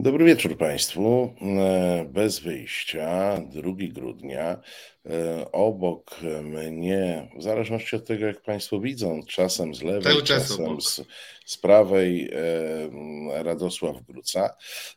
Dobry 0.00 0.24
wieczór 0.24 0.58
Państwu. 0.58 1.34
E, 1.42 2.04
bez 2.04 2.38
wyjścia, 2.38 3.38
2 3.50 3.72
grudnia. 3.90 4.60
E, 5.06 5.52
obok 5.52 6.20
mnie, 6.42 7.30
w 7.38 7.42
zależności 7.42 7.96
od 7.96 8.06
tego, 8.06 8.26
jak 8.26 8.42
Państwo 8.42 8.80
widzą, 8.80 9.20
czasem 9.28 9.74
z 9.74 9.82
lewej, 9.82 10.22
czasem 10.22 10.80
z, 10.80 11.02
z, 11.46 11.58
prawej, 11.58 12.30
e, 12.32 13.42
Radosław 13.42 14.02
Gruca, 14.02 14.44
a 14.44 14.54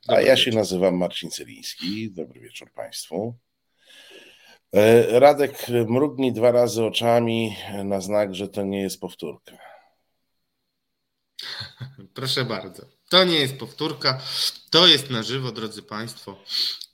Dobry 0.08 0.26
ja 0.26 0.38
się 0.38 0.52
nazywam 0.52 0.98
Marcin 0.98 1.30
Celiński. 1.30 2.12
Dobry 2.12 2.40
wieczór 2.40 2.72
Państwu. 2.72 3.36
Radek 5.10 5.68
mrugnij 5.88 6.34
dwa 6.34 6.52
razy 6.52 6.84
oczami 6.84 7.56
na 7.84 8.02
znak, 8.02 8.36
że 8.36 8.48
to 8.48 8.64
nie 8.64 8.82
jest 8.82 9.00
powtórka. 9.00 9.58
Proszę 12.14 12.46
bardzo. 12.46 13.01
To 13.12 13.24
nie 13.24 13.40
jest 13.40 13.58
powtórka, 13.58 14.22
to 14.70 14.88
jest 14.88 15.10
na 15.10 15.24
żywo, 15.24 15.52
drodzy 15.52 15.84
Państwo. 15.84 16.38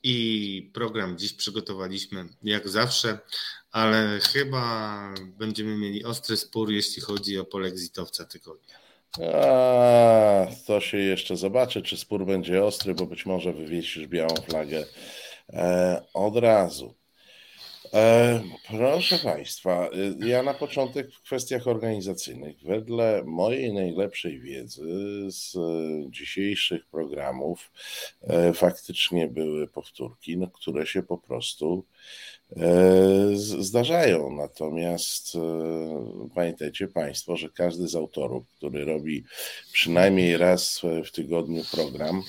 I 0.04 0.72
program 0.74 1.18
dziś 1.18 1.34
przygotowaliśmy 1.34 2.26
jak 2.44 2.70
zawsze, 2.70 3.20
ale 3.72 4.20
chyba 4.34 5.14
będziemy 5.24 5.78
mieli 5.78 6.06
ostry 6.06 6.38
spór, 6.38 6.72
jeśli 6.72 7.02
chodzi 7.02 7.40
o 7.40 7.46
polexitowca 7.46 8.26
tygodnia. 8.26 8.76
A, 9.44 10.48
to 10.68 10.82
się 10.82 10.98
jeszcze 10.98 11.38
zobaczy, 11.38 11.82
czy 11.82 11.98
spór 11.98 12.26
będzie 12.26 12.64
ostry, 12.64 12.94
bo 12.94 13.06
być 13.06 13.26
może 13.26 13.54
wywiesisz 13.54 14.08
białą 14.08 14.36
flagę 14.36 14.86
e, 15.50 16.02
od 16.14 16.38
razu. 16.38 16.96
E, 17.94 18.44
proszę 18.68 19.20
Państwa, 19.20 19.90
y, 20.22 20.28
ja 20.28 20.44
na 20.44 20.54
początek 20.54 21.12
w 21.12 21.22
kwestiach 21.22 21.68
organizacyjnych. 21.68 22.62
Wedle 22.64 23.24
mojej 23.26 23.74
najlepszej 23.74 24.40
wiedzy 24.40 24.84
z 25.28 25.58
dzisiejszych 26.10 26.86
programów 26.86 27.72
e, 28.22 28.54
faktycznie 28.54 29.28
były 29.28 29.68
powtórki, 29.68 30.38
no, 30.38 30.48
które 30.48 30.88
się 30.88 31.04
po 31.04 31.18
prostu 31.18 31.86
zdarzają. 33.36 34.32
Natomiast 34.32 35.36
e, 35.36 35.40
pamiętajcie 36.36 36.88
Państwo, 36.88 37.38
że 37.38 37.50
każdy 37.50 37.88
z 37.88 37.96
autorów, 37.96 38.44
który 38.58 38.86
robi 38.86 39.24
przynajmniej 39.72 40.38
raz 40.38 40.82
w 41.06 41.12
tygodniu 41.12 41.64
program, 41.72 42.24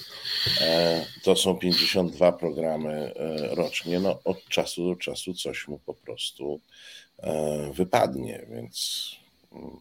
e, 0.61 1.07
to 1.23 1.37
są 1.37 1.59
52 1.59 2.33
programy 2.33 3.13
rocznie, 3.51 4.01
no 4.01 4.21
od 4.25 4.45
czasu 4.45 4.89
do 4.89 4.97
czasu 4.97 5.35
coś 5.35 5.69
mu 5.69 5.79
po 5.79 5.95
prostu 5.95 6.61
wypadnie, 7.73 8.47
więc 8.51 9.11
mm, 9.53 9.79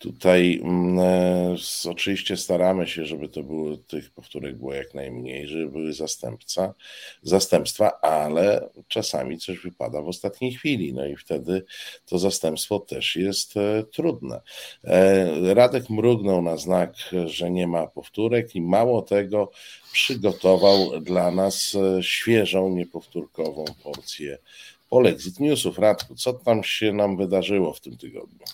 Tutaj 0.00 0.60
mm, 0.62 0.98
e, 0.98 1.56
oczywiście 1.90 2.36
staramy 2.36 2.88
się, 2.88 3.04
żeby 3.04 3.28
to 3.28 3.42
było 3.42 3.76
tych 3.76 4.10
powtórek 4.10 4.56
było 4.56 4.74
jak 4.74 4.94
najmniej, 4.94 5.46
żeby 5.46 5.68
były 5.68 5.92
zastępca, 5.92 6.74
zastępstwa, 7.22 8.00
ale 8.00 8.68
czasami 8.88 9.38
coś 9.38 9.58
wypada 9.58 10.02
w 10.02 10.08
ostatniej 10.08 10.52
chwili, 10.52 10.94
no 10.94 11.06
i 11.06 11.16
wtedy 11.16 11.64
to 12.06 12.18
zastępstwo 12.18 12.78
też 12.78 13.16
jest 13.16 13.56
e, 13.56 13.84
trudne. 13.92 14.40
E, 14.84 15.54
Radek 15.54 15.90
mrugnął 15.90 16.42
na 16.42 16.56
znak, 16.56 16.94
że 17.26 17.50
nie 17.50 17.66
ma 17.66 17.86
powtórek 17.86 18.54
i 18.54 18.60
mało 18.60 19.02
tego 19.02 19.50
przygotował 19.92 21.00
dla 21.00 21.30
nas 21.30 21.76
świeżą, 22.00 22.68
niepowtórkową 22.68 23.64
porcję 23.82 24.38
Polexit 24.90 25.40
Newsów. 25.40 25.78
Radku, 25.78 26.14
co 26.14 26.32
tam 26.32 26.64
się 26.64 26.92
nam 26.92 27.16
wydarzyło 27.16 27.72
w 27.72 27.80
tym 27.80 27.96
tygodniu? 27.96 28.46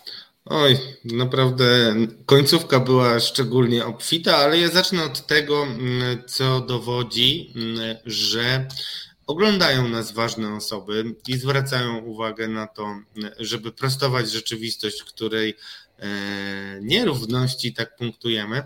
Oj, 0.49 0.77
naprawdę 1.05 1.95
końcówka 2.25 2.79
była 2.79 3.19
szczególnie 3.19 3.85
obfita, 3.85 4.37
ale 4.37 4.59
ja 4.59 4.69
zacznę 4.69 5.03
od 5.03 5.25
tego, 5.25 5.63
mm, 5.63 6.23
co 6.27 6.59
dowodzi, 6.59 7.53
mm, 7.55 7.97
że 8.05 8.67
oglądają 9.27 9.87
nas 9.87 10.11
ważne 10.11 10.55
osoby 10.55 11.15
i 11.27 11.37
zwracają 11.37 11.97
uwagę 11.97 12.47
na 12.47 12.67
to, 12.67 12.95
żeby 13.39 13.71
prostować 13.71 14.31
rzeczywistość, 14.31 15.03
której 15.03 15.55
nierówności, 16.81 17.73
tak 17.73 17.95
punktujemy. 17.95 18.63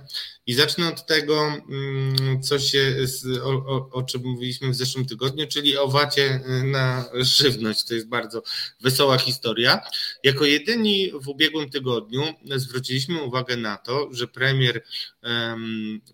I 0.47 0.53
zacznę 0.53 0.87
od 0.87 1.05
tego, 1.05 1.47
mm, 1.47 2.41
co 2.43 2.59
się, 2.59 2.95
o, 3.43 3.49
o, 3.49 3.89
o, 3.91 4.03
czym 4.03 4.21
mówiliśmy 4.23 4.69
w 4.69 4.75
zeszłym 4.75 5.05
tygodniu, 5.05 5.47
czyli 5.47 5.77
o 5.77 5.87
wacie 5.87 6.39
na 6.63 7.05
żywność. 7.13 7.83
To 7.83 7.93
jest 7.93 8.07
bardzo 8.07 8.43
wesoła 8.81 9.17
historia. 9.17 9.81
Jako 10.23 10.45
jedyni 10.45 11.11
w 11.21 11.27
ubiegłym 11.27 11.69
tygodniu 11.69 12.23
zwróciliśmy 12.55 13.21
uwagę 13.21 13.57
na 13.57 13.77
to, 13.77 14.09
że 14.11 14.27
premier 14.27 14.83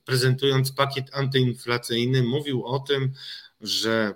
prezentując 0.06 0.72
pakiet 0.72 1.06
antyinflacyjny 1.14 2.24
mówił 2.24 2.66
o 2.66 2.80
tym, 2.80 3.14
że 3.62 4.16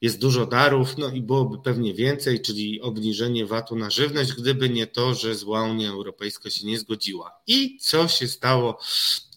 jest 0.00 0.18
dużo 0.18 0.46
darów, 0.46 0.98
no 0.98 1.08
i 1.08 1.22
byłoby 1.22 1.58
pewnie 1.62 1.94
więcej, 1.94 2.40
czyli 2.40 2.80
obniżenie 2.80 3.46
VAT-u 3.46 3.76
na 3.76 3.90
żywność, 3.90 4.32
gdyby 4.32 4.70
nie 4.70 4.86
to, 4.86 5.14
że 5.14 5.34
zła 5.34 5.62
Unia 5.62 5.88
Europejska 5.88 6.50
się 6.50 6.66
nie 6.66 6.78
zgodziła. 6.78 7.40
I 7.46 7.78
co 7.80 8.08
się 8.08 8.28
stało 8.28 8.80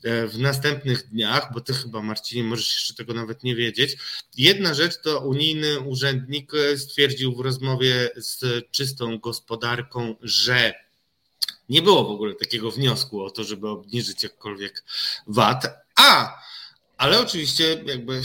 e, 0.03 0.27
w 0.27 0.39
następnych 0.39 1.09
dniach, 1.09 1.53
bo 1.53 1.61
ty 1.61 1.73
chyba 1.73 2.01
Marcinie 2.01 2.43
możesz 2.43 2.73
jeszcze 2.73 2.93
tego 2.93 3.13
nawet 3.13 3.43
nie 3.43 3.55
wiedzieć. 3.55 3.97
Jedna 4.37 4.73
rzecz 4.73 5.01
to 5.01 5.19
unijny 5.19 5.79
urzędnik 5.79 6.51
stwierdził 6.77 7.35
w 7.35 7.39
rozmowie 7.39 8.09
z 8.15 8.65
czystą 8.71 9.19
gospodarką, 9.19 10.15
że 10.21 10.73
nie 11.69 11.81
było 11.81 12.03
w 12.03 12.11
ogóle 12.11 12.35
takiego 12.35 12.71
wniosku 12.71 13.23
o 13.23 13.29
to, 13.29 13.43
żeby 13.43 13.69
obniżyć 13.69 14.23
jakkolwiek 14.23 14.83
VAT, 15.27 15.67
a 15.95 16.41
ale 17.01 17.19
oczywiście 17.19 17.63
jakby 17.85 18.13
e, 18.13 18.21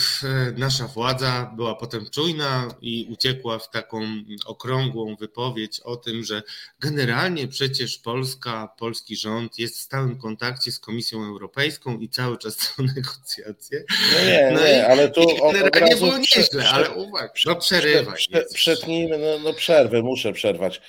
nasza 0.56 0.86
władza 0.86 1.52
była 1.56 1.74
potem 1.74 2.06
czujna 2.10 2.68
i 2.80 3.06
uciekła 3.10 3.58
w 3.58 3.70
taką 3.70 4.00
okrągłą 4.46 5.16
wypowiedź 5.16 5.80
o 5.80 5.96
tym, 5.96 6.24
że 6.24 6.42
generalnie 6.80 7.48
przecież 7.48 7.98
Polska, 7.98 8.68
polski 8.78 9.16
rząd 9.16 9.58
jest 9.58 9.78
w 9.78 9.80
stałym 9.80 10.18
kontakcie 10.18 10.72
z 10.72 10.78
Komisją 10.80 11.24
Europejską 11.24 11.98
i 11.98 12.08
cały 12.08 12.38
czas 12.38 12.58
są 12.58 12.82
negocjacje. 12.96 13.84
No 14.12 14.24
nie, 14.26 14.50
no 14.54 14.60
nie, 14.60 14.78
i, 14.78 14.80
ale 14.80 15.08
tu 15.08 15.26
generalnie 15.52 15.96
było 15.96 16.18
nieźle, 16.18 16.70
ale 16.70 16.90
uwaga, 16.90 17.32
no 17.46 17.56
przerywaj. 17.56 18.18
Przetnijmy, 18.54 19.18
no, 19.18 19.38
no 19.44 19.52
przerwę, 19.52 20.02
muszę 20.02 20.32
przerwać, 20.32 20.80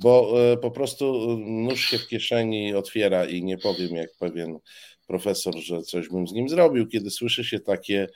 bo 0.00 0.34
e, 0.52 0.56
po 0.56 0.70
prostu 0.70 1.36
nóż 1.38 1.80
się 1.80 1.98
w 1.98 2.08
kieszeni 2.08 2.74
otwiera 2.74 3.24
i 3.24 3.44
nie 3.44 3.58
powiem 3.58 3.96
jak 3.96 4.10
pewien 4.18 4.58
profesor, 5.06 5.56
że 5.56 5.82
coś 5.82 6.08
bym 6.08 6.28
z 6.28 6.32
nim 6.32 6.48
zrobił, 6.48 6.86
kiedy 6.86 7.10
słyszy 7.10 7.44
się 7.44 7.60
takie 7.60 8.08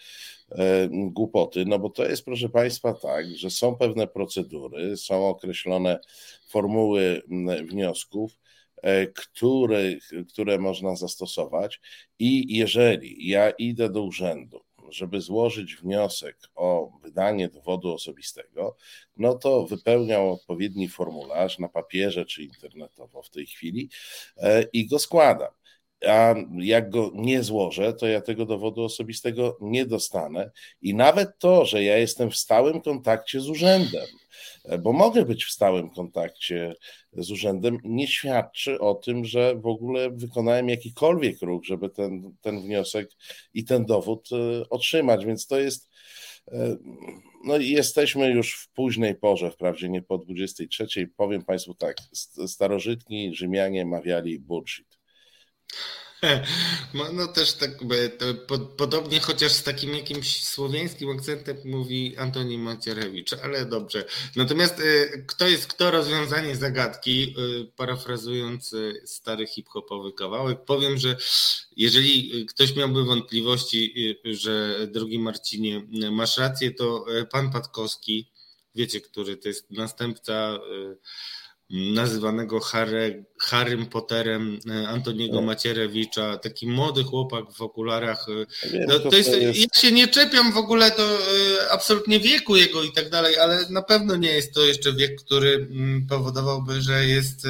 e, 0.51 0.89
głupoty, 0.93 1.65
no 1.67 1.79
bo 1.79 1.91
to 1.91 2.05
jest, 2.05 2.25
proszę 2.25 2.49
Państwa, 2.49 2.95
tak, 2.95 3.37
że 3.37 3.51
są 3.51 3.77
pewne 3.77 4.07
procedury, 4.07 4.97
są 4.97 5.29
określone 5.29 6.01
formuły 6.49 7.23
wniosków, 7.69 8.39
e, 8.83 9.07
które, 9.07 9.83
które 10.29 10.59
można 10.59 10.97
zastosować. 10.97 11.81
I 12.19 12.57
jeżeli 12.57 13.29
ja 13.29 13.51
idę 13.51 13.91
do 13.91 14.03
urzędu, 14.03 14.61
żeby 14.89 15.21
złożyć 15.21 15.77
wniosek 15.77 16.37
o 16.55 16.93
wydanie 17.03 17.49
dowodu 17.49 17.95
osobistego, 17.95 18.77
no 19.17 19.35
to 19.35 19.67
wypełniam 19.67 20.23
odpowiedni 20.23 20.89
formularz 20.89 21.59
na 21.59 21.69
papierze 21.69 22.25
czy 22.25 22.43
internetowo 22.43 23.23
w 23.23 23.31
tej 23.31 23.47
chwili 23.47 23.91
e, 24.37 24.63
i 24.73 24.87
go 24.87 24.99
składam 24.99 25.60
a 26.09 26.35
jak 26.59 26.91
go 26.91 27.11
nie 27.15 27.43
złożę, 27.43 27.93
to 27.93 28.07
ja 28.07 28.21
tego 28.21 28.47
dowodu 28.47 28.85
osobistego 28.85 29.59
nie 29.61 29.87
dostanę. 29.87 30.51
I 30.83 30.95
nawet 30.95 31.39
to, 31.39 31.65
że 31.65 31.85
ja 31.85 31.99
jestem 31.99 32.31
w 32.31 32.37
stałym 32.37 32.81
kontakcie 32.81 33.41
z 33.41 33.49
urzędem, 33.49 34.07
bo 34.83 34.93
mogę 34.93 35.25
być 35.25 35.45
w 35.45 35.51
stałym 35.51 35.91
kontakcie 35.91 36.75
z 37.13 37.31
urzędem, 37.31 37.79
nie 37.85 38.09
świadczy 38.09 38.81
o 38.81 38.95
tym, 38.95 39.25
że 39.25 39.55
w 39.55 39.67
ogóle 39.67 40.11
wykonałem 40.11 40.69
jakikolwiek 40.69 41.43
ruch, 41.43 41.65
żeby 41.65 41.91
ten, 41.91 42.37
ten 42.41 42.61
wniosek 42.61 43.11
i 43.55 43.65
ten 43.65 43.85
dowód 43.85 44.29
e, 44.33 44.69
otrzymać. 44.69 45.27
Więc 45.27 45.47
to 45.47 45.61
jest. 45.61 45.91
E, 46.49 46.77
no 47.45 47.57
jesteśmy 47.57 48.31
już 48.31 48.55
w 48.55 48.69
późnej 48.69 49.15
porze, 49.15 49.51
wprawdzie 49.51 49.89
nie 49.89 50.03
po 50.03 50.19
23. 50.19 51.11
Powiem 51.17 51.43
Państwu 51.43 51.75
tak, 51.75 51.97
starożytni 52.47 53.35
Rzymianie 53.35 53.87
mawiali 53.87 54.39
bullshit. 54.39 54.90
No 57.13 57.27
też 57.27 57.53
tak 57.53 57.71
podobnie, 58.77 59.21
chociaż 59.21 59.53
z 59.53 59.63
takim 59.63 59.95
jakimś 59.95 60.45
słowiańskim 60.45 61.11
akcentem 61.11 61.57
mówi 61.65 62.17
Antoni 62.17 62.59
Macierewicz, 62.59 63.33
ale 63.33 63.67
dobrze. 63.67 64.05
Natomiast 64.37 64.81
y, 64.81 65.25
kto 65.29 65.49
jest 65.49 65.67
kto 65.67 65.91
rozwiązanie 65.91 66.57
zagadki, 66.57 67.35
y, 67.39 67.73
parafrazując 67.77 68.73
y, 68.73 69.03
stary 69.05 69.47
hip-hopowy 69.47 70.13
kawałek, 70.13 70.65
powiem, 70.65 70.99
że 70.99 71.17
jeżeli 71.77 72.47
ktoś 72.47 72.77
miałby 72.77 73.05
wątpliwości, 73.05 73.95
że 74.25 74.79
drogi 74.87 75.19
Marcinie, 75.19 75.87
masz 76.11 76.39
rację, 76.39 76.71
to 76.71 77.05
pan 77.31 77.51
Patkowski, 77.53 78.31
wiecie, 78.75 79.01
który 79.01 79.37
to 79.37 79.49
jest 79.49 79.71
następca 79.71 80.59
nazywanego 81.71 82.61
Harry, 82.61 83.25
Harrym 83.39 83.87
Potterem 83.87 84.59
e, 84.71 84.89
Antoniego 84.89 85.35
no. 85.35 85.43
Macierewicza, 85.43 86.39
taki 86.39 86.67
młody 86.67 87.05
chłopak 87.05 87.53
w 87.53 87.63
okularach. 87.63 88.27
E, 88.29 88.69
wiem, 88.69 88.85
no, 88.89 88.99
to, 88.99 89.17
jest, 89.17 89.31
Ja 89.41 89.81
się 89.81 89.93
nie 89.93 90.09
czepiam 90.09 90.53
w 90.53 90.57
ogóle 90.57 90.91
do 90.91 91.19
e, 91.19 91.71
absolutnie 91.71 92.21
wieku 92.21 92.57
jego 92.57 92.83
i 92.83 92.93
tak 92.93 93.11
dalej, 93.11 93.39
ale 93.39 93.67
na 93.71 93.83
pewno 93.83 94.17
nie 94.17 94.33
jest 94.33 94.55
to 94.55 94.67
jeszcze 94.67 94.93
wiek, 94.93 95.21
który 95.25 95.69
mm, 95.71 96.07
powodowałby, 96.07 96.83
że 96.83 97.07
jest 97.07 97.47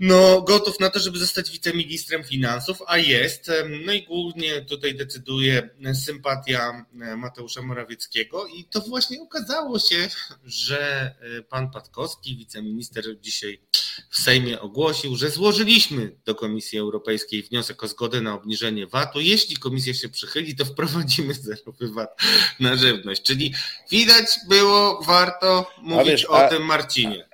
no, 0.00 0.42
gotów 0.42 0.80
na 0.80 0.90
to, 0.90 0.98
żeby 1.00 1.18
zostać 1.18 1.50
wiceministrem 1.50 2.24
finansów, 2.24 2.78
a 2.86 2.98
jest. 2.98 3.50
No 3.86 3.92
i 3.92 4.02
głównie 4.02 4.62
tutaj 4.62 4.94
decyduje 4.94 5.70
sympatia 5.94 6.86
Mateusza 7.16 7.62
Morawieckiego 7.62 8.46
i 8.46 8.64
to 8.64 8.80
właśnie 8.80 9.22
okazało 9.22 9.78
się, 9.78 10.08
że 10.44 11.14
e, 11.38 11.42
pan 11.42 11.70
Patkowski, 11.70 12.36
wiceminister 12.36 13.04
dzisiaj 13.20 13.60
w 14.10 14.20
Sejmie 14.20 14.60
ogłosił, 14.60 15.16
że 15.16 15.30
złożyliśmy 15.30 16.16
do 16.24 16.34
Komisji 16.34 16.78
Europejskiej 16.78 17.42
wniosek 17.42 17.84
o 17.84 17.88
zgodę 17.88 18.20
na 18.20 18.34
obniżenie 18.34 18.86
VAT-u. 18.86 19.20
Jeśli 19.20 19.56
komisja 19.56 19.94
się 19.94 20.08
przychyli, 20.08 20.56
to 20.56 20.64
wprowadzimy 20.64 21.34
zerowy 21.34 21.88
VAT 21.88 22.20
na 22.60 22.76
żywność. 22.76 23.22
Czyli 23.22 23.54
widać 23.90 24.26
było 24.48 25.02
warto 25.02 25.70
mówić 25.82 26.06
wiesz, 26.06 26.24
o 26.24 26.48
tym 26.48 26.62
Marcinie. 26.62 27.29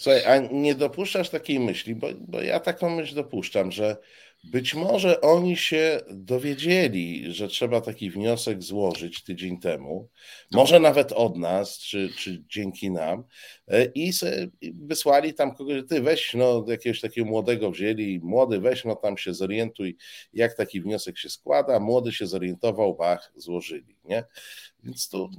Słuchaj, 0.00 0.24
a 0.24 0.38
nie 0.38 0.74
dopuszczasz 0.74 1.30
takiej 1.30 1.60
myśli, 1.60 1.94
bo, 1.94 2.06
bo 2.20 2.42
ja 2.42 2.60
taką 2.60 2.90
myśl 2.90 3.14
dopuszczam, 3.14 3.72
że 3.72 3.96
być 4.44 4.74
może 4.74 5.20
oni 5.20 5.56
się 5.56 6.00
dowiedzieli, 6.10 7.34
że 7.34 7.48
trzeba 7.48 7.80
taki 7.80 8.10
wniosek 8.10 8.62
złożyć 8.62 9.24
tydzień 9.24 9.60
temu, 9.60 10.08
może 10.52 10.80
nawet 10.80 11.12
od 11.12 11.36
nas, 11.36 11.78
czy, 11.78 12.10
czy 12.18 12.42
dzięki 12.48 12.90
nam, 12.90 13.24
e, 13.68 13.84
i 13.84 14.12
wysłali 14.62 15.34
tam 15.34 15.54
kogoś, 15.54 15.82
ty 15.88 16.02
weź, 16.02 16.34
no, 16.34 16.64
jakiegoś 16.68 17.00
takiego 17.00 17.26
młodego 17.26 17.70
wzięli, 17.70 18.20
młody 18.22 18.60
weź, 18.60 18.84
no 18.84 18.96
tam 18.96 19.18
się 19.18 19.34
zorientuj, 19.34 19.96
jak 20.32 20.56
taki 20.56 20.80
wniosek 20.80 21.18
się 21.18 21.28
składa, 21.28 21.80
młody 21.80 22.12
się 22.12 22.26
zorientował, 22.26 22.94
bach, 22.94 23.32
złożyli, 23.36 23.96
nie? 24.04 24.24
Więc 24.84 25.08
to 25.08 25.30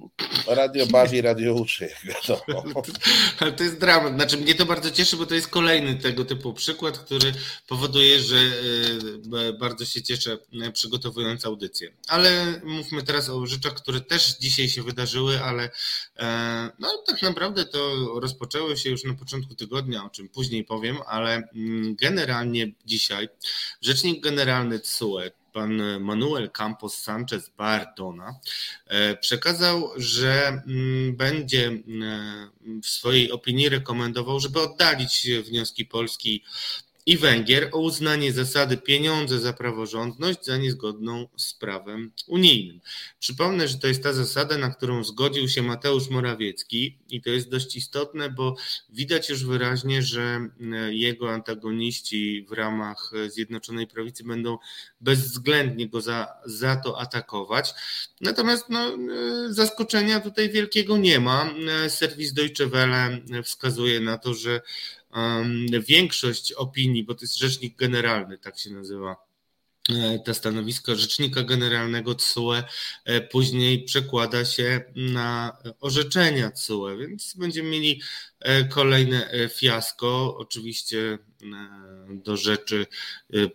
radio 0.47 0.87
bawi, 0.87 1.21
radio 1.21 1.53
uczy, 1.53 1.89
wiadomo. 2.03 2.81
Ale 3.39 3.51
to 3.51 3.63
jest 3.63 3.79
dramat. 3.79 4.15
Znaczy 4.15 4.37
mnie 4.37 4.55
to 4.55 4.65
bardzo 4.65 4.91
cieszy, 4.91 5.17
bo 5.17 5.25
to 5.25 5.35
jest 5.35 5.47
kolejny 5.47 5.95
tego 5.95 6.25
typu 6.25 6.53
przykład, 6.53 6.97
który 6.97 7.33
powoduje, 7.67 8.19
że 8.19 8.37
e, 8.37 9.53
bardzo 9.53 9.85
się 9.85 10.01
cieszę 10.01 10.37
e, 10.61 10.71
przygotowując 10.71 11.45
audycję. 11.45 11.91
Ale 12.07 12.61
mówmy 12.63 13.03
teraz 13.03 13.29
o 13.29 13.47
rzeczach, 13.47 13.73
które 13.73 14.01
też 14.01 14.37
dzisiaj 14.37 14.69
się 14.69 14.83
wydarzyły, 14.83 15.43
ale 15.43 15.69
e, 16.17 16.69
no 16.79 17.03
tak 17.07 17.21
naprawdę 17.21 17.65
to 17.65 17.95
rozpoczęły 18.19 18.77
się 18.77 18.89
już 18.89 19.03
na 19.03 19.13
początku 19.13 19.55
tygodnia, 19.55 20.05
o 20.05 20.09
czym 20.09 20.29
później 20.29 20.63
powiem, 20.63 20.97
ale 21.07 21.43
mm, 21.55 21.95
generalnie 21.95 22.71
dzisiaj 22.85 23.29
Rzecznik 23.81 24.23
Generalny 24.23 24.79
TSUE, 24.79 25.31
pan 25.53 25.99
Manuel 25.99 26.49
Campos 26.51 26.97
Sanchez 26.97 27.49
Bardona 27.49 28.39
e, 28.87 29.17
przekazał, 29.17 29.91
że 29.97 30.47
mm, 30.47 31.15
będzie 31.15 31.67
mm, 31.67 32.51
w 32.83 32.87
swojej 32.87 33.31
opinii 33.31 33.69
rekomendował, 33.69 34.39
żeby 34.39 34.61
oddalić 34.61 35.27
wnioski 35.45 35.85
Polski 35.85 36.43
i 37.05 37.17
Węgier 37.17 37.69
o 37.71 37.79
uznanie 37.79 38.33
zasady 38.33 38.77
pieniądze 38.77 39.39
za 39.39 39.53
praworządność 39.53 40.45
za 40.45 40.57
niezgodną 40.57 41.27
z 41.37 41.53
prawem 41.53 42.11
unijnym. 42.27 42.81
Przypomnę, 43.19 43.67
że 43.67 43.77
to 43.77 43.87
jest 43.87 44.03
ta 44.03 44.13
zasada, 44.13 44.57
na 44.57 44.69
którą 44.69 45.03
zgodził 45.03 45.49
się 45.49 45.61
Mateusz 45.61 46.09
Morawiecki 46.09 46.97
i 47.09 47.21
to 47.21 47.29
jest 47.29 47.49
dość 47.49 47.75
istotne, 47.75 48.29
bo 48.29 48.55
widać 48.89 49.29
już 49.29 49.45
wyraźnie, 49.45 50.01
że 50.01 50.49
e, 50.61 50.93
jego 50.93 51.33
antagoniści 51.33 52.45
w 52.49 52.51
ramach 52.51 53.11
Zjednoczonej 53.27 53.87
Prawicy 53.87 54.23
będą 54.23 54.57
bezwzględnie 55.01 55.89
go 55.89 56.01
za, 56.01 56.27
za 56.45 56.75
to 56.75 56.99
atakować. 56.99 57.73
Natomiast 58.21 58.69
no, 58.69 58.79
e, 58.79 58.97
zaskoczenia 59.49 60.19
tutaj 60.19 60.49
wielkiego 60.49 60.97
nie 60.97 61.19
ma. 61.19 61.53
E, 61.85 61.89
serwis 61.89 62.33
Deutsche 62.33 62.67
Welle 62.67 63.19
wskazuje 63.43 63.99
na 63.99 64.17
to, 64.17 64.33
że 64.33 64.61
większość 65.87 66.51
opinii, 66.51 67.03
bo 67.03 67.15
to 67.15 67.21
jest 67.21 67.37
rzecznik 67.37 67.75
generalny, 67.75 68.37
tak 68.37 68.59
się 68.59 68.69
nazywa 68.69 69.15
e, 69.89 70.19
to 70.19 70.33
stanowisko 70.33 70.95
rzecznika 70.95 71.43
generalnego 71.43 72.15
TSUE 72.15 72.63
e, 73.05 73.21
później 73.21 73.83
przekłada 73.83 74.45
się 74.45 74.81
na 74.95 75.57
orzeczenia 75.79 76.51
TSUE, 76.51 76.97
więc 76.97 77.33
będziemy 77.37 77.69
mieli 77.69 78.01
e, 78.39 78.63
kolejne 78.63 79.49
fiasko. 79.55 80.37
Oczywiście 80.37 81.17
do 82.09 82.37
rzeczy 82.37 82.85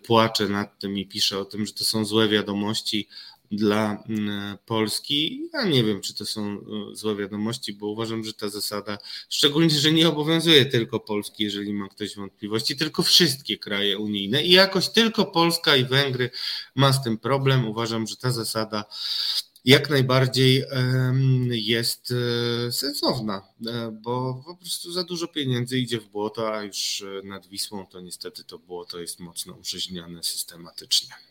płaczę 0.03 0.47
nad 0.47 0.79
tym 0.79 0.97
i 0.97 1.05
piszę 1.07 1.39
o 1.39 1.45
tym, 1.45 1.65
że 1.65 1.73
to 1.73 1.83
są 1.83 2.05
złe 2.05 2.27
wiadomości 2.27 3.07
dla 3.51 4.03
mm, 4.09 4.57
Polski. 4.65 5.49
Ja 5.53 5.65
nie 5.65 5.83
wiem, 5.83 6.01
czy 6.01 6.15
to 6.15 6.25
są 6.25 6.41
e, 6.41 6.95
złe 6.95 7.15
wiadomości, 7.15 7.73
bo 7.73 7.87
uważam, 7.87 8.23
że 8.23 8.33
ta 8.33 8.49
zasada, 8.49 8.97
szczególnie, 9.29 9.69
że 9.69 9.91
nie 9.91 10.09
obowiązuje 10.09 10.65
tylko 10.65 10.99
Polski, 10.99 11.43
jeżeli 11.43 11.73
ma 11.73 11.89
ktoś 11.89 12.15
wątpliwości, 12.15 12.77
tylko 12.77 13.03
wszystkie 13.03 13.57
kraje 13.57 13.97
unijne 13.97 14.43
i 14.43 14.51
jakoś 14.51 14.89
tylko 14.89 15.25
Polska 15.25 15.75
i 15.75 15.85
Węgry 15.85 16.29
ma 16.75 16.93
z 16.93 17.03
tym 17.03 17.17
problem. 17.17 17.67
Uważam, 17.67 18.07
że 18.07 18.15
ta 18.15 18.31
zasada 18.31 18.85
jak 19.65 19.89
najbardziej 19.89 20.63
jest 21.49 22.13
e, 22.67 22.71
sensowna, 22.71 23.47
e, 23.67 23.91
bo 23.91 24.43
po 24.45 24.55
prostu 24.55 24.91
za 24.91 25.03
dużo 25.03 25.27
pieniędzy 25.27 25.79
idzie 25.79 25.99
w 25.99 26.07
błoto, 26.07 26.53
a 26.55 26.63
już 26.63 27.03
nad 27.23 27.47
Wisłą 27.47 27.87
to 27.87 28.01
niestety 28.01 28.43
to 28.43 28.59
błoto 28.59 28.99
jest 28.99 29.19
mocno 29.19 29.53
uprzeźniane 29.53 30.23
systematycznie. 30.23 31.26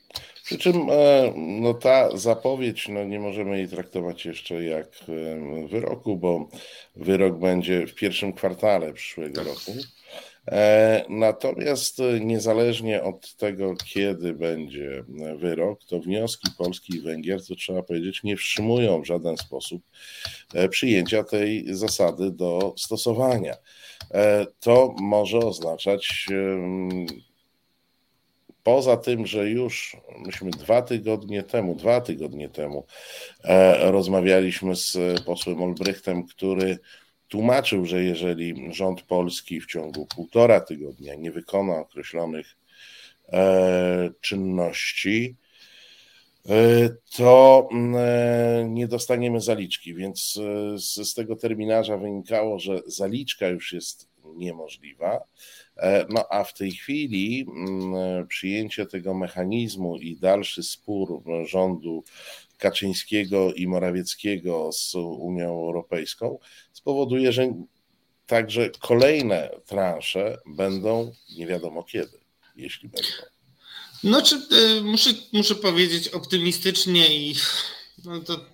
Przy 0.46 0.58
czym 0.58 0.90
e, 0.90 1.32
no, 1.36 1.74
ta 1.74 2.16
zapowiedź, 2.16 2.88
no, 2.88 3.04
nie 3.04 3.20
możemy 3.20 3.58
jej 3.58 3.68
traktować 3.68 4.24
jeszcze 4.24 4.64
jak 4.64 4.86
e, 4.86 5.68
wyroku, 5.68 6.16
bo 6.16 6.48
wyrok 6.96 7.38
będzie 7.38 7.86
w 7.86 7.94
pierwszym 7.94 8.32
kwartale 8.32 8.92
przyszłego 8.92 9.34
tak. 9.34 9.46
roku. 9.46 9.72
E, 10.48 11.04
natomiast 11.08 11.98
niezależnie 12.20 13.02
od 13.02 13.36
tego, 13.36 13.74
kiedy 13.84 14.34
będzie 14.34 15.04
wyrok, 15.36 15.84
to 15.84 16.00
wnioski 16.00 16.48
Polski 16.58 16.96
i 16.96 17.00
Węgier, 17.00 17.46
to 17.46 17.54
trzeba 17.54 17.82
powiedzieć, 17.82 18.22
nie 18.22 18.36
wstrzymują 18.36 19.02
w 19.02 19.06
żaden 19.06 19.36
sposób 19.36 19.82
przyjęcia 20.70 21.24
tej 21.24 21.74
zasady 21.74 22.30
do 22.30 22.74
stosowania. 22.76 23.54
To 24.60 24.94
może 24.98 25.38
oznaczać 25.38 26.26
Poza 28.66 28.96
tym, 28.96 29.26
że 29.26 29.50
już 29.50 29.96
myśmy 30.18 30.50
dwa 30.50 30.82
tygodnie 30.82 31.42
temu, 31.42 31.74
dwa 31.74 32.00
tygodnie 32.00 32.48
temu 32.48 32.86
e, 33.44 33.90
rozmawialiśmy 33.90 34.76
z 34.76 34.98
posłem 35.24 35.62
Olbrychtem, 35.62 36.26
który 36.26 36.78
tłumaczył, 37.28 37.86
że 37.86 38.02
jeżeli 38.02 38.74
rząd 38.74 39.02
polski 39.02 39.60
w 39.60 39.66
ciągu 39.66 40.06
półtora 40.06 40.60
tygodnia 40.60 41.14
nie 41.14 41.32
wykona 41.32 41.78
określonych 41.78 42.56
e, 43.28 44.10
czynności, 44.20 45.36
e, 46.48 46.54
to 47.16 47.68
nie 48.64 48.88
dostaniemy 48.88 49.40
zaliczki. 49.40 49.94
Więc 49.94 50.32
z, 50.76 51.08
z 51.08 51.14
tego 51.14 51.36
terminarza 51.36 51.96
wynikało, 51.96 52.58
że 52.58 52.80
zaliczka 52.86 53.48
już 53.48 53.72
jest 53.72 54.08
niemożliwa. 54.24 55.20
E, 55.76 56.06
no 56.08 56.24
a 56.30 56.44
w 56.44 56.54
tej 56.54 56.72
chwili 56.72 57.46
mm, 57.48 58.26
przyjęcie 58.26 58.86
tego 58.86 59.14
mechanizmu 59.14 59.96
i 59.96 60.16
dalszy 60.16 60.62
spór 60.62 61.22
rządu 61.46 62.04
Kaczyńskiego 62.58 63.52
i 63.54 63.66
Morawieckiego 63.66 64.72
z 64.72 64.94
Unią 64.94 65.48
Europejską 65.48 66.38
spowoduje, 66.72 67.32
że 67.32 67.54
także 68.26 68.70
kolejne 68.80 69.50
transze 69.66 70.38
będą 70.46 71.12
nie 71.36 71.46
wiadomo 71.46 71.82
kiedy, 71.82 72.18
jeśli 72.56 72.88
będą. 72.88 73.08
No, 74.04 74.22
czy, 74.22 74.36
y, 74.36 74.82
muszę, 74.82 75.10
muszę 75.32 75.54
powiedzieć 75.54 76.08
optymistycznie 76.08 77.16
i 77.16 77.34
no 78.04 78.20
to, 78.20 78.44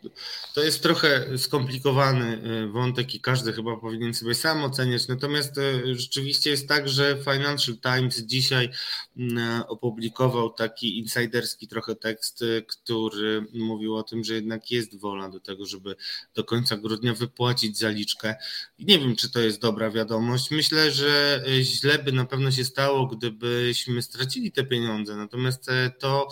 to 0.54 0.62
jest 0.62 0.82
trochę 0.82 1.38
skomplikowany 1.38 2.42
y, 2.64 2.68
wątek 2.68 3.14
i 3.14 3.20
każdy 3.20 3.52
chyba 3.52 3.76
powinien 3.76 4.14
sobie 4.14 4.34
sam 4.34 4.64
oceniać. 4.64 5.08
Natomiast 5.08 5.58
y, 5.58 5.98
rzeczywiście 5.98 6.50
jest 6.50 6.68
tak, 6.68 6.88
że 6.88 7.18
Financial 7.24 7.76
Times 7.76 8.18
dzisiaj 8.18 8.70
mm, 9.16 9.62
opublikował 9.68 10.50
taki 10.50 10.98
insiderski 10.98 11.68
trochę 11.68 11.94
tekst, 11.94 12.42
y, 12.42 12.64
który 12.68 13.46
mówił 13.54 13.96
o 13.96 14.02
tym, 14.02 14.24
że 14.24 14.34
jednak 14.34 14.70
jest 14.70 14.98
wola 14.98 15.28
do 15.28 15.40
tego, 15.40 15.66
żeby 15.66 15.96
do 16.34 16.44
końca 16.44 16.76
grudnia 16.76 17.14
wypłacić 17.14 17.78
zaliczkę. 17.78 18.34
Nie 18.78 18.98
wiem, 18.98 19.16
czy 19.16 19.30
to 19.30 19.40
jest 19.40 19.60
dobra 19.60 19.90
wiadomość. 19.90 20.50
Myślę, 20.50 20.90
że 20.92 21.44
źle 21.62 21.98
by 21.98 22.12
na 22.12 22.24
pewno 22.24 22.50
się 22.50 22.64
stało, 22.64 23.06
gdybyśmy 23.06 24.02
stracili 24.02 24.52
te 24.52 24.64
pieniądze. 24.64 25.16
Natomiast 25.16 25.66
to 25.98 26.28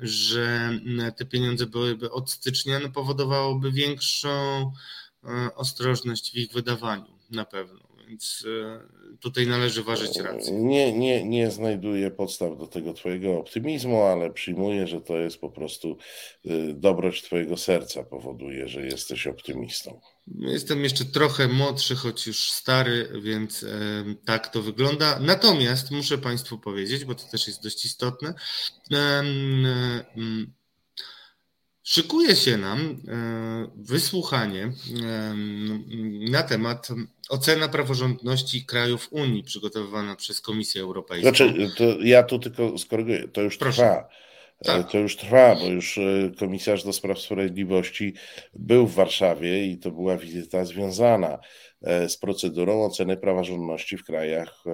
że 0.00 0.70
te 1.16 1.26
pieniądze 1.26 1.66
byłyby 1.66 2.10
od 2.10 2.30
stycznia, 2.30 2.80
no 2.80 2.88
powodowałoby 2.88 3.72
większą 3.72 4.28
e, 5.24 5.54
ostrożność 5.54 6.32
w 6.32 6.34
ich 6.34 6.52
wydawaniu 6.52 7.18
na 7.30 7.44
pewno. 7.44 7.80
więc 8.08 8.46
tutaj 9.20 9.46
należy 9.46 9.82
ważyć 9.82 10.16
rację. 10.16 10.52
Nie, 10.52 10.92
nie, 10.92 11.24
nie 11.24 11.50
znajduję 11.50 12.10
podstaw 12.10 12.58
do 12.58 12.66
tego 12.66 12.92
Twojego 12.92 13.38
optymizmu, 13.38 14.02
ale 14.02 14.30
przyjmuję, 14.30 14.86
że 14.86 15.00
to 15.00 15.16
jest 15.16 15.40
po 15.40 15.50
prostu 15.50 15.96
dobroć 16.74 17.22
Twojego 17.22 17.56
serca 17.56 18.02
powoduje, 18.02 18.68
że 18.68 18.86
jesteś 18.86 19.26
optymistą. 19.26 20.00
Jestem 20.34 20.84
jeszcze 20.84 21.04
trochę 21.04 21.48
młodszy, 21.48 21.96
choć 21.96 22.26
już 22.26 22.50
stary, 22.50 23.08
więc 23.22 23.66
tak 24.24 24.48
to 24.48 24.62
wygląda. 24.62 25.18
Natomiast 25.20 25.90
muszę 25.90 26.18
Państwu 26.18 26.58
powiedzieć, 26.58 27.04
bo 27.04 27.14
to 27.14 27.24
też 27.30 27.46
jest 27.46 27.62
dość 27.62 27.84
istotne. 27.84 28.34
Szykuje 31.88 32.36
się 32.36 32.56
nam 32.56 32.78
e, 32.80 33.70
wysłuchanie 33.76 34.72
na 36.30 36.42
temat 36.42 36.88
ocena 37.28 37.68
praworządności 37.68 38.66
krajów 38.66 39.08
Unii 39.10 39.42
przygotowywana 39.42 40.16
przez 40.16 40.40
Komisję 40.40 40.82
Europejską. 40.82 41.28
Znaczy, 41.28 41.70
ja 42.00 42.22
tu 42.22 42.38
tylko 42.38 42.78
skoryguję, 42.78 43.28
to 43.28 43.40
już 43.42 43.56
Proszę. 43.56 43.76
trwa. 43.76 44.08
E, 44.60 44.64
tak. 44.64 44.90
To 44.90 44.98
już 44.98 45.16
trwa, 45.16 45.54
bo 45.54 45.66
już 45.66 45.98
komisarz 46.38 46.84
do 46.84 46.92
spraw 46.92 47.18
sprawiedliwości 47.18 48.14
był 48.54 48.86
w 48.86 48.94
Warszawie 48.94 49.66
i 49.66 49.78
to 49.78 49.90
była 49.90 50.16
wizyta 50.16 50.64
związana 50.64 51.38
z 52.08 52.16
procedurą 52.16 52.84
oceny 52.84 53.16
praworządności 53.16 53.96
w 53.96 54.04
krajach 54.04 54.64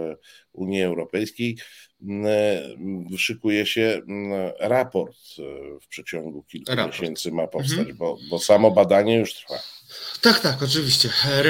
Unii 0.52 0.82
Europejskiej. 0.82 1.58
E, 2.26 3.16
szykuje 3.18 3.66
się 3.66 4.02
raport 4.58 5.16
e, 5.38 5.42
w 5.80 5.88
przeciągu 5.88 6.42
kilku 6.42 6.75
raport. 6.75 7.00
miesięcy 7.00 7.32
ma 7.32 7.46
powstać, 7.46 7.78
mhm. 7.78 7.96
bo, 7.96 8.18
bo 8.30 8.38
samo 8.38 8.70
badanie 8.70 9.18
już 9.18 9.34
trwa. 9.34 9.54
Tak, 10.20 10.40
tak, 10.40 10.62
oczywiście. 10.62 11.11
E, 11.25 11.44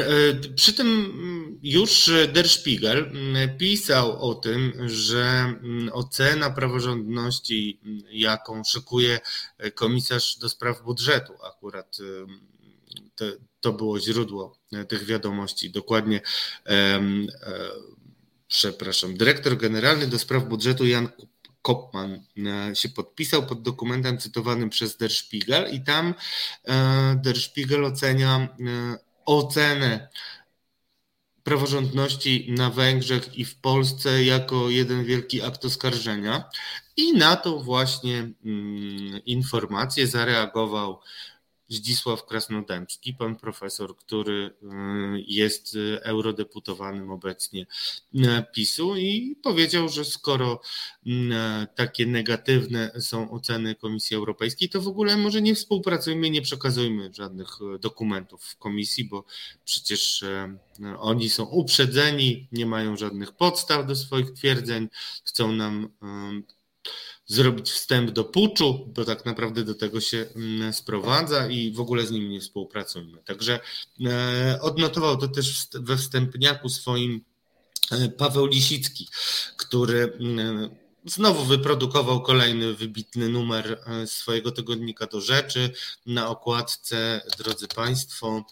przy 0.56 0.72
tym 0.72 1.58
już 1.62 2.10
Der 2.32 2.48
Spiegel 2.48 3.12
pisał 3.58 4.30
o 4.30 4.34
tym, 4.34 4.88
że 4.88 5.54
ocena 5.92 6.50
praworządności, 6.50 7.80
jaką 8.10 8.64
szykuje 8.64 9.20
komisarz 9.74 10.38
do 10.38 10.48
spraw 10.48 10.82
budżetu, 10.82 11.32
akurat 11.44 11.96
to, 13.14 13.24
to 13.60 13.72
było 13.72 14.00
źródło 14.00 14.58
tych 14.88 15.04
wiadomości, 15.04 15.70
dokładnie 15.70 16.20
przepraszam, 18.54 19.16
dyrektor 19.16 19.56
generalny 19.56 20.06
do 20.06 20.18
spraw 20.18 20.44
budżetu 20.44 20.86
Jan 20.86 21.08
Kopman 21.62 22.22
e, 22.70 22.76
się 22.76 22.88
podpisał 22.88 23.46
pod 23.46 23.62
dokumentem 23.62 24.18
cytowanym 24.18 24.70
przez 24.70 24.96
Der 24.96 25.12
Spiegel 25.12 25.74
i 25.74 25.84
tam 25.84 26.14
e, 26.64 27.20
Der 27.24 27.40
Spiegel 27.40 27.84
ocenia 27.84 28.36
e, 28.38 28.48
ocenę 29.24 30.08
praworządności 31.42 32.52
na 32.58 32.70
Węgrzech 32.70 33.38
i 33.38 33.44
w 33.44 33.60
Polsce 33.60 34.24
jako 34.24 34.70
jeden 34.70 35.04
wielki 35.04 35.42
akt 35.42 35.64
oskarżenia. 35.64 36.44
I 36.96 37.12
na 37.12 37.36
to 37.36 37.58
właśnie 37.58 38.18
mm, 38.44 39.24
informację 39.26 40.06
zareagował 40.06 41.00
Zdzisław 41.68 42.26
Krasnodębski, 42.26 43.14
pan 43.14 43.36
profesor, 43.36 43.96
który 43.96 44.50
y, 44.62 44.66
jest 45.26 45.76
eurodeputowanym 46.02 47.10
obecnie 47.10 47.66
y, 48.14 48.18
PiSu 48.54 48.96
i 48.96 49.36
powiedział, 49.42 49.88
że 49.88 50.04
skoro 50.04 50.60
y, 51.06 51.10
takie 51.74 52.06
negatywne 52.06 52.92
są 53.00 53.30
oceny 53.30 53.74
Komisji 53.74 54.16
Europejskiej, 54.16 54.68
to 54.68 54.80
w 54.80 54.88
ogóle 54.88 55.16
może 55.16 55.42
nie 55.42 55.54
współpracujmy, 55.54 56.30
nie 56.30 56.42
przekazujmy 56.42 57.10
żadnych 57.14 57.48
dokumentów 57.80 58.44
w 58.44 58.56
komisji, 58.56 59.04
bo 59.04 59.24
przecież 59.64 60.24
oni 60.98 61.28
są 61.30 61.44
uprzedzeni, 61.44 62.48
nie 62.52 62.66
mają 62.66 62.96
żadnych 62.96 63.32
podstaw 63.32 63.86
do 63.86 63.96
swoich 63.96 64.32
twierdzeń, 64.32 64.88
chcą 65.24 65.52
nam 65.52 65.88
zrobić 67.26 67.70
wstęp 67.70 68.10
do 68.10 68.24
puczu, 68.24 68.90
bo 68.94 69.04
tak 69.04 69.24
naprawdę 69.24 69.64
do 69.64 69.74
tego 69.74 70.00
się 70.00 70.26
mm, 70.36 70.72
sprowadza 70.72 71.48
i 71.48 71.72
w 71.72 71.80
ogóle 71.80 72.06
z 72.06 72.10
nim 72.10 72.30
nie 72.30 72.40
współpracujmy. 72.40 73.18
Także 73.24 73.60
e, 74.06 74.58
odnotował 74.60 75.16
to 75.16 75.28
też 75.28 75.66
we 75.74 75.96
wstępniaku 75.96 76.68
swoim 76.68 77.24
e, 77.90 78.08
Paweł 78.08 78.46
Lisicki, 78.46 79.08
który 79.56 80.12
mm, 80.20 80.70
znowu 81.04 81.44
wyprodukował 81.44 82.22
kolejny 82.22 82.74
wybitny 82.74 83.28
numer 83.28 83.80
e, 83.86 84.06
swojego 84.06 84.50
tygodnika 84.50 85.06
do 85.06 85.20
rzeczy. 85.20 85.70
Na 86.06 86.28
okładce, 86.28 87.20
drodzy 87.38 87.68
Państwo, 87.68 88.44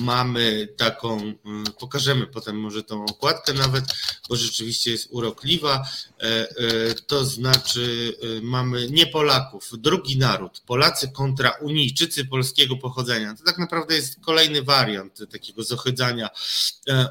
mamy 0.00 0.68
taką, 0.76 1.20
e, 1.20 1.34
pokażemy 1.80 2.26
potem 2.26 2.60
może 2.60 2.82
tą 2.82 3.04
okładkę 3.04 3.52
nawet, 3.52 3.84
bo 4.28 4.36
rzeczywiście 4.36 4.90
jest 4.90 5.08
urokliwa. 5.10 5.88
E, 6.20 6.94
to 7.06 7.24
znaczy 7.24 8.16
mamy 8.42 8.90
nie 8.90 9.06
Polaków, 9.06 9.70
drugi 9.72 10.18
naród, 10.18 10.62
Polacy 10.66 11.08
kontra 11.08 11.50
Unijczycy 11.50 12.24
polskiego 12.24 12.76
pochodzenia. 12.76 13.34
To 13.34 13.44
tak 13.44 13.58
naprawdę 13.58 13.94
jest 13.94 14.20
kolejny 14.20 14.62
wariant 14.62 15.18
takiego 15.32 15.62
zohydzania 15.62 16.30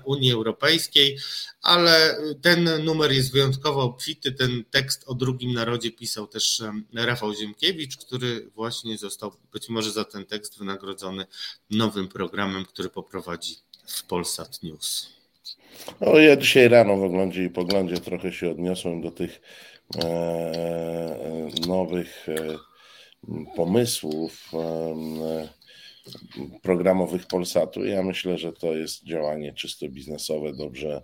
Unii 0.05 0.31
Europejskiej 0.31 1.17
ale 1.63 2.17
ten 2.41 2.83
numer 2.83 3.11
jest 3.11 3.31
wyjątkowo 3.31 3.81
obfity. 3.81 4.31
Ten 4.31 4.63
tekst 4.71 5.03
o 5.07 5.13
drugim 5.13 5.53
narodzie 5.53 5.91
pisał 5.91 6.27
też 6.27 6.63
Rafał 6.93 7.33
Ziemkiewicz, 7.33 7.97
który 7.97 8.51
właśnie 8.55 8.97
został 8.97 9.35
być 9.53 9.69
może 9.69 9.91
za 9.91 10.05
ten 10.05 10.25
tekst 10.25 10.57
wynagrodzony 10.57 11.25
nowym 11.69 12.07
programem, 12.07 12.32
który 12.67 12.89
poprowadzi 12.89 13.55
w 13.87 14.03
Polsat 14.03 14.63
News. 14.63 15.09
No, 16.01 16.19
ja 16.19 16.35
dzisiaj 16.35 16.69
rano 16.69 16.97
w 16.97 17.03
oglądzie 17.03 17.43
i 17.43 17.49
poglądzie 17.49 17.97
trochę 17.97 18.33
się 18.33 18.51
odniosłem 18.51 19.01
do 19.01 19.11
tych 19.11 19.41
e, 20.03 21.49
nowych 21.67 22.29
e, 22.29 22.35
pomysłów 23.55 24.51
e, 24.53 25.47
programowych 26.61 27.27
Polsatu. 27.27 27.85
Ja 27.85 28.03
myślę, 28.03 28.37
że 28.37 28.53
to 28.53 28.73
jest 28.73 29.03
działanie 29.03 29.53
czysto 29.53 29.89
biznesowe, 29.89 30.53
dobrze 30.53 31.01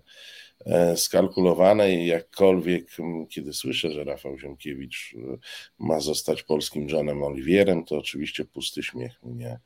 skalkulowane 0.96 1.92
i 1.92 2.08
jakkolwiek, 2.08 2.92
kiedy 3.30 3.54
słyszę, 3.54 3.92
że 3.92 4.04
Rafał 4.04 4.38
Ziemkiewicz 4.38 5.16
e, 5.18 5.38
ma 5.80 6.00
zostać 6.00 6.44
polskim 6.44 6.90
Johnem 6.90 7.24
Oliwierem, 7.24 7.86
to 7.86 7.98
oczywiście 7.98 8.46
pusty 8.46 8.84
śmiech 8.84 9.24
mnie 9.24 9.60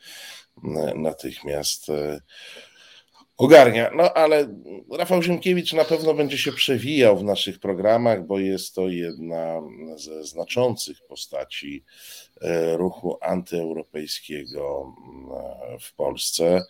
e, 0.63 0.93
natychmiast 0.95 1.91
ogarnia. 3.37 3.91
No 3.95 4.13
ale 4.13 4.55
Rafał 4.97 5.23
Ziemkiewicz 5.23 5.73
na 5.73 5.85
pewno 5.85 6.13
będzie 6.13 6.37
się 6.37 6.51
przewijał 6.51 7.17
w 7.17 7.23
naszych 7.23 7.59
programach, 7.59 8.27
bo 8.27 8.39
jest 8.39 8.75
to 8.75 8.89
jedna 8.89 9.61
ze 9.95 10.23
znaczących 10.23 10.97
postaci 11.07 11.83
ruchu 12.77 13.17
antyeuropejskiego 13.21 14.93
w 15.81 15.95
Polsce. 15.95 16.65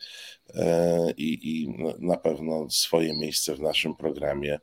E, 0.55 1.12
i, 1.17 1.63
i 1.63 1.70
na 2.00 2.17
pewno 2.17 2.70
swoje 2.70 3.13
miejsce 3.13 3.55
w 3.55 3.60
naszym 3.60 3.96
programie 3.96 4.60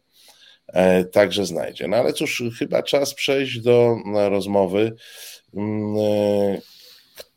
e, 0.66 1.04
także 1.04 1.47
znajdzie. 1.47 1.88
No 1.88 1.97
ale 1.97 2.12
cóż, 2.12 2.42
chyba 2.59 2.83
czas 2.83 3.14
przejść 3.14 3.61
do 3.61 3.97
rozmowy, 4.14 4.97
mm, 5.54 5.97
e, 5.99 6.61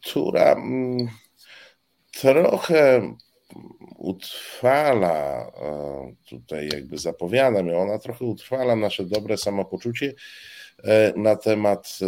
która 0.01 0.51
mm, 0.51 1.07
trochę 2.11 3.15
utrwala, 3.97 5.51
tutaj 6.29 6.69
jakby 6.73 6.97
zapowiadam 6.97 7.67
ją, 7.67 7.81
ona 7.81 7.99
trochę 7.99 8.25
utrwala 8.25 8.75
nasze 8.75 9.05
dobre 9.05 9.37
samopoczucie 9.37 10.13
na 11.15 11.35
temat 11.35 11.99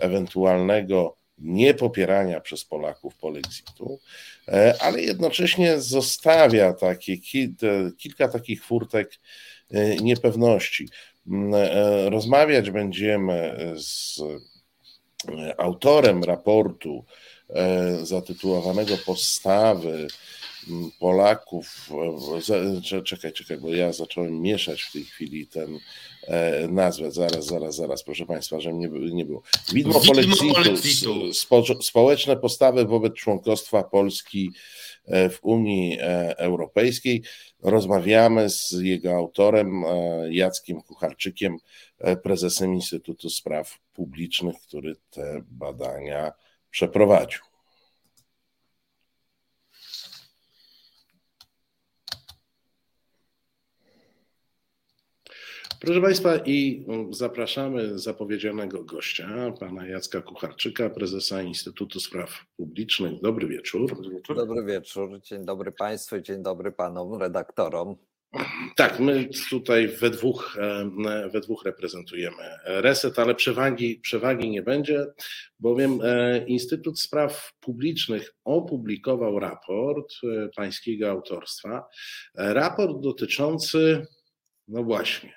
ewentualnego 0.00 1.18
niepopierania 1.40 2.40
przez 2.40 2.64
Polaków 2.64 3.16
polexitu, 3.16 4.00
e, 4.48 4.74
ale 4.80 5.02
jednocześnie 5.02 5.80
zostawia 5.80 6.72
takie, 6.72 7.16
kilka 7.98 8.28
takich 8.28 8.64
furtek 8.64 9.18
e, 9.70 9.96
niepewności. 9.96 10.88
Mm, 11.26 11.54
e, 11.54 12.10
rozmawiać 12.10 12.70
będziemy 12.70 13.56
z 13.76 14.20
autorem 15.58 16.24
raportu 16.24 17.04
zatytułowanego 18.02 18.96
Postawy 19.06 20.08
Polaków. 20.98 21.90
Czekaj, 23.04 23.32
czekaj, 23.32 23.58
bo 23.58 23.68
ja 23.68 23.92
zacząłem 23.92 24.40
mieszać 24.40 24.82
w 24.82 24.92
tej 24.92 25.04
chwili 25.04 25.46
ten 25.46 25.78
e, 26.26 26.68
nazwę. 26.68 27.10
Zaraz, 27.10 27.46
zaraz, 27.46 27.76
zaraz, 27.76 28.02
proszę 28.02 28.26
Państwa, 28.26 28.60
że 28.60 28.74
nie, 28.74 28.88
nie 28.88 29.24
było. 29.24 29.42
Widmo 29.72 30.00
Polexitu, 30.54 31.32
społeczne 31.82 32.36
postawy 32.36 32.84
wobec 32.84 33.14
członkostwa 33.14 33.82
Polski 33.82 34.50
e, 35.06 35.30
w 35.30 35.38
Unii 35.42 35.98
e, 36.00 36.38
Europejskiej. 36.38 37.22
Rozmawiamy 37.62 38.50
z 38.50 38.72
jego 38.80 39.16
autorem, 39.16 39.84
Jackiem 40.30 40.82
Kucharczykiem, 40.82 41.56
prezesem 42.22 42.74
Instytutu 42.74 43.30
Spraw 43.30 43.78
Publicznych, 43.94 44.56
który 44.60 44.96
te 45.10 45.42
badania 45.50 46.32
przeprowadził. 46.78 47.40
Proszę 55.80 56.00
Państwa, 56.00 56.36
i 56.36 56.84
mm, 56.88 57.14
zapraszamy 57.14 57.98
zapowiedzianego 57.98 58.84
gościa, 58.84 59.52
pana 59.60 59.86
Jacka 59.86 60.22
Kucharczyka, 60.22 60.90
prezesa 60.90 61.42
Instytutu 61.42 62.00
Spraw 62.00 62.44
Publicznych. 62.56 63.20
Dobry 63.22 63.48
wieczór. 63.48 63.88
Dobry 63.94 64.10
wieczór. 64.10 64.36
Dobry 64.36 64.64
wieczór. 64.64 65.20
Dzień 65.20 65.44
dobry 65.44 65.72
Państwu, 65.72 66.20
dzień 66.20 66.42
dobry 66.42 66.72
panom 66.72 67.20
redaktorom. 67.20 67.96
Tak, 68.76 69.00
my 69.00 69.28
tutaj 69.50 69.88
we 69.88 70.10
dwóch, 70.10 70.56
e, 70.60 71.28
we 71.32 71.40
dwóch 71.40 71.64
reprezentujemy 71.64 72.42
reset, 72.64 73.18
ale 73.18 73.34
przewagi, 73.34 74.00
przewagi 74.00 74.50
nie 74.50 74.62
będzie, 74.62 75.06
bowiem 75.60 76.00
e, 76.02 76.38
Instytut 76.46 77.00
Spraw 77.00 77.52
Publicznych 77.60 78.34
opublikował 78.44 79.38
raport 79.38 80.12
e, 80.24 80.48
pańskiego 80.56 81.10
autorstwa. 81.10 81.88
Raport 82.34 83.00
dotyczący, 83.00 84.06
no 84.68 84.84
właśnie, 84.84 85.34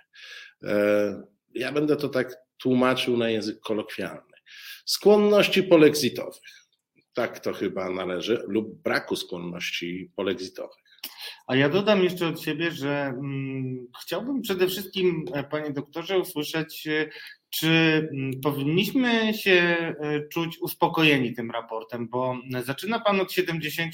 ja 1.53 1.71
będę 1.71 1.95
to 1.95 2.09
tak 2.09 2.35
tłumaczył 2.57 3.17
na 3.17 3.29
język 3.29 3.59
kolokwialny, 3.59 4.33
skłonności 4.85 5.63
polexitowych. 5.63 6.51
Tak 7.13 7.39
to 7.39 7.53
chyba 7.53 7.89
należy, 7.89 8.43
lub 8.47 8.81
braku 8.81 9.15
skłonności 9.15 10.11
polexitowych. 10.15 10.90
A 11.51 11.55
ja 11.55 11.69
dodam 11.69 12.03
jeszcze 12.03 12.27
od 12.27 12.41
siebie, 12.41 12.71
że 12.71 13.13
mm, 13.17 13.87
chciałbym 14.01 14.41
przede 14.41 14.67
wszystkim, 14.67 15.25
e, 15.33 15.43
panie 15.43 15.71
doktorze, 15.71 16.19
usłyszeć 16.19 16.87
e, 16.87 17.09
czy 17.51 17.69
mm, 18.13 18.41
powinniśmy 18.41 19.33
się 19.33 19.51
e, 19.51 20.27
czuć 20.27 20.57
uspokojeni 20.61 21.33
tym 21.33 21.51
raportem, 21.51 22.07
bo 22.07 22.37
zaczyna 22.63 22.99
Pan 22.99 23.19
od 23.19 23.31
70% 23.31 23.91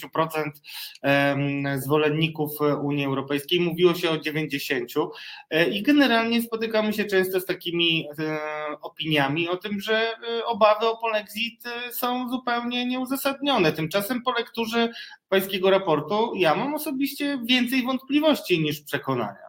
zwolenników 1.77 2.51
Unii 2.81 3.05
Europejskiej, 3.05 3.59
mówiło 3.59 3.93
się 3.93 4.09
o 4.09 4.15
90% 4.15 5.07
e, 5.49 5.69
i 5.69 5.83
generalnie 5.83 6.41
spotykamy 6.41 6.93
się 6.93 7.05
często 7.05 7.39
z 7.39 7.45
takimi 7.45 8.07
e, 8.19 8.37
opiniami 8.81 9.49
o 9.49 9.57
tym, 9.57 9.79
że 9.79 10.13
obawy 10.45 10.85
o 10.87 10.97
polexit 10.97 11.63
są 11.91 12.29
zupełnie 12.29 12.85
nieuzasadnione. 12.85 13.71
Tymczasem 13.71 14.21
po 14.21 14.31
lekturze 14.31 14.89
pańskiego 15.29 15.69
raportu 15.69 16.31
ja 16.35 16.55
mam 16.55 16.75
osobiście 16.75 17.39
więcej 17.45 17.83
wątpliwości 17.83 18.59
niż 18.59 18.81
przekonania. 18.81 19.46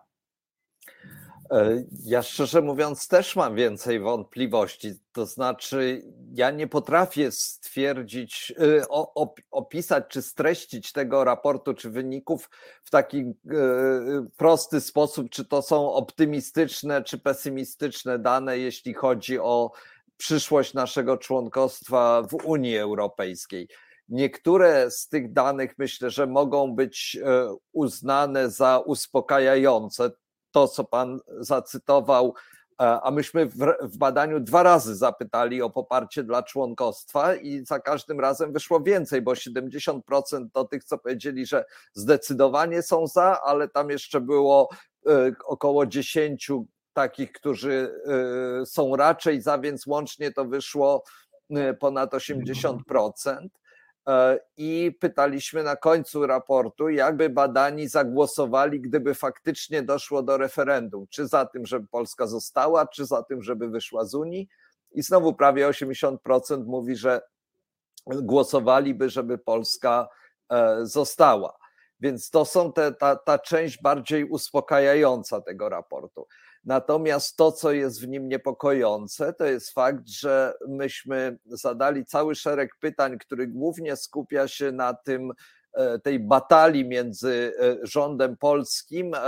E, 1.51 1.85
ja 2.05 2.23
szczerze 2.23 2.63
mówiąc 2.63 3.09
też 3.09 3.37
mam 3.37 3.55
więcej 3.55 4.01
wątpliwości. 4.01 4.93
To 5.13 5.27
znaczy, 5.27 6.03
ja 6.35 6.51
nie 6.51 6.67
potrafię 6.67 7.33
stwierdzić, 7.33 8.55
e, 8.59 8.89
opisać 9.51 10.05
czy 10.09 10.23
streścić 10.23 10.93
tego 10.93 11.25
raportu 11.25 11.75
czy 11.75 11.91
wyników 11.91 12.51
w 12.85 12.91
taki 12.91 13.19
e, 13.19 13.35
prosty 14.37 14.81
sposób, 14.81 15.31
czy 15.31 15.45
to 15.45 15.63
są 15.63 15.93
optymistyczne 15.93 17.03
czy 17.03 17.19
pesymistyczne 17.19 18.19
dane, 18.19 18.59
jeśli 18.59 18.95
chodzi 18.95 19.39
o 19.39 19.73
przyszłość 20.17 20.75
naszego 20.75 21.17
członkostwa 21.17 22.23
w 22.23 22.35
Unii 22.35 22.79
Europejskiej. 22.79 23.69
Niektóre 24.09 24.91
z 24.91 25.09
tych 25.09 25.33
danych 25.33 25.79
myślę, 25.79 26.11
że 26.11 26.27
mogą 26.27 26.75
być 26.75 27.19
uznane 27.73 28.51
za 28.51 28.79
uspokajające 28.79 30.11
to, 30.51 30.69
co 30.69 30.85
pan 30.85 31.21
zacytował, 31.41 32.35
e, 32.81 33.01
a 33.03 33.11
myśmy 33.11 33.47
w, 33.83 33.97
badaniu 33.99 34.41
dwa 34.41 34.63
razy 34.63 34.97
zapytali 34.97 35.63
o 35.63 35.71
poparcie 35.71 36.23
dla 36.23 36.43
członkostwa 36.43 37.35
i 37.35 37.67
za 37.67 37.81
każdym 37.81 38.21
razem 38.21 38.53
wyszło 38.53 38.81
więcej, 38.81 39.23
bo 39.23 39.33
70% 39.33 40.01
to 40.53 40.65
tych, 40.65 40.85
co 40.85 40.99
powiedzieli, 40.99 41.47
że 41.47 41.65
zdecydowanie 41.95 42.83
są 42.83 43.07
za, 43.07 43.41
ale 43.43 43.69
tam 43.69 43.91
jeszcze 43.91 44.21
było 44.21 44.69
e, 45.07 45.33
około 45.47 45.87
10 45.87 46.51
takich, 46.93 47.33
którzy 47.33 47.95
e, 48.63 48.67
są 48.67 48.97
raczej 48.97 49.41
za, 49.41 49.59
więc 49.59 49.87
łącznie 49.87 50.33
to 50.33 50.45
wyszło 50.45 51.03
ponad 51.81 52.13
80%. 52.13 53.49
E, 54.09 54.41
i 54.57 54.97
pytaliśmy 55.01 55.63
na 55.63 55.77
końcu 55.77 56.27
raportu, 56.27 56.89
jakby 56.89 57.31
badani 57.31 57.89
zagłosowali, 57.89 58.81
gdyby 58.81 59.15
faktycznie 59.15 59.83
doszło 59.83 60.23
do 60.23 60.37
referendum, 60.39 61.07
czy 61.11 61.27
za 61.27 61.47
tym, 61.47 61.67
żeby 61.67 61.87
Polska 61.87 62.27
została, 62.27 62.87
czy 62.87 63.07
za 63.07 63.23
tym, 63.23 63.43
żeby 63.43 63.69
wyszła 63.69 64.05
z 64.05 64.15
Unii. 64.15 64.49
I 64.93 65.03
znowu 65.03 65.35
prawie 65.35 65.69
80% 65.69 66.65
mówi, 66.67 66.97
że 66.97 67.21
głosowaliby, 68.07 69.11
żeby 69.11 69.39
Polska 69.39 70.09
e, 70.51 70.79
została. 70.83 71.59
Więc 72.01 72.31
to 72.31 72.45
są 72.45 72.73
te, 72.73 72.93
ta, 72.93 73.17
ta 73.17 73.39
część 73.39 73.83
bardziej 73.83 74.25
uspokajająca 74.25 75.41
tego 75.41 75.69
raportu. 75.69 76.27
Natomiast 76.65 77.37
to, 77.37 77.53
co 77.53 77.73
jest 77.73 78.01
w 78.01 78.09
nim 78.09 78.29
niepokojące, 78.29 79.33
to 79.33 79.45
jest 79.45 79.71
fakt, 79.71 80.09
że 80.09 80.55
myśmy 80.69 81.39
zadali 81.47 82.05
cały 82.05 82.35
szereg 82.35 82.71
pytań, 82.81 83.19
który 83.19 83.47
głównie 83.47 83.97
skupia 83.97 84.49
się 84.49 84.73
na 84.73 84.95
tym, 84.95 85.33
e, 85.73 85.99
tej 85.99 86.21
batalii 86.21 86.89
między 86.89 87.53
e, 87.61 87.87
rządem 87.87 88.37
polskim 88.37 89.15
e, 89.15 89.19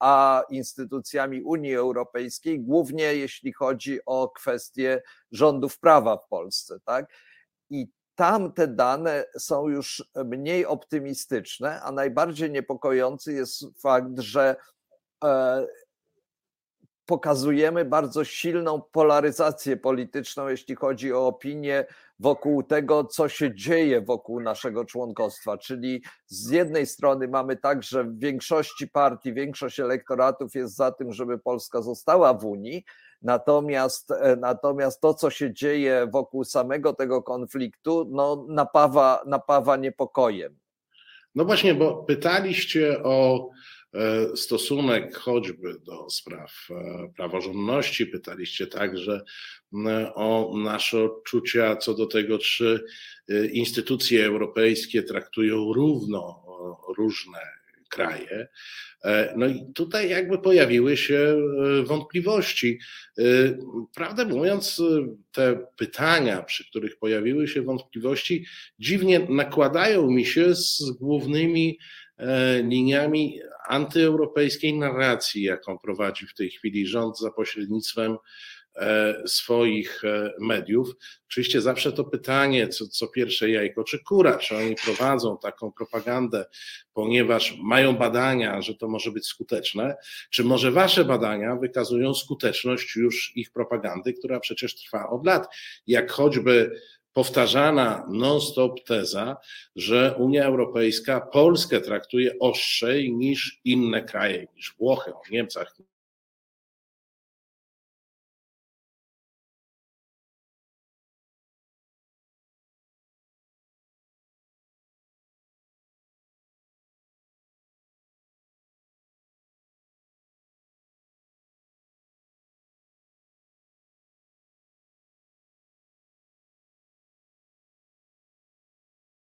a 0.00 0.42
instytucjami 0.50 1.42
Unii 1.42 1.74
Europejskiej, 1.74 2.60
głównie 2.60 3.14
jeśli 3.14 3.52
chodzi 3.52 4.00
o 4.06 4.28
kwestie 4.28 5.02
rządów 5.32 5.78
prawa 5.78 6.16
w 6.16 6.28
Polsce. 6.28 6.80
Tak? 6.84 7.12
I 7.70 7.88
tam 8.14 8.52
te 8.52 8.68
dane 8.68 9.24
są 9.38 9.68
już 9.68 10.04
mniej 10.24 10.66
optymistyczne, 10.66 11.82
a 11.82 11.92
najbardziej 11.92 12.50
niepokojący 12.50 13.32
jest 13.32 13.64
fakt, 13.80 14.18
że 14.18 14.56
pokazujemy 17.06 17.84
bardzo 17.84 18.24
silną 18.24 18.82
polaryzację 18.92 19.76
polityczną, 19.76 20.48
jeśli 20.48 20.74
chodzi 20.74 21.12
o 21.12 21.26
opinię 21.26 21.84
wokół 22.18 22.62
tego, 22.62 23.04
co 23.04 23.28
się 23.28 23.54
dzieje 23.54 24.00
wokół 24.00 24.40
naszego 24.40 24.84
członkostwa. 24.84 25.58
Czyli 25.58 26.02
z 26.26 26.50
jednej 26.50 26.86
strony 26.86 27.28
mamy 27.28 27.56
tak, 27.56 27.82
że 27.82 28.04
w 28.04 28.18
większości 28.18 28.88
partii, 28.88 29.32
większość 29.32 29.80
elektoratów 29.80 30.54
jest 30.54 30.76
za 30.76 30.92
tym, 30.92 31.12
żeby 31.12 31.38
Polska 31.38 31.82
została 31.82 32.34
w 32.34 32.44
Unii, 32.44 32.84
natomiast, 33.22 34.10
e, 34.10 34.36
natomiast 34.36 35.00
to, 35.00 35.14
co 35.14 35.30
się 35.30 35.54
dzieje 35.54 36.08
wokół 36.12 36.44
samego 36.44 36.92
tego 36.92 37.22
konfliktu, 37.22 38.08
no, 38.10 38.46
napawa, 38.48 39.22
napawa 39.26 39.76
niepokojem. 39.76 40.58
No 41.34 41.44
właśnie, 41.44 41.74
bo 41.74 41.94
pytaliście 41.94 43.02
o 43.02 43.48
stosunek 44.34 45.16
choćby 45.16 45.74
do 45.84 46.10
spraw 46.10 46.68
e, 46.70 47.08
praworządności. 47.16 48.06
Pytaliście 48.06 48.66
także 48.66 49.20
o 50.14 50.54
nasze 50.56 51.04
odczucia 51.04 51.76
co 51.76 51.94
do 51.94 52.06
tego, 52.06 52.38
czy 52.38 52.84
e, 53.28 53.46
instytucje 53.46 54.26
europejskie 54.26 55.02
traktują 55.02 55.72
równo 55.72 56.46
różne 56.98 57.38
kraje. 57.90 58.48
No 59.36 59.46
i 59.46 59.72
tutaj 59.74 60.10
jakby 60.10 60.38
pojawiły 60.38 60.96
się 60.96 61.36
wątpliwości. 61.84 62.78
Prawdę 63.94 64.24
mówiąc, 64.24 64.82
te 65.32 65.66
pytania, 65.76 66.42
przy 66.42 66.70
których 66.70 66.98
pojawiły 66.98 67.48
się 67.48 67.62
wątpliwości, 67.62 68.46
dziwnie 68.78 69.26
nakładają 69.28 70.10
mi 70.10 70.24
się 70.26 70.54
z 70.54 70.90
głównymi 71.00 71.78
liniami 72.62 73.40
antyeuropejskiej 73.68 74.78
narracji, 74.78 75.42
jaką 75.42 75.78
prowadzi 75.78 76.26
w 76.26 76.34
tej 76.34 76.50
chwili 76.50 76.86
rząd 76.86 77.18
za 77.18 77.30
pośrednictwem 77.30 78.16
e, 78.76 79.22
swoich 79.26 80.04
e, 80.04 80.32
mediów. 80.40 80.94
Oczywiście 81.28 81.60
zawsze 81.60 81.92
to 81.92 82.04
pytanie, 82.04 82.68
co, 82.68 82.88
co 82.88 83.08
pierwsze 83.08 83.50
jajko 83.50 83.84
czy 83.84 83.98
kura, 84.04 84.38
czy 84.38 84.56
oni 84.56 84.74
prowadzą 84.84 85.38
taką 85.38 85.72
propagandę, 85.72 86.44
ponieważ 86.92 87.58
mają 87.62 87.96
badania, 87.96 88.62
że 88.62 88.74
to 88.74 88.88
może 88.88 89.12
być 89.12 89.26
skuteczne, 89.26 89.96
czy 90.30 90.44
może 90.44 90.70
wasze 90.70 91.04
badania 91.04 91.56
wykazują 91.56 92.14
skuteczność 92.14 92.96
już 92.96 93.32
ich 93.36 93.50
propagandy, 93.50 94.12
która 94.12 94.40
przecież 94.40 94.74
trwa 94.74 95.08
od 95.08 95.26
lat, 95.26 95.46
jak 95.86 96.10
choćby 96.10 96.80
powtarzana 97.16 98.06
non-stop 98.08 98.84
teza, 98.84 99.36
że 99.76 100.14
Unia 100.18 100.44
Europejska 100.44 101.20
Polskę 101.20 101.80
traktuje 101.80 102.38
ostrzej 102.40 103.12
niż 103.12 103.60
inne 103.64 104.02
kraje, 104.02 104.46
niż 104.56 104.74
Włochy, 104.78 105.14
o 105.14 105.20
Niemcach, 105.30 105.76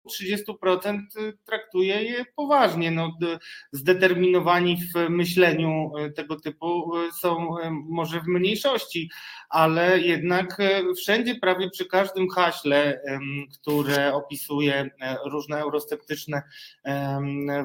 30% 0.08 0.98
traktuje 1.44 2.02
je 2.02 2.24
poważnie. 2.36 2.90
No, 2.90 3.18
zdeterminowani 3.72 4.76
w 4.76 5.08
myśleniu 5.10 5.92
tego 6.16 6.40
typu 6.40 6.92
są 7.20 7.54
może 7.70 8.20
w 8.20 8.26
mniejszości, 8.26 9.10
ale 9.50 10.00
jednak 10.00 10.58
wszędzie, 10.96 11.34
prawie 11.34 11.70
przy 11.70 11.86
każdym 11.86 12.28
haśle, 12.28 13.00
które 13.52 14.14
opisuje 14.14 14.90
różne 15.24 15.58
eurosceptyczne 15.58 16.42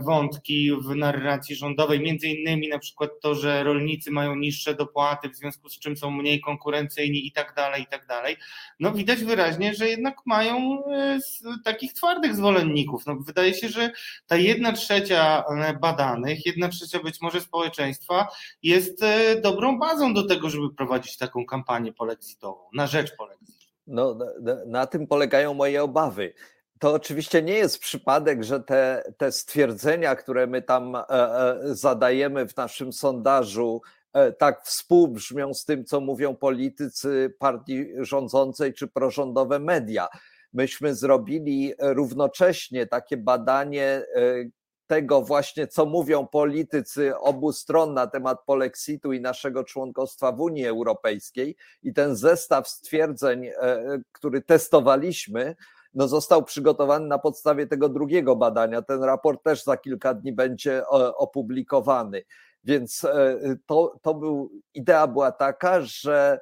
wątki 0.01 0.71
w 0.81 0.95
narracji 0.95 1.55
rządowej, 1.55 1.99
między 1.99 2.27
innymi 2.27 2.67
na 2.67 2.79
przykład 2.79 3.09
to, 3.21 3.35
że 3.35 3.63
rolnicy 3.63 4.11
mają 4.11 4.35
niższe 4.35 4.75
dopłaty, 4.75 5.29
w 5.29 5.35
związku 5.35 5.69
z 5.69 5.79
czym 5.79 5.97
są 5.97 6.11
mniej 6.11 6.41
konkurencyjni 6.41 7.27
i 7.27 7.31
tak 7.31 7.53
dalej, 7.55 7.83
i 7.83 7.87
tak 7.87 8.07
dalej. 8.07 8.37
No 8.79 8.91
widać 8.91 9.23
wyraźnie, 9.23 9.73
że 9.73 9.89
jednak 9.89 10.15
mają 10.25 10.85
e, 10.85 11.19
takich 11.63 11.93
twardych 11.93 12.32
zwolenników. 12.35 13.05
No, 13.05 13.15
wydaje 13.15 13.53
się, 13.53 13.69
że 13.69 13.91
ta 14.27 14.35
jedna 14.35 14.71
trzecia 14.71 15.43
e, 15.43 15.73
badanych, 15.73 16.45
jedna 16.45 16.69
trzecia 16.69 16.99
być 16.99 17.21
może 17.21 17.41
społeczeństwa 17.41 18.27
jest 18.63 19.03
e, 19.03 19.41
dobrą 19.41 19.79
bazą 19.79 20.13
do 20.13 20.27
tego, 20.27 20.49
żeby 20.49 20.73
prowadzić 20.73 21.17
taką 21.17 21.45
kampanię 21.45 21.93
polexitową, 21.93 22.59
na 22.73 22.87
rzecz 22.87 23.15
polexitu. 23.15 23.67
No, 23.87 24.17
na, 24.41 24.65
na 24.65 24.87
tym 24.87 25.07
polegają 25.07 25.53
moje 25.53 25.83
obawy 25.83 26.33
to 26.79 26.93
oczywiście 26.93 27.41
nie 27.41 27.53
jest 27.53 27.79
przypadek, 27.79 28.43
że 28.43 28.59
te, 28.59 29.13
te 29.17 29.31
stwierdzenia, 29.31 30.15
które 30.15 30.47
my 30.47 30.61
tam 30.61 30.97
zadajemy 31.63 32.47
w 32.47 32.57
naszym 32.57 32.93
sondażu, 32.93 33.81
E, 34.13 34.31
tak 34.31 34.63
współbrzmią 34.63 35.53
z 35.53 35.65
tym, 35.65 35.85
co 35.85 36.01
mówią 36.01 36.35
politycy 36.35 37.33
partii 37.39 37.85
rządzącej 37.99 38.73
czy 38.73 38.87
prorządowe 38.87 39.59
media. 39.59 40.07
Myśmy 40.53 40.95
zrobili 40.95 41.73
równocześnie 41.79 42.87
takie 42.87 43.17
badanie 43.17 43.83
e, 43.85 44.03
tego 44.87 45.21
właśnie, 45.21 45.67
co 45.67 45.85
mówią 45.85 46.27
politycy 46.27 47.17
obu 47.17 47.51
stron 47.51 47.93
na 47.93 48.07
temat 48.07 48.37
polexitu 48.45 49.13
i 49.13 49.21
naszego 49.21 49.63
członkostwa 49.63 50.31
w 50.31 50.41
Unii 50.41 50.67
Europejskiej 50.67 51.55
i 51.83 51.93
ten 51.93 52.15
zestaw 52.15 52.67
stwierdzeń, 52.67 53.45
e, 53.45 53.53
który 54.11 54.41
testowaliśmy, 54.41 55.55
no 55.93 56.07
został 56.07 56.43
przygotowany 56.43 57.07
na 57.07 57.19
podstawie 57.19 57.67
tego 57.67 57.89
drugiego 57.89 58.35
badania. 58.35 58.81
Ten 58.81 59.03
raport 59.03 59.43
też 59.43 59.63
za 59.63 59.77
kilka 59.77 60.13
dni 60.13 60.33
będzie 60.33 60.87
opublikowany. 61.17 62.23
Więc 62.63 63.03
e, 63.03 63.39
to, 63.65 63.95
to 64.01 64.13
był, 64.13 64.51
idea 64.73 65.07
była 65.07 65.31
taka, 65.31 65.81
że 65.81 66.39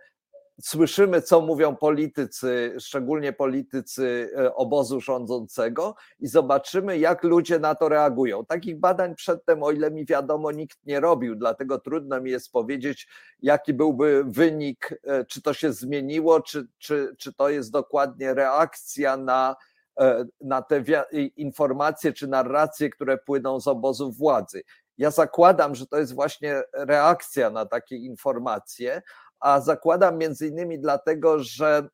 słyszymy, 0.61 1.21
co 1.21 1.41
mówią 1.41 1.75
politycy, 1.75 2.75
szczególnie 2.79 3.33
politycy 3.33 4.31
e, 4.37 4.55
obozu 4.55 5.01
rządzącego, 5.01 5.95
i 6.19 6.27
zobaczymy, 6.27 6.97
jak 6.97 7.23
ludzie 7.23 7.59
na 7.59 7.75
to 7.75 7.89
reagują. 7.89 8.45
Takich 8.45 8.79
badań 8.79 9.15
przedtem, 9.15 9.63
o 9.63 9.71
ile 9.71 9.91
mi 9.91 10.05
wiadomo, 10.05 10.51
nikt 10.51 10.85
nie 10.85 10.99
robił, 10.99 11.35
dlatego 11.35 11.79
trudno 11.79 12.21
mi 12.21 12.31
jest 12.31 12.51
powiedzieć, 12.51 13.07
jaki 13.41 13.73
byłby 13.73 14.23
wynik, 14.27 14.99
e, 15.03 15.25
czy 15.25 15.41
to 15.41 15.53
się 15.53 15.73
zmieniło, 15.73 16.41
czy, 16.41 16.67
czy, 16.77 17.15
czy 17.17 17.33
to 17.33 17.49
jest 17.49 17.71
dokładnie 17.71 18.33
reakcja 18.33 19.17
na, 19.17 19.55
na 20.41 20.61
te 20.61 20.83
informacje 21.35 22.13
czy 22.13 22.27
narracje, 22.27 22.89
które 22.89 23.17
płyną 23.17 23.59
z 23.59 23.67
obozu 23.67 24.11
władzy. 24.11 24.61
Ja 24.97 25.11
zakładam, 25.11 25.75
że 25.75 25.87
to 25.87 25.97
jest 25.97 26.15
właśnie 26.15 26.61
reakcja 26.73 27.49
na 27.49 27.65
takie 27.65 27.95
informacje, 27.95 29.01
a 29.41 29.61
zakładam 29.61 30.17
między 30.17 30.47
innymi 30.47 30.79
dlatego, 30.79 31.39
że 31.39 31.89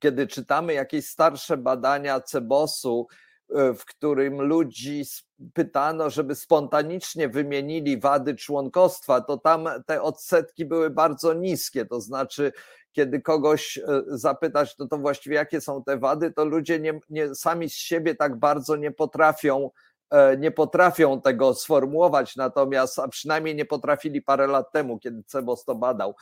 kiedy 0.00 0.26
czytamy 0.26 0.74
jakieś 0.74 1.06
starsze 1.06 1.56
badania 1.56 2.20
Cebosu, 2.20 3.06
e, 3.54 3.74
w 3.74 3.84
którym 3.84 4.42
ludzi 4.42 5.02
pytano, 5.54 6.10
żeby 6.10 6.34
spontanicznie 6.34 7.28
wymienili 7.28 8.00
wady 8.00 8.34
członkostwa, 8.34 9.20
to 9.20 9.38
tam 9.38 9.68
te 9.86 10.02
odsetki 10.02 10.64
były 10.64 10.90
bardzo 10.90 11.34
niskie. 11.34 11.86
To 11.86 12.00
znaczy, 12.00 12.52
kiedy 12.92 13.20
kogoś 13.20 13.78
e, 13.78 14.02
zapytać, 14.06 14.74
no 14.78 14.88
to 14.88 14.98
właściwie 14.98 15.36
jakie 15.36 15.60
są 15.60 15.84
te 15.84 15.98
wady, 15.98 16.32
to 16.32 16.44
ludzie 16.44 16.80
nie, 16.80 17.00
nie, 17.10 17.34
sami 17.34 17.70
z 17.70 17.74
siebie 17.74 18.14
tak 18.14 18.38
bardzo 18.38 18.76
nie 18.76 18.90
potrafią 18.90 19.70
E, 20.14 20.36
nie 20.36 20.50
potrafią 20.50 21.20
tego 21.20 21.54
sformułować, 21.54 22.36
natomiast, 22.36 22.98
a 22.98 23.08
przynajmniej 23.08 23.54
nie 23.54 23.64
potrafili 23.64 24.22
parę 24.22 24.46
lat 24.46 24.72
temu, 24.72 24.98
kiedy 24.98 25.22
Cebos 25.22 25.64
to 25.64 25.74
badał. 25.74 26.14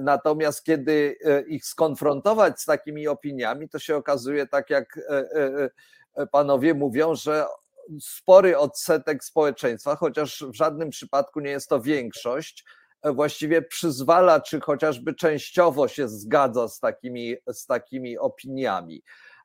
Natomiast 0.00 0.64
kiedy 0.64 1.16
e, 1.24 1.42
ich 1.42 1.64
skonfrontować 1.64 2.60
z 2.60 2.64
takimi 2.64 3.08
opiniami, 3.08 3.68
to 3.68 3.78
się 3.78 3.96
okazuje, 3.96 4.46
tak 4.46 4.70
jak 4.70 5.00
e, 5.08 6.26
panowie 6.26 6.74
mówią, 6.74 7.14
że 7.14 7.46
spory 8.00 8.58
odsetek 8.58 9.24
społeczeństwa, 9.24 9.96
chociaż 9.96 10.44
w 10.48 10.54
żadnym 10.54 10.90
przypadku 10.90 11.40
nie 11.40 11.50
jest 11.50 11.68
to 11.68 11.80
większość, 11.80 12.64
właściwie 13.04 13.62
przyzwala, 13.62 14.40
czy 14.40 14.60
chociażby 14.60 15.14
częściowo 15.14 15.88
się 15.88 16.08
zgadza 16.08 16.68
z 16.68 16.80
takimi, 16.80 17.34
z 17.52 17.66
takimi 17.66 18.18
opiniami. 18.18 19.02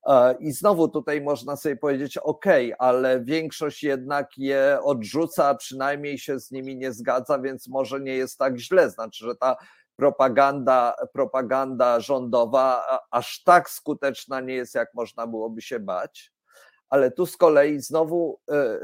E, 0.07 0.35
I 0.39 0.51
znowu 0.51 0.87
tutaj 0.87 1.21
można 1.21 1.55
sobie 1.55 1.75
powiedzieć, 1.75 2.17
OK, 2.17 2.45
ale 2.79 3.23
większość 3.23 3.83
jednak 3.83 4.37
je 4.37 4.79
odrzuca, 4.83 5.47
a 5.47 5.55
przynajmniej 5.55 6.17
się 6.17 6.39
z 6.39 6.51
nimi 6.51 6.77
nie 6.77 6.91
zgadza, 6.91 7.39
więc 7.39 7.67
może 7.67 7.99
nie 7.99 8.15
jest 8.15 8.37
tak 8.37 8.57
źle. 8.57 8.89
Znaczy, 8.89 9.25
że 9.25 9.35
ta 9.35 9.55
propaganda, 9.95 10.95
propaganda 11.13 11.99
rządowa 11.99 12.85
aż 13.11 13.43
tak 13.43 13.69
skuteczna 13.69 14.41
nie 14.41 14.53
jest, 14.53 14.75
jak 14.75 14.93
można 14.93 15.27
byłoby 15.27 15.61
się 15.61 15.79
bać. 15.79 16.33
Ale 16.89 17.11
tu 17.11 17.25
z 17.25 17.37
kolei 17.37 17.79
znowu 17.79 18.39
e, 18.51 18.53
e, 18.53 18.79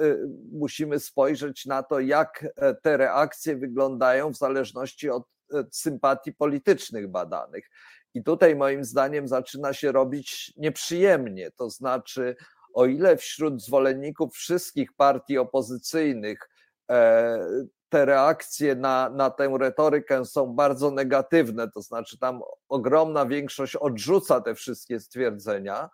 musimy 0.52 1.00
spojrzeć 1.00 1.66
na 1.66 1.84
to, 1.84 2.00
jak 2.00 2.46
te 2.82 2.98
reakcje 2.98 3.56
wyglądają 3.56 4.34
w 4.34 4.38
zależności 4.38 5.10
od 5.10 5.24
sympatii 5.72 6.34
politycznych 6.34 7.08
badanych. 7.08 7.70
I 8.14 8.24
tutaj 8.24 8.56
moim 8.56 8.84
zdaniem 8.84 9.28
zaczyna 9.28 9.74
się 9.74 9.92
robić 9.92 10.54
nieprzyjemnie. 10.58 11.52
To 11.52 11.70
znaczy, 11.70 12.36
o 12.74 12.86
ile 12.86 13.18
wśród 13.18 13.62
zwolenników 13.62 14.36
wszystkich 14.36 14.94
partii 14.94 15.38
opozycyjnych 15.38 16.50
e, 16.92 17.40
te 17.90 18.06
reakcje 18.06 18.76
na, 18.76 19.10
na 19.10 19.30
tę 19.30 19.52
retorykę 19.60 20.26
są 20.26 20.48
bardzo 20.48 20.92
negatywne, 20.92 21.72
to 21.72 21.82
znaczy 21.82 22.18
tam 22.18 22.42
ogromna 22.70 23.26
większość 23.26 23.76
odrzuca 23.76 24.42
te 24.42 24.56
wszystkie 24.56 25.00
stwierdzenia, 25.00 25.90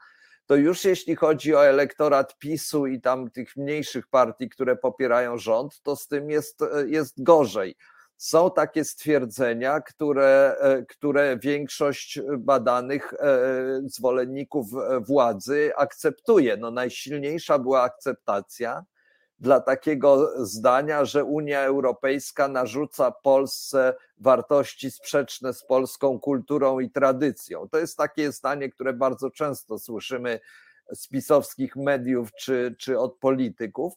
to 0.46 0.56
już 0.56 0.86
jeśli 0.86 1.16
chodzi 1.16 1.56
o 1.56 1.66
elektorat 1.66 2.38
PiSu 2.38 2.88
i 2.88 3.02
tam 3.02 3.32
tych 3.32 3.56
mniejszych 3.56 4.08
partii, 4.08 4.50
które 4.50 4.76
popierają 4.76 5.38
rząd, 5.38 5.82
to 5.82 5.96
z 5.96 6.08
tym 6.08 6.30
jest, 6.30 6.60
jest 6.88 7.24
gorzej. 7.24 7.76
Są 8.18 8.52
takie 8.52 8.84
stwierdzenia, 8.84 9.82
które, 9.82 10.56
e, 10.60 10.84
które 10.84 11.38
większość 11.38 12.20
badanych 12.38 13.14
e, 13.14 13.38
zwolenników 13.86 14.68
władzy 15.08 15.72
akceptuje. 15.76 16.58
No, 16.58 16.72
najsilniejsza 16.72 17.60
była 17.60 17.82
akceptacja 17.82 18.86
dla 19.40 19.60
takiego 19.60 20.32
zdania, 20.46 21.06
że 21.06 21.24
Unia 21.24 21.62
Europejska 21.62 22.48
narzuca 22.48 23.12
Polsce 23.12 23.94
wartości 24.18 24.92
sprzeczne 24.92 25.54
z 25.54 25.66
polską 25.66 26.20
kulturą 26.20 26.80
i 26.80 26.92
tradycją. 26.92 27.70
To 27.70 27.78
jest 27.78 27.98
takie 27.98 28.32
zdanie, 28.32 28.70
które 28.70 28.94
bardzo 28.94 29.32
często 29.32 29.80
słyszymy 29.80 30.40
z 30.94 31.08
pisowskich 31.08 31.76
mediów 31.76 32.30
czy, 32.34 32.76
czy 32.80 33.00
od 33.00 33.18
polityków 33.18 33.94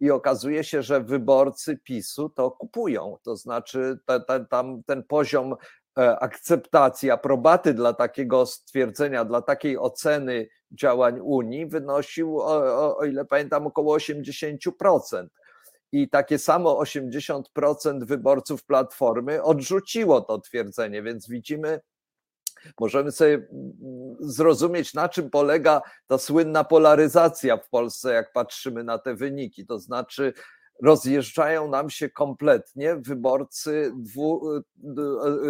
i 0.00 0.10
okazuje 0.10 0.64
się, 0.64 0.82
że 0.82 1.00
wyborcy 1.00 1.76
PiSu 1.76 2.28
to 2.28 2.50
kupują. 2.50 3.16
To 3.22 3.36
znaczy, 3.36 3.98
te, 4.06 4.20
te, 4.20 4.46
tam 4.46 4.82
ten 4.82 5.02
poziom 5.04 5.54
akceptacji, 5.96 7.10
aprobaty 7.10 7.74
dla 7.74 7.92
takiego 7.92 8.46
stwierdzenia, 8.46 9.24
dla 9.24 9.42
takiej 9.42 9.78
oceny 9.78 10.48
działań 10.70 11.20
Unii 11.20 11.66
wynosił, 11.66 12.40
o, 12.40 12.44
o, 12.44 12.96
o 12.98 13.04
ile 13.04 13.24
pamiętam, 13.24 13.66
około 13.66 13.96
80%. 13.96 15.26
I 15.92 16.08
takie 16.08 16.38
samo 16.38 16.80
80% 16.80 18.04
wyborców 18.04 18.64
Platformy 18.64 19.42
odrzuciło 19.42 20.20
to 20.20 20.38
twierdzenie, 20.38 21.02
więc 21.02 21.28
widzimy, 21.28 21.80
Możemy 22.80 23.12
sobie 23.12 23.34
mm, 23.34 23.46
zrozumieć, 24.20 24.94
na 24.94 25.08
czym 25.08 25.30
polega 25.30 25.82
ta 26.06 26.18
słynna 26.18 26.64
polaryzacja 26.64 27.56
w 27.56 27.68
Polsce, 27.68 28.12
jak 28.12 28.32
patrzymy 28.32 28.84
na 28.84 28.98
te 28.98 29.14
wyniki. 29.14 29.66
To 29.66 29.78
znaczy, 29.78 30.32
rozjeżdżają 30.82 31.68
nam 31.68 31.90
się 31.90 32.10
kompletnie 32.10 32.96
wyborcy 32.96 33.92
dwu, 33.96 34.42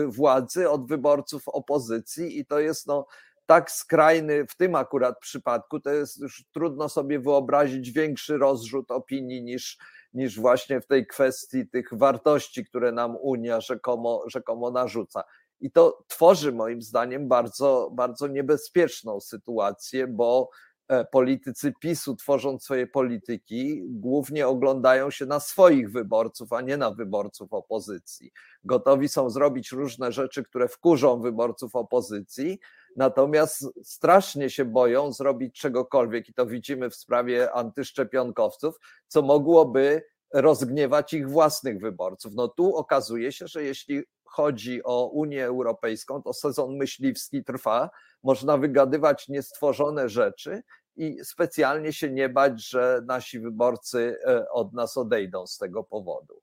władzy 0.06 0.70
od 0.70 0.88
wyborców 0.88 1.48
opozycji, 1.48 2.38
i 2.38 2.46
to 2.46 2.60
jest 2.60 2.86
no, 2.86 3.06
tak 3.46 3.70
skrajny 3.70 4.46
w 4.46 4.56
tym 4.56 4.74
akurat 4.74 5.18
przypadku, 5.18 5.80
to 5.80 5.90
jest 5.90 6.20
już 6.20 6.44
trudno 6.52 6.88
sobie 6.88 7.20
wyobrazić 7.20 7.90
większy 7.90 8.38
rozrzut 8.38 8.90
opinii 8.90 9.42
niż, 9.42 9.78
niż 10.14 10.40
właśnie 10.40 10.80
w 10.80 10.86
tej 10.86 11.06
kwestii 11.06 11.68
tych 11.68 11.88
wartości, 11.92 12.64
które 12.64 12.92
nam 12.92 13.16
Unia 13.16 13.60
rzekomo, 13.60 14.24
rzekomo 14.26 14.70
narzuca. 14.70 15.24
I 15.60 15.70
to 15.70 16.04
tworzy 16.08 16.52
moim 16.52 16.82
zdaniem 16.82 17.28
bardzo, 17.28 17.90
bardzo 17.92 18.26
niebezpieczną 18.26 19.20
sytuację, 19.20 20.06
bo 20.06 20.50
e, 20.50 20.71
politycy 21.12 21.72
PiSu, 21.80 22.16
tworząc 22.16 22.64
swoje 22.64 22.86
polityki, 22.86 23.82
głównie 23.84 24.48
oglądają 24.48 25.10
się 25.10 25.26
na 25.26 25.40
swoich 25.40 25.92
wyborców, 25.92 26.52
a 26.52 26.60
nie 26.60 26.76
na 26.76 26.90
wyborców 26.90 27.52
opozycji. 27.52 28.32
Gotowi 28.64 29.08
są 29.08 29.30
zrobić 29.30 29.72
różne 29.72 30.12
rzeczy, 30.12 30.42
które 30.42 30.68
wkurzą 30.68 31.20
wyborców 31.20 31.76
opozycji, 31.76 32.58
natomiast 32.96 33.64
strasznie 33.82 34.50
się 34.50 34.64
boją 34.64 35.12
zrobić 35.12 35.60
czegokolwiek, 35.60 36.28
i 36.28 36.34
to 36.34 36.46
widzimy 36.46 36.90
w 36.90 36.94
sprawie 36.94 37.52
antyszczepionkowców, 37.52 38.76
co 39.08 39.22
mogłoby 39.22 40.02
rozgniewać 40.34 41.12
ich 41.12 41.30
własnych 41.30 41.80
wyborców. 41.80 42.34
No 42.34 42.48
tu 42.48 42.76
okazuje 42.76 43.32
się, 43.32 43.46
że 43.46 43.62
jeśli 43.62 44.02
chodzi 44.24 44.82
o 44.84 45.06
Unię 45.06 45.46
Europejską, 45.46 46.22
to 46.22 46.32
sezon 46.32 46.76
myśliwski 46.76 47.44
trwa, 47.44 47.90
można 48.22 48.56
wygadywać 48.56 49.28
niestworzone 49.28 50.08
rzeczy 50.08 50.62
i 50.96 51.24
specjalnie 51.24 51.92
się 51.92 52.10
nie 52.10 52.28
bać, 52.28 52.68
że 52.68 53.02
nasi 53.06 53.40
wyborcy 53.40 54.16
e, 54.26 54.50
od 54.50 54.72
nas 54.72 54.96
odejdą 54.96 55.46
z 55.46 55.58
tego 55.58 55.84
powodu. 55.84 56.40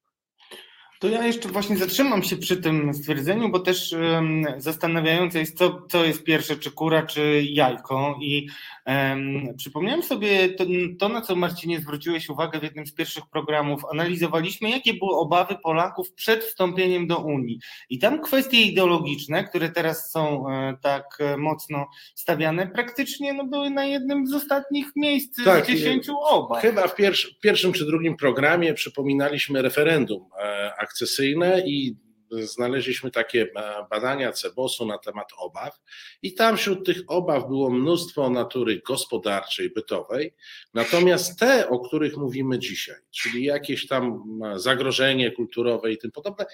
To 0.99 1.07
ja 1.07 1.25
jeszcze 1.25 1.49
właśnie 1.49 1.77
zatrzymam 1.77 2.23
się 2.23 2.37
przy 2.37 2.57
tym 2.57 2.93
stwierdzeniu, 2.93 3.49
bo 3.49 3.59
też 3.59 3.93
um, 3.93 4.45
zastanawiające 4.57 5.39
jest, 5.39 5.57
co, 5.57 5.81
co 5.89 6.05
jest 6.05 6.23
pierwsze, 6.23 6.55
czy 6.55 6.71
kura, 6.71 7.05
czy 7.05 7.43
jajko. 7.43 8.17
I 8.21 8.47
um, 8.85 9.55
przypomniałem 9.57 10.03
sobie 10.03 10.49
to, 10.49 10.65
to, 10.99 11.09
na 11.09 11.21
co 11.21 11.35
Marcinie 11.35 11.79
zwróciłeś 11.79 12.29
uwagę 12.29 12.59
w 12.59 12.63
jednym 12.63 12.87
z 12.87 12.93
pierwszych 12.93 13.23
programów. 13.31 13.81
Analizowaliśmy, 13.91 14.69
jakie 14.69 14.93
były 14.93 15.15
obawy 15.15 15.55
Polaków 15.63 16.13
przed 16.13 16.43
wstąpieniem 16.43 17.07
do 17.07 17.17
Unii. 17.17 17.59
I 17.89 17.99
tam 17.99 18.21
kwestie 18.21 18.61
ideologiczne, 18.61 19.43
które 19.43 19.69
teraz 19.69 20.11
są 20.11 20.49
e, 20.49 20.77
tak 20.81 21.05
e, 21.19 21.37
mocno 21.37 21.87
stawiane, 22.15 22.67
praktycznie 22.67 23.33
no, 23.33 23.45
były 23.45 23.69
na 23.69 23.85
jednym 23.85 24.27
z 24.27 24.33
ostatnich 24.33 24.87
miejsc 24.95 25.43
tak, 25.45 25.65
z 25.65 25.67
dziesięciu 25.67 26.13
obaw. 26.29 26.61
Chyba 26.61 26.87
w 26.87 26.95
pierwszym 27.41 27.73
czy 27.73 27.85
drugim 27.85 28.17
programie 28.17 28.73
przypominaliśmy 28.73 29.61
referendum 29.61 30.25
e, 30.39 30.71
akcesyjne 30.89 31.63
i 31.65 31.95
znaleźliśmy 32.31 33.11
takie 33.11 33.41
e, 33.41 33.85
badania 33.89 34.31
Cebosu 34.31 34.85
na 34.85 34.97
temat 34.97 35.27
obaw. 35.37 35.79
I 36.21 36.33
tam 36.33 36.57
wśród 36.57 36.85
tych 36.85 37.01
obaw 37.07 37.47
było 37.47 37.69
mnóstwo 37.69 38.29
natury 38.29 38.81
gospodarczej, 38.87 39.69
bytowej, 39.69 40.35
natomiast 40.73 41.39
te, 41.39 41.69
o 41.69 41.79
których 41.79 42.17
mówimy 42.17 42.59
dzisiaj, 42.59 42.95
czyli 43.11 43.43
jakieś 43.43 43.87
tam 43.87 44.23
e, 44.45 44.59
zagrożenie 44.59 45.31
kulturowe 45.31 45.91
i 45.91 45.97
tym 45.97 46.11
podobne, 46.11 46.45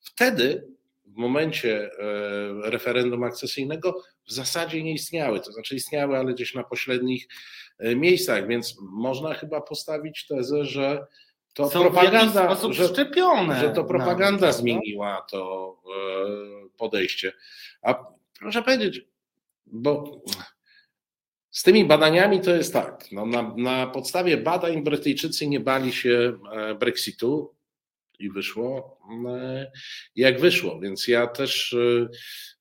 wtedy 0.00 0.66
w 1.06 1.16
momencie 1.16 1.82
e, 1.82 1.90
referendum 2.70 3.24
akcesyjnego 3.24 4.02
w 4.26 4.32
zasadzie 4.32 4.82
nie 4.82 4.92
istniały, 4.92 5.40
to 5.40 5.52
znaczy 5.52 5.74
istniały, 5.74 6.18
ale 6.18 6.34
gdzieś 6.34 6.54
na 6.54 6.64
pośrednich 6.64 7.28
miejscach, 7.96 8.48
więc 8.48 8.76
można 8.80 9.34
chyba 9.34 9.60
postawić 9.60 10.26
tezę, 10.26 10.64
że 10.64 11.06
to 11.54 11.70
są 11.70 11.80
propaganda, 11.80 12.54
w 12.54 12.72
że, 12.72 12.88
szczepione. 12.88 13.60
Że 13.60 13.70
to 13.70 13.84
propaganda 13.84 14.52
zmieniła 14.52 15.26
to 15.30 15.76
e, 15.86 16.68
podejście. 16.78 17.32
A 17.82 18.04
proszę 18.40 18.62
powiedzieć, 18.62 19.06
bo 19.66 20.20
z 21.50 21.62
tymi 21.62 21.84
badaniami 21.84 22.40
to 22.40 22.50
jest 22.50 22.72
tak. 22.72 23.04
No 23.12 23.26
na, 23.26 23.54
na 23.56 23.86
podstawie 23.86 24.36
badań 24.36 24.82
Brytyjczycy 24.82 25.46
nie 25.46 25.60
bali 25.60 25.92
się 25.92 26.38
e, 26.52 26.74
Brexitu 26.74 27.54
i 28.18 28.30
wyszło 28.30 28.98
e, 29.28 29.72
jak 30.16 30.40
wyszło. 30.40 30.80
Więc 30.80 31.08
ja 31.08 31.26
też 31.26 31.76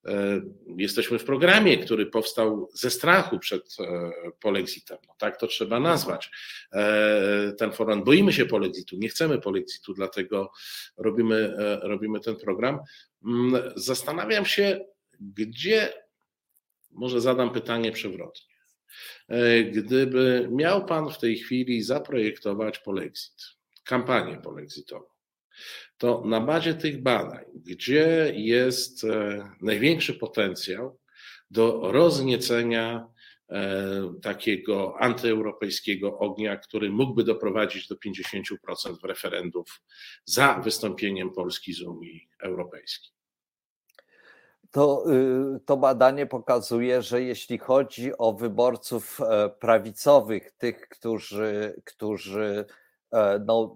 E, 0.07 0.41
jesteśmy 0.77 1.19
w 1.19 1.25
programie, 1.25 1.77
który 1.77 2.05
powstał 2.05 2.69
ze 2.73 2.89
strachu 2.89 3.39
przed 3.39 3.75
e, 3.79 4.11
polexitem. 4.39 4.97
No 5.07 5.15
tak 5.17 5.37
to 5.37 5.47
trzeba 5.47 5.79
nazwać. 5.79 6.31
E, 6.73 7.53
ten 7.57 7.71
forum, 7.71 8.03
boimy 8.03 8.33
się 8.33 8.45
polexitu, 8.45 8.97
nie 8.97 9.09
chcemy 9.09 9.41
polexitu, 9.41 9.93
dlatego 9.93 10.51
robimy, 10.97 11.53
robimy 11.81 12.19
ten 12.19 12.35
program. 12.35 12.79
Mm, 13.25 13.61
zastanawiam 13.75 14.45
się, 14.45 14.85
gdzie, 15.19 15.93
może 16.91 17.21
zadam 17.21 17.53
pytanie 17.53 17.91
przewrotnie. 17.91 18.53
Gdyby 19.71 20.47
miał 20.51 20.85
Pan 20.85 21.09
w 21.09 21.17
tej 21.17 21.37
chwili 21.37 21.83
zaprojektować 21.83 22.79
polexit, 22.79 23.43
kampanię 23.83 24.37
polexitową, 24.37 25.12
to 25.97 26.23
na 26.25 26.41
bazie 26.41 26.73
tych 26.73 27.03
badań, 27.03 27.45
gdzie 27.55 28.31
jest 28.35 29.03
e, 29.03 29.49
największy 29.61 30.13
potencjał 30.13 30.99
do 31.51 31.91
rozniecenia 31.91 33.07
e, 33.49 34.13
takiego 34.21 34.95
antyeuropejskiego 34.99 36.19
ognia, 36.19 36.57
który 36.57 36.89
mógłby 36.89 37.23
doprowadzić 37.23 37.87
do 37.87 37.95
50% 37.95 38.99
w 39.01 39.03
referendów 39.03 39.81
za 40.25 40.59
wystąpieniem 40.59 41.31
Polski 41.31 41.73
z 41.73 41.81
Unii 41.81 42.29
Europejskiej. 42.39 43.13
To, 44.73 45.03
y, 45.55 45.59
to 45.65 45.77
badanie 45.77 46.25
pokazuje, 46.25 47.01
że 47.01 47.21
jeśli 47.21 47.57
chodzi 47.57 48.17
o 48.17 48.33
wyborców 48.33 49.21
e, 49.21 49.49
prawicowych, 49.49 50.51
tych, 50.51 50.89
którzy, 50.89 51.81
którzy 51.85 52.65
no, 53.45 53.75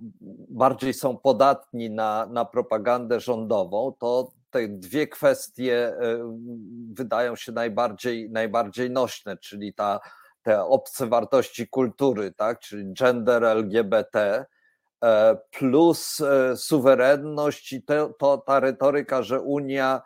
bardziej 0.50 0.94
są 0.94 1.18
podatni 1.18 1.90
na, 1.90 2.26
na 2.26 2.46
propagandę 2.46 3.20
rządową, 3.20 3.94
to 4.00 4.32
te 4.50 4.68
dwie 4.68 5.08
kwestie 5.08 5.88
e, 5.88 6.38
wydają 6.94 7.36
się 7.36 7.52
najbardziej, 7.52 8.30
najbardziej 8.30 8.92
nośne, 8.92 9.38
czyli 9.38 9.74
ta, 9.74 10.00
te 10.44 10.64
obce 10.64 11.08
wartości 11.08 11.68
kultury, 11.68 12.34
tak, 12.34 12.60
czyli 12.60 12.94
gender 12.94 13.44
LGBT, 13.44 14.46
e, 15.04 15.38
plus 15.52 16.22
suwerenność 16.56 17.74
i 17.74 17.84
to, 17.84 18.14
to 18.20 18.38
ta 18.38 18.60
retoryka, 18.60 19.24
że 19.24 19.42
Unia 19.42 20.02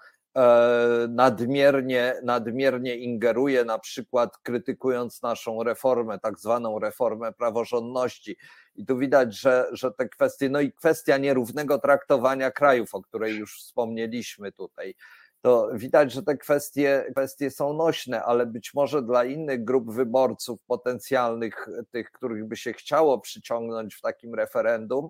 nadmiernie, 1.10 2.16
nadmiernie 2.24 2.96
ingeruje, 2.96 3.66
na 3.66 3.80
przykład 3.80 4.38
krytykując 4.38 5.22
naszą 5.22 5.64
reformę, 5.64 6.20
tak 6.20 6.40
zwaną 6.40 6.80
reformę 6.80 7.34
praworządności, 7.34 8.38
i 8.76 8.86
tu 8.86 8.98
widać, 8.98 9.40
że, 9.40 9.68
że 9.72 9.92
te 9.92 10.10
kwestie, 10.10 10.50
no 10.50 10.62
i 10.62 10.74
kwestia 10.74 11.18
nierównego 11.18 11.80
traktowania 11.80 12.52
krajów, 12.52 12.96
o 12.96 13.02
której 13.02 13.36
już 13.36 13.60
wspomnieliśmy 13.60 14.52
tutaj, 14.52 14.96
to 15.42 15.70
widać, 15.74 16.12
że 16.12 16.24
te 16.24 16.38
kwestie, 16.38 17.06
kwestie 17.12 17.52
są 17.52 17.74
nośne, 17.74 18.24
ale 18.24 18.46
być 18.46 18.74
może 18.74 19.02
dla 19.02 19.26
innych 19.26 19.64
grup 19.64 19.92
wyborców 19.92 20.60
potencjalnych, 20.68 21.68
tych, 21.92 22.12
których 22.12 22.46
by 22.46 22.56
się 22.56 22.74
chciało 22.74 23.20
przyciągnąć 23.20 23.96
w 23.96 24.02
takim 24.02 24.36
referendum, 24.36 25.10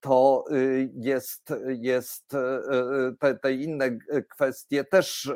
to 0.00 0.44
y, 0.52 0.90
jest, 0.94 1.52
jest 1.66 2.34
te, 3.20 3.34
te 3.34 3.52
inne 3.52 3.98
kwestie 4.30 4.84
też 4.84 5.32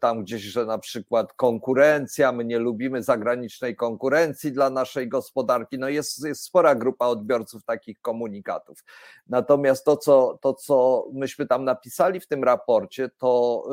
tam 0.00 0.24
gdzieś, 0.24 0.42
że 0.42 0.66
na 0.66 0.78
przykład 0.78 1.32
konkurencja, 1.32 2.32
my 2.32 2.44
nie 2.44 2.58
lubimy 2.58 3.02
zagranicznej 3.02 3.76
konkurencji 3.76 4.52
dla 4.52 4.70
naszej 4.70 5.08
gospodarki. 5.08 5.78
No 5.78 5.88
jest, 5.88 6.24
jest 6.24 6.44
spora 6.44 6.74
grupa 6.74 7.06
odbiorców 7.06 7.64
takich 7.64 8.00
komunikatów. 8.00 8.84
Natomiast 9.26 9.84
to 9.84 9.96
co, 9.96 10.38
to, 10.42 10.54
co 10.54 11.06
myśmy 11.12 11.46
tam 11.46 11.64
napisali 11.64 12.20
w 12.20 12.26
tym 12.26 12.44
raporcie, 12.44 13.10
to 13.18 13.64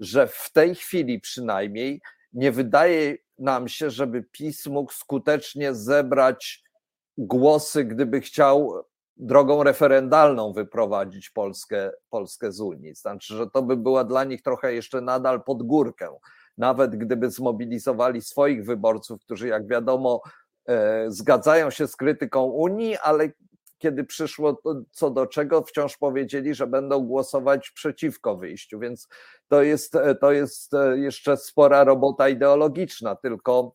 że 0.00 0.26
w 0.26 0.50
tej 0.52 0.74
chwili 0.74 1.20
przynajmniej 1.20 2.00
nie 2.32 2.52
wydaje 2.52 3.16
nam 3.38 3.68
się, 3.68 3.90
żeby 3.90 4.22
PiS 4.22 4.66
mógł 4.66 4.92
skutecznie 4.92 5.74
zebrać 5.74 6.62
głosy, 7.18 7.84
gdyby 7.84 8.20
chciał 8.20 8.84
drogą 9.16 9.62
referendalną 9.62 10.52
wyprowadzić 10.52 11.30
Polskę, 11.30 11.90
Polskę 12.10 12.52
z 12.52 12.60
Unii. 12.60 12.94
Znaczy, 12.94 13.34
że 13.34 13.50
to 13.50 13.62
by 13.62 13.76
była 13.76 14.04
dla 14.04 14.24
nich 14.24 14.42
trochę 14.42 14.74
jeszcze 14.74 15.00
nadal 15.00 15.42
pod 15.42 15.62
górkę. 15.62 16.08
Nawet 16.58 16.96
gdyby 16.96 17.30
zmobilizowali 17.30 18.22
swoich 18.22 18.64
wyborców, 18.64 19.20
którzy, 19.20 19.48
jak 19.48 19.66
wiadomo, 19.66 20.22
e, 20.68 21.04
zgadzają 21.10 21.70
się 21.70 21.86
z 21.86 21.96
krytyką 21.96 22.44
Unii, 22.44 22.96
ale 22.96 23.28
kiedy 23.78 24.04
przyszło 24.04 24.60
co 24.90 25.10
do 25.10 25.26
czego, 25.26 25.62
wciąż 25.62 25.96
powiedzieli, 25.96 26.54
że 26.54 26.66
będą 26.66 27.00
głosować 27.00 27.70
przeciwko 27.70 28.36
wyjściu. 28.36 28.78
Więc 28.78 29.08
to 29.48 29.62
jest, 29.62 29.96
to 30.20 30.32
jest 30.32 30.74
e, 30.74 30.98
jeszcze 30.98 31.36
spora 31.36 31.84
robota 31.84 32.28
ideologiczna, 32.28 33.16
tylko 33.16 33.72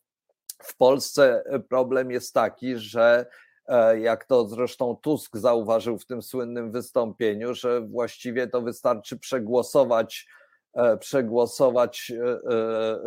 w 0.60 0.78
Polsce 0.78 1.44
problem 1.70 2.12
jest 2.12 2.34
taki, 2.34 2.78
że 2.78 3.26
E, 3.68 4.00
jak 4.00 4.26
to 4.26 4.48
zresztą 4.48 4.96
Tusk 5.02 5.38
zauważył 5.38 5.98
w 5.98 6.06
tym 6.06 6.22
słynnym 6.22 6.72
wystąpieniu, 6.72 7.56
że 7.56 7.82
właściwie 7.82 8.48
to 8.48 8.62
wystarczy 8.62 9.20
przegłosować 9.20 10.28
e, 10.74 10.98
przegłosować 10.98 12.12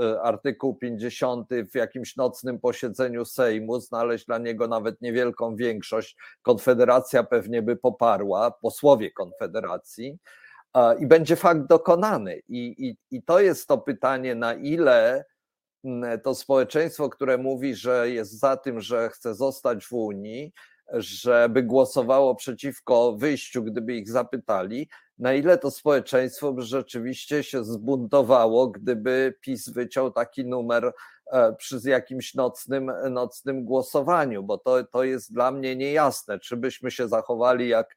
e, 0.05 0.21
artykuł 0.23 0.75
50 0.75 1.49
w 1.73 1.75
jakimś 1.75 2.17
nocnym 2.17 2.61
posiedzeniu 2.61 3.25
Sejmu, 3.25 3.81
znaleźć 3.81 4.27
dla 4.27 4.39
niego 4.39 4.69
nawet 4.69 5.01
niewielką 5.01 5.57
większość. 5.57 6.17
Konfederacja 6.43 7.25
pewnie 7.25 7.63
by 7.63 7.77
poparła, 7.77 8.51
posłowie 8.51 9.11
Konfederacji, 9.11 10.19
i 10.99 11.07
będzie 11.07 11.37
fakt 11.37 11.67
dokonany. 11.67 12.41
I, 12.49 12.89
i, 12.89 13.17
i 13.17 13.23
to 13.23 13.41
jest 13.41 13.69
to 13.69 13.79
pytanie, 13.79 14.35
na 14.35 14.55
ile 14.55 15.25
to 16.23 16.35
społeczeństwo, 16.35 17.09
które 17.09 17.39
mówi, 17.39 17.75
że 17.75 18.11
jest 18.11 18.39
za 18.39 18.57
tym, 18.57 18.81
że 18.81 19.09
chce 19.09 19.35
zostać 19.35 19.87
w 19.87 19.93
Unii, 19.93 20.53
żeby 20.93 21.63
głosowało 21.63 22.35
przeciwko 22.35 23.13
wyjściu, 23.13 23.63
gdyby 23.63 23.95
ich 23.97 24.11
zapytali, 24.11 24.89
na 25.19 25.35
ile 25.35 25.59
to 25.59 25.71
społeczeństwo 25.71 26.53
by 26.53 26.63
rzeczywiście 26.63 27.43
się 27.43 27.65
zbuntowało, 27.65 28.69
gdyby 28.69 29.35
PiS 29.41 29.69
wyciął 29.69 30.11
taki 30.11 30.45
numer 30.45 30.93
e, 31.33 31.53
przy 31.53 31.81
jakimś 31.85 32.35
nocnym, 32.35 32.93
nocnym 33.11 33.65
głosowaniu, 33.65 34.43
bo 34.43 34.59
to, 34.59 34.85
to 34.85 35.05
jest 35.05 35.33
dla 35.33 35.51
mnie 35.51 35.77
niejasne, 35.77 36.39
czy 36.39 36.57
byśmy 36.57 36.91
się 36.91 37.09
zachowali 37.09 37.69
jak 37.69 37.87
e, 37.93 37.97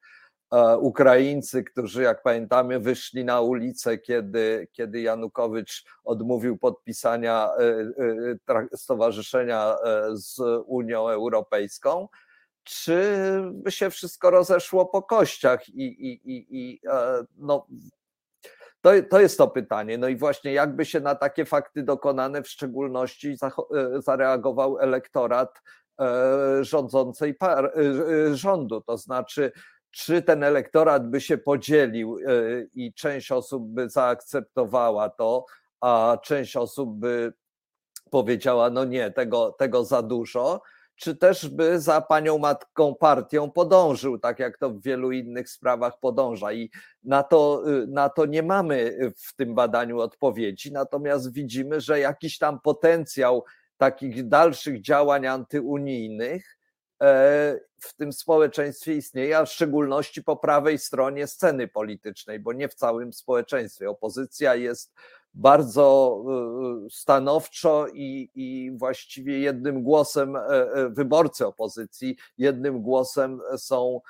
Ukraińcy, 0.80 1.64
którzy, 1.64 2.04
jak 2.04 2.24
pamiętamy, 2.24 2.80
wyszli 2.80 3.26
na 3.26 3.42
ulicę, 3.42 3.98
kiedy, 3.98 4.68
kiedy 4.72 5.02
Janukowycz 5.02 5.86
odmówił 6.04 6.58
podpisania 6.58 7.50
e, 8.48 8.78
stowarzyszenia 8.78 9.76
z 10.14 10.40
Unią 10.66 11.10
Europejską. 11.10 12.08
Czy 12.64 13.02
by 13.54 13.72
się 13.72 13.90
wszystko 13.90 14.30
rozeszło 14.30 14.86
po 14.86 15.04
kościach? 15.04 15.70
I, 15.70 15.84
i, 15.84 16.32
i, 16.32 16.48
i 16.52 16.80
e, 16.88 17.24
no, 17.38 17.68
to, 18.82 18.92
to 19.10 19.20
jest 19.20 19.38
to 19.38 19.48
pytanie. 19.48 19.98
No 19.98 20.08
i 20.08 20.16
właśnie 20.16 20.54
jakby 20.54 20.86
się 20.86 21.00
na 21.00 21.16
takie 21.16 21.46
fakty 21.46 21.84
dokonane 21.84 22.44
w 22.44 22.48
szczególności 22.48 23.36
e, 23.42 24.02
zareagował 24.02 24.80
elektorat 24.80 25.62
e, 26.00 26.64
rządzącej 26.64 27.34
par, 27.34 27.74
rządu, 28.34 28.82
to 28.82 28.98
znaczy 28.98 29.52
czy 29.92 30.22
ten 30.22 30.44
elektorat 30.44 31.10
by 31.10 31.22
się 31.22 31.38
podzielił 31.38 32.18
i 32.74 32.94
część 32.94 33.32
osób 33.32 33.64
by 33.68 33.90
zaakceptowała 33.90 35.10
to, 35.10 35.46
a 35.82 36.18
część 36.24 36.56
osób 36.56 37.00
by 37.00 37.34
powiedziała, 38.12 38.70
no 38.70 38.86
nie, 38.86 39.12
tego, 39.12 39.52
tego 39.52 39.86
za 39.86 40.02
dużo, 40.02 40.62
czy 40.96 41.16
też 41.16 41.48
by 41.48 41.80
za 41.80 42.02
panią 42.02 42.38
matką 42.38 42.96
partią 42.96 43.52
podążył, 43.52 44.20
tak 44.20 44.40
jak 44.40 44.58
to 44.58 44.70
w 44.70 44.82
wielu 44.82 45.12
innych 45.12 45.50
sprawach 45.50 46.00
podąża. 46.00 46.54
I 46.54 46.70
na 47.04 47.24
to, 47.24 47.64
y, 47.68 47.88
na 47.88 48.10
to 48.10 48.26
nie 48.26 48.44
mamy 48.44 48.98
w 49.18 49.36
tym 49.36 49.56
badaniu 49.56 50.00
odpowiedzi, 50.00 50.72
natomiast 50.72 51.34
widzimy, 51.34 51.82
że 51.82 52.00
jakiś 52.00 52.38
tam 52.38 52.60
potencjał 52.60 53.44
takich 53.78 54.28
dalszych 54.28 54.82
działań 54.82 55.28
antyunijnych 55.28 56.46
e, 56.46 56.59
w 57.80 57.94
tym 57.98 58.14
społeczeństwie 58.14 58.94
istnieje, 58.94 59.38
a 59.38 59.46
w 59.46 59.52
szczególności 59.52 60.24
po 60.24 60.38
prawej 60.38 60.78
stronie 60.78 61.28
sceny 61.28 61.68
politycznej, 61.68 62.40
bo 62.40 62.54
nie 62.54 62.70
w 62.70 62.74
całym 62.74 63.14
społeczeństwie. 63.14 63.90
Opozycja 63.90 64.56
jest 64.56 64.94
bardzo 65.34 66.18
e, 66.28 66.86
e, 66.86 66.90
stanowczo 66.90 67.88
i, 67.94 68.30
i 68.36 68.72
właściwie 68.72 69.40
jednym 69.40 69.84
głosem 69.84 70.36
e, 70.36 70.42
wyborcy 70.90 71.48
opozycji, 71.48 72.18
jednym 72.38 72.82
głosem 72.82 73.42
są 73.58 74.02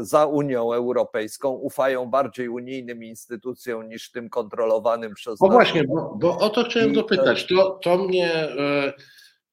za 0.00 0.26
Unią 0.26 0.72
Europejską, 0.72 1.50
ufają 1.50 2.06
bardziej 2.06 2.48
unijnym 2.48 3.04
instytucjom 3.04 3.88
niż 3.88 4.10
tym 4.10 4.30
kontrolowanym 4.30 5.14
przez. 5.14 5.40
No 5.40 5.48
właśnie, 5.48 5.84
bo, 5.84 6.14
bo 6.20 6.38
o 6.38 6.50
to 6.50 6.64
chciałem 6.64 6.92
dopytać. 6.92 7.46
To, 7.46 7.70
to 7.70 7.98
mnie, 7.98 8.48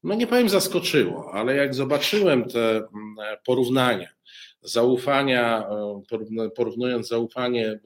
no 0.06 0.16
nie 0.16 0.28
powiem 0.28 0.50
zaskoczyło, 0.50 1.32
ale 1.34 1.56
jak 1.56 1.74
zobaczyłem 1.74 2.50
te 2.50 2.76
mm, 2.78 3.16
porównania, 3.46 4.10
zaufania, 4.62 5.68
porównując 6.56 7.08
zaufanie 7.08 7.80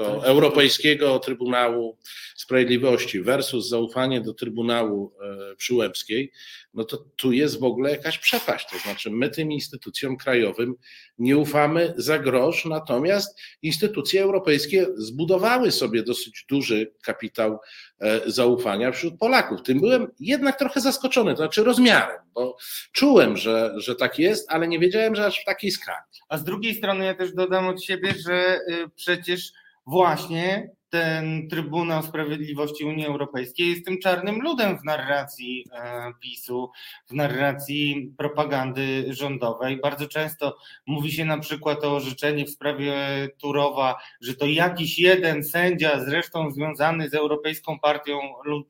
do 0.00 0.26
Europejskiego 0.26 1.18
Trybunału 1.18 1.98
Sprawiedliwości 2.36 3.20
versus 3.22 3.68
zaufanie 3.68 4.20
do 4.20 4.34
Trybunału 4.34 5.12
e, 5.52 5.56
Przyłębskiej, 5.56 6.32
no 6.74 6.84
to 6.84 6.96
tu 7.16 7.32
jest 7.32 7.60
w 7.60 7.64
ogóle 7.64 7.90
jakaś 7.90 8.18
przepaść. 8.18 8.66
To 8.70 8.78
znaczy, 8.78 9.10
my 9.10 9.30
tym 9.30 9.52
instytucjom 9.52 10.16
krajowym 10.16 10.74
nie 11.18 11.36
ufamy 11.36 11.94
za 11.96 12.18
grosz, 12.18 12.64
natomiast 12.64 13.40
instytucje 13.62 14.22
europejskie 14.22 14.86
zbudowały 14.96 15.72
sobie 15.72 16.02
dosyć 16.02 16.44
duży 16.48 16.92
kapitał 17.02 17.58
e, 18.00 18.20
zaufania 18.30 18.92
wśród 18.92 19.18
Polaków. 19.18 19.62
Tym 19.62 19.80
byłem 19.80 20.06
jednak 20.20 20.58
trochę 20.58 20.80
zaskoczony, 20.80 21.30
to 21.30 21.36
znaczy 21.36 21.64
rozmiarem, 21.64 22.20
bo 22.34 22.56
czułem, 22.92 23.36
że, 23.36 23.72
że 23.76 23.96
tak 23.96 24.18
jest, 24.18 24.52
ale 24.52 24.68
nie 24.68 24.78
wiedziałem, 24.78 25.14
że 25.14 25.26
aż 25.26 25.40
w 25.40 25.44
takiej 25.44 25.70
skali. 25.70 26.04
A 26.28 26.38
z 26.38 26.44
drugiej 26.44 26.74
strony 26.74 27.04
ja 27.04 27.14
też 27.14 27.32
dodam 27.32 27.66
od 27.66 27.84
siebie, 27.84 28.14
że 28.26 28.60
y, 28.68 28.90
przecież 28.96 29.52
właśnie 29.90 30.70
ten 30.90 31.48
Trybunał 31.48 32.02
Sprawiedliwości 32.02 32.84
Unii 32.84 33.06
Europejskiej 33.06 33.70
jest 33.70 33.84
tym 33.84 33.98
czarnym 33.98 34.42
ludem 34.42 34.78
w 34.78 34.84
narracji 34.84 35.64
e, 35.72 36.12
PiSu, 36.20 36.70
w 37.08 37.14
narracji 37.14 38.14
propagandy 38.18 39.14
rządowej. 39.14 39.80
Bardzo 39.80 40.08
często 40.08 40.56
mówi 40.86 41.12
się 41.12 41.24
na 41.24 41.38
przykład 41.38 41.84
o 41.84 41.96
orzeczeniu 41.96 42.46
w 42.46 42.50
sprawie 42.50 42.94
Turowa, 43.38 43.98
że 44.20 44.34
to 44.34 44.46
jakiś 44.46 44.98
jeden 44.98 45.44
sędzia, 45.44 46.04
zresztą 46.04 46.50
związany 46.50 47.08
z 47.08 47.14
Europejską 47.14 47.78
Partią 47.78 48.18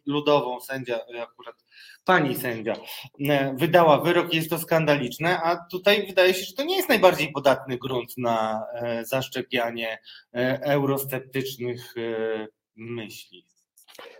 Ludową, 0.06 0.60
sędzia 0.60 0.98
akurat 1.22 1.64
pani 2.04 2.36
sędzia 2.36 2.76
e, 3.28 3.54
wydała 3.54 4.00
wyrok, 4.00 4.34
jest 4.34 4.50
to 4.50 4.58
skandaliczne, 4.58 5.40
a 5.42 5.56
tutaj 5.70 6.06
wydaje 6.06 6.34
się, 6.34 6.44
że 6.44 6.52
to 6.52 6.64
nie 6.64 6.76
jest 6.76 6.88
najbardziej 6.88 7.32
podatny 7.32 7.78
grunt 7.78 8.18
na 8.18 8.66
e, 8.74 9.04
zaszczepianie 9.04 9.98
e, 10.34 10.60
eurosceptycznych 10.62 11.94
myśli. 12.76 13.46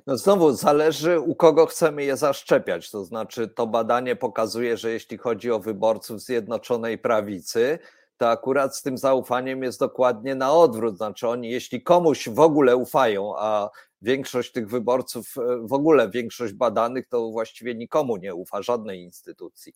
No 0.06 0.16
znowu 0.16 0.52
zależy, 0.52 1.20
u 1.20 1.34
kogo 1.34 1.66
chcemy 1.66 2.04
je 2.04 2.16
zaszczepiać. 2.16 2.90
To 2.90 3.04
znaczy, 3.04 3.48
to 3.48 3.66
badanie 3.66 4.16
pokazuje, 4.16 4.76
że 4.76 4.90
jeśli 4.90 5.18
chodzi 5.18 5.50
o 5.50 5.58
wyborców 5.58 6.20
Zjednoczonej 6.20 6.98
Prawicy, 6.98 7.78
to 8.20 8.30
akurat 8.30 8.76
z 8.76 8.82
tym 8.82 8.98
zaufaniem 8.98 9.62
jest 9.62 9.80
dokładnie 9.80 10.34
na 10.34 10.52
odwrót. 10.52 10.96
Znaczy, 10.96 11.28
oni, 11.28 11.50
jeśli 11.50 11.82
komuś 11.82 12.28
w 12.28 12.40
ogóle 12.40 12.76
ufają, 12.76 13.34
a 13.38 13.70
większość 14.02 14.52
tych 14.52 14.68
wyborców, 14.68 15.34
e, 15.38 15.66
w 15.66 15.72
ogóle 15.72 16.10
większość 16.10 16.52
badanych, 16.52 17.08
to 17.08 17.30
właściwie 17.30 17.74
nikomu 17.74 18.16
nie 18.16 18.34
ufa, 18.34 18.62
żadnej 18.62 19.02
instytucji. 19.02 19.72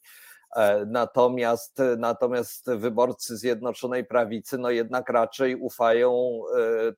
E, 0.56 0.86
natomiast, 0.86 1.78
natomiast 1.98 2.70
wyborcy 2.70 3.36
Zjednoczonej 3.36 4.04
Prawicy, 4.04 4.58
no 4.58 4.70
jednak 4.70 5.08
raczej 5.08 5.56
ufają 5.56 6.40
e, 6.58 6.92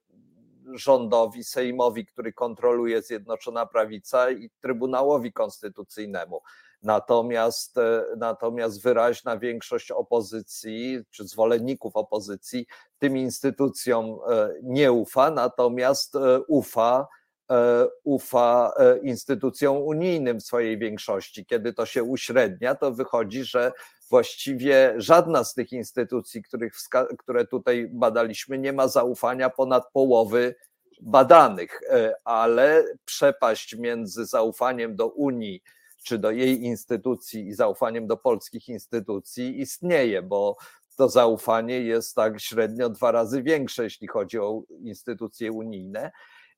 rządowi, 0.75 1.45
Sejmowi, 1.45 2.07
który 2.07 2.33
kontroluje 2.33 3.03
Zjednoczona 3.03 3.67
Prawica 3.67 4.31
i 4.31 4.51
Trybunałowi 4.61 5.33
Konstytucyjnemu. 5.33 6.41
Natomiast, 6.83 7.77
natomiast 8.17 8.83
wyraźna 8.83 9.39
większość 9.39 9.91
opozycji, 9.91 11.01
czy 11.11 11.27
zwolenników 11.27 11.97
opozycji 11.97 12.67
tym 12.99 13.17
instytucjom 13.17 14.19
nie 14.63 14.93
ufa, 14.93 15.31
natomiast 15.31 16.15
ufa 16.49 17.07
E, 17.51 17.87
ufa 18.05 18.73
e, 18.79 18.99
instytucjom 18.99 19.77
unijnym 19.77 20.41
w 20.41 20.43
swojej 20.43 20.79
większości. 20.79 21.47
Kiedy 21.47 21.73
to 21.73 21.87
się 21.87 22.03
uśrednia, 22.03 22.75
to 22.75 22.93
wychodzi, 22.93 23.45
że 23.45 23.73
właściwie 24.11 24.95
żadna 24.97 25.45
z 25.45 25.55
tych 25.55 25.73
instytucji, 25.73 26.43
których, 26.43 26.73
które 27.19 27.47
tutaj 27.47 27.89
badaliśmy, 27.93 28.59
nie 28.59 28.73
ma 28.73 28.89
zaufania 28.89 29.51
ponad 29.51 29.93
połowy 29.93 30.55
badanych, 31.01 31.81
e, 31.91 32.15
ale 32.25 32.85
przepaść 33.05 33.77
między 33.77 34.27
zaufaniem 34.27 34.97
do 34.97 35.09
Unii 35.09 35.63
czy 36.07 36.19
do 36.19 36.31
jej 36.31 36.63
instytucji 36.63 37.49
i 37.49 37.55
zaufaniem 37.55 38.07
do 38.07 38.17
polskich 38.17 38.69
instytucji 38.69 39.61
istnieje, 39.61 40.23
bo 40.23 40.57
to 40.97 41.09
zaufanie 41.09 41.81
jest 41.81 42.15
tak 42.15 42.41
średnio 42.41 42.89
dwa 42.89 43.13
razy 43.13 43.43
większe, 43.43 43.85
jeśli 43.85 44.09
chodzi 44.09 44.39
o 44.39 44.63
instytucje 44.81 45.53
unijne. 45.53 46.11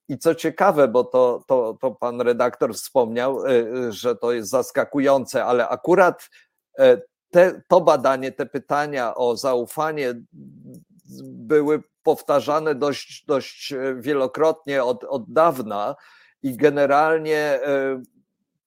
I 0.09 0.19
co 0.19 0.35
ciekawe, 0.35 0.89
bo 0.89 1.05
to, 1.05 1.45
to, 1.47 1.79
to 1.81 1.91
pan 1.91 2.21
redaktor 2.21 2.75
wspomniał, 2.75 3.47
y, 3.47 3.51
y, 3.51 3.93
że 3.93 4.17
to 4.17 4.33
jest 4.33 4.51
zaskakujące, 4.51 5.45
ale 5.45 5.69
akurat 5.69 6.31
e, 6.79 7.01
te, 7.31 7.63
to 7.69 7.81
badanie, 7.81 8.33
te 8.33 8.47
pytania 8.47 9.15
o 9.15 9.37
zaufanie 9.37 10.15
były 11.23 11.83
powtarzane 12.03 12.75
dość, 12.75 13.25
dość 13.27 13.73
e, 13.73 13.95
wielokrotnie 13.95 14.85
od, 14.85 15.05
od 15.05 15.33
dawna 15.33 15.97
i 16.43 16.57
generalnie 16.57 17.39
e, 17.39 18.03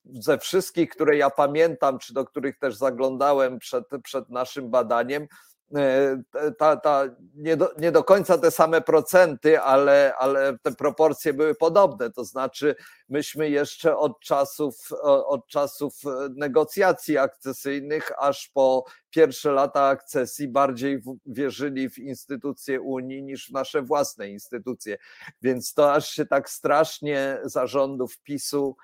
ze 0.06 0.38
wszystkich, 0.38 0.90
które 0.90 1.18
ja 1.18 1.30
pamiętam, 1.30 2.00
czy 2.00 2.14
do 2.14 2.26
których 2.26 2.58
też 2.58 2.76
zaglądałem 2.76 3.60
przed, 3.60 3.86
przed 4.04 4.30
naszym 4.30 4.70
badaniem, 4.70 5.28
E, 5.76 6.24
ta, 6.58 6.78
ta, 6.78 7.04
nie, 7.36 7.58
do, 7.58 7.72
nie 7.78 7.92
do 7.92 8.04
końca 8.04 8.38
te 8.38 8.52
same 8.52 8.82
procenty, 8.82 9.62
ale, 9.62 10.14
ale 10.18 10.58
te 10.62 10.72
proporcje 10.72 11.34
były 11.34 11.56
podobne. 11.56 12.12
To 12.12 12.26
znaczy, 12.26 12.76
myśmy 13.10 13.50
jeszcze 13.50 13.98
od 13.98 14.20
czasów, 14.20 14.76
od 15.04 15.48
czasów 15.48 15.94
negocjacji 16.36 17.18
akcesyjnych, 17.18 18.12
aż 18.18 18.50
po 18.54 18.86
pierwsze 19.10 19.52
lata 19.52 19.84
akcesji, 19.84 20.48
bardziej 20.48 21.02
wierzyli 21.26 21.90
w 21.90 22.00
instytucje 22.00 22.82
Unii 22.82 23.24
niż 23.24 23.48
w 23.48 23.52
nasze 23.52 23.82
własne 23.82 24.30
instytucje. 24.30 24.98
Więc 25.42 25.74
to 25.74 25.94
aż 25.94 26.10
się 26.10 26.26
tak 26.26 26.50
strasznie 26.50 27.40
zarządów 27.44 28.20
PiSu 28.20 28.76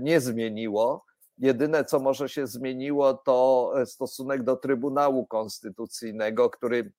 nie 0.00 0.20
zmieniło. 0.20 1.04
Jedyne, 1.38 1.84
co 1.84 2.00
może 2.00 2.28
się 2.28 2.46
zmieniło, 2.46 3.14
to 3.14 3.72
stosunek 3.84 4.42
do 4.42 4.56
Trybunału 4.56 5.26
Konstytucyjnego, 5.26 6.50
który 6.50 6.92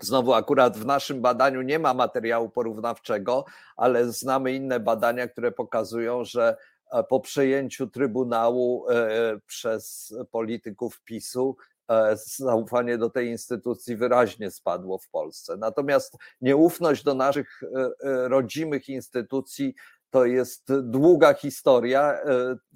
Znowu, 0.00 0.32
akurat 0.32 0.78
w 0.78 0.86
naszym 0.86 1.20
badaniu 1.20 1.62
nie 1.62 1.78
ma 1.78 1.94
materiału 1.94 2.48
porównawczego, 2.48 3.44
ale 3.76 4.12
znamy 4.12 4.52
inne 4.52 4.80
badania, 4.80 5.28
które 5.28 5.52
pokazują, 5.52 6.24
że 6.24 6.56
e, 6.92 7.04
po 7.04 7.20
przejęciu 7.20 7.86
Trybunału 7.86 8.90
e, 8.90 9.40
przez 9.46 10.14
polityków 10.30 11.00
PiSu 11.00 11.56
e, 11.88 12.16
zaufanie 12.16 12.98
do 12.98 13.10
tej 13.10 13.28
instytucji 13.28 13.96
wyraźnie 13.96 14.50
spadło 14.50 14.98
w 14.98 15.08
Polsce. 15.08 15.56
Natomiast 15.56 16.16
nieufność 16.40 17.04
do 17.04 17.14
naszych 17.14 17.62
rodzimych 18.02 18.88
instytucji 18.88 19.74
to 20.10 20.24
jest 20.24 20.72
długa 20.82 21.34
historia. 21.34 22.18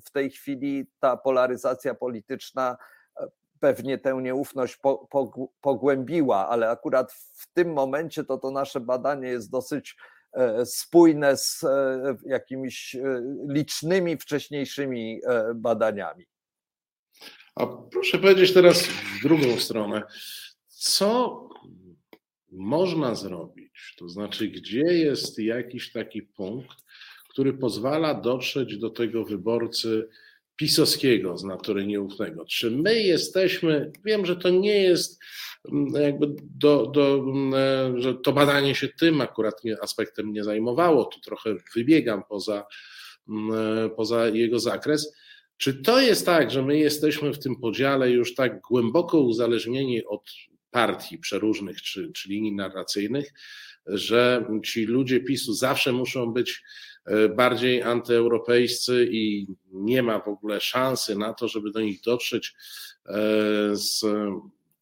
W 0.05 0.11
tej 0.11 0.31
chwili 0.31 0.87
ta 1.01 1.17
polaryzacja 1.17 1.95
polityczna 1.95 2.77
pewnie 3.65 3.99
tę 3.99 4.19
nieufność 4.23 4.77
po, 4.77 5.09
po, 5.11 5.51
pogłębiła, 5.61 6.49
ale 6.49 6.71
akurat 6.71 7.13
w 7.13 7.53
tym 7.53 7.73
momencie 7.73 8.25
to 8.25 8.39
to 8.39 8.51
nasze 8.51 8.81
badanie 8.81 9.29
jest 9.29 9.51
dosyć 9.51 9.97
e, 10.33 10.67
spójne 10.67 11.37
z 11.37 11.65
e, 11.65 12.17
jakimiś 12.27 12.95
e, 12.95 13.23
licznymi 13.49 14.17
wcześniejszymi 14.17 15.21
badaniami. 15.55 16.27
A 17.55 17.67
proszę 17.67 18.19
powiedzieć 18.19 18.55
teraz 18.55 18.83
w 18.83 19.23
drugą 19.23 19.57
stronę, 19.59 20.03
co 20.69 21.41
można 22.53 23.15
zrobić? 23.15 23.95
To 23.99 24.09
znaczy, 24.09 24.49
gdzie 24.49 24.83
jest 24.83 25.39
jakiś 25.39 25.93
taki 25.93 26.23
punkt, 26.23 26.84
który 27.35 27.53
pozwala 27.53 28.15
dotrzeć 28.15 28.77
do 28.77 28.91
tego 28.91 29.25
wyborcy 29.25 30.09
pisowskiego 30.57 31.39
z 31.39 31.45
natury 31.45 31.87
nieufnego. 31.87 32.45
Czy 32.45 32.71
my 32.71 33.03
jesteśmy, 33.03 33.93
wiem, 34.05 34.27
że 34.27 34.37
to 34.37 34.51
nie 34.51 34.83
jest 34.83 35.21
mm, 35.73 36.03
jakby 36.03 36.27
do, 36.43 36.87
do, 36.87 37.15
mm, 37.15 37.55
e, 37.55 38.03
że 38.03 38.15
to 38.15 38.33
badanie 38.33 38.75
się 38.75 38.89
tym 38.89 39.21
akurat 39.21 39.55
aspektem 39.83 40.33
nie 40.33 40.45
zajmowało, 40.45 41.05
tu 41.05 41.21
trochę 41.21 41.55
wybiegam 41.75 42.23
poza, 42.29 42.67
mm, 43.29 43.53
e, 43.87 43.91
poza 43.91 44.29
jego 44.29 44.59
zakres. 44.59 45.17
Czy 45.57 45.75
to 45.75 46.01
jest 46.01 46.27
tak, 46.27 46.51
że 46.51 46.63
my 46.63 46.79
jesteśmy 46.79 47.33
w 47.33 47.39
tym 47.39 47.57
podziale 47.57 48.11
już 48.11 48.35
tak 48.35 48.61
głęboko 48.61 49.19
uzależnieni 49.19 50.05
od 50.05 50.31
partii 50.71 51.19
przeróżnych 51.19 51.83
czy, 51.83 52.13
czy 52.13 52.29
linii 52.29 52.55
narracyjnych, 52.55 53.33
że 53.87 54.49
ci 54.65 54.87
ludzie 54.87 55.21
PiSu 55.21 55.53
zawsze 55.53 55.93
muszą 55.93 56.33
być 56.33 56.63
bardziej 57.37 57.83
antyeuropejscy 57.83 59.09
i 59.11 59.47
nie 59.73 60.03
ma 60.03 60.21
w 60.21 60.29
ogóle 60.29 60.61
szansy 60.61 61.19
na 61.19 61.35
to, 61.35 61.49
żeby 61.49 61.71
do 61.71 61.81
nich 61.81 62.01
dotrzeć 62.01 62.55
e, 63.07 63.13
z 63.73 64.05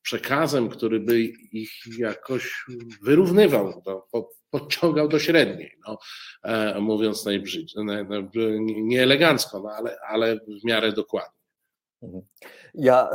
przekazem, 0.03 0.69
który 0.69 1.01
by 1.01 1.21
ich 1.53 1.71
jakoś 1.99 2.65
wyrównywał, 3.03 3.83
do, 3.85 4.09
podciągał 4.51 5.09
do 5.09 5.19
średniej, 5.19 5.77
no, 5.89 5.99
e, 6.43 6.81
mówiąc 6.81 7.25
najbrzydziej, 7.25 7.85
nie 8.65 9.03
elegancko, 9.03 9.61
no, 9.61 9.71
ale, 9.71 9.97
ale 10.09 10.37
w 10.37 10.65
miarę 10.65 10.93
dokładnie. 10.93 11.39
Mhm. 12.03 12.23
Ja 12.75 13.11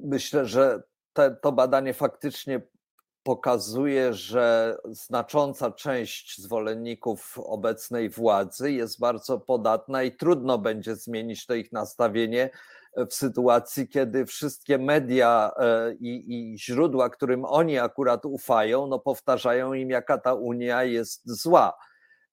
myślę, 0.00 0.46
że 0.46 0.82
te, 1.12 1.36
to 1.42 1.52
badanie 1.52 1.94
faktycznie 1.94 2.62
pokazuje, 3.28 4.14
że 4.14 4.76
znacząca 4.84 5.70
część 5.70 6.42
zwolenników 6.42 7.38
obecnej 7.38 8.10
władzy 8.10 8.72
jest 8.72 9.00
bardzo 9.00 9.40
podatna 9.40 10.02
i 10.02 10.16
trudno 10.16 10.58
będzie 10.58 10.96
zmienić 10.96 11.46
to 11.46 11.54
ich 11.54 11.72
nastawienie 11.72 12.50
w 13.10 13.14
sytuacji, 13.14 13.88
kiedy 13.88 14.26
wszystkie 14.26 14.78
media 14.78 15.50
e, 15.58 15.94
i, 15.94 16.52
i, 16.52 16.58
źródła, 16.58 17.10
którym 17.10 17.44
oni 17.44 17.78
akurat 17.78 18.24
ufają, 18.24 18.86
no 18.86 18.98
powtarzają 18.98 19.72
im, 19.72 19.90
jaka 19.90 20.18
ta 20.18 20.34
Unia 20.34 20.84
jest 20.84 21.42
zła. 21.42 21.72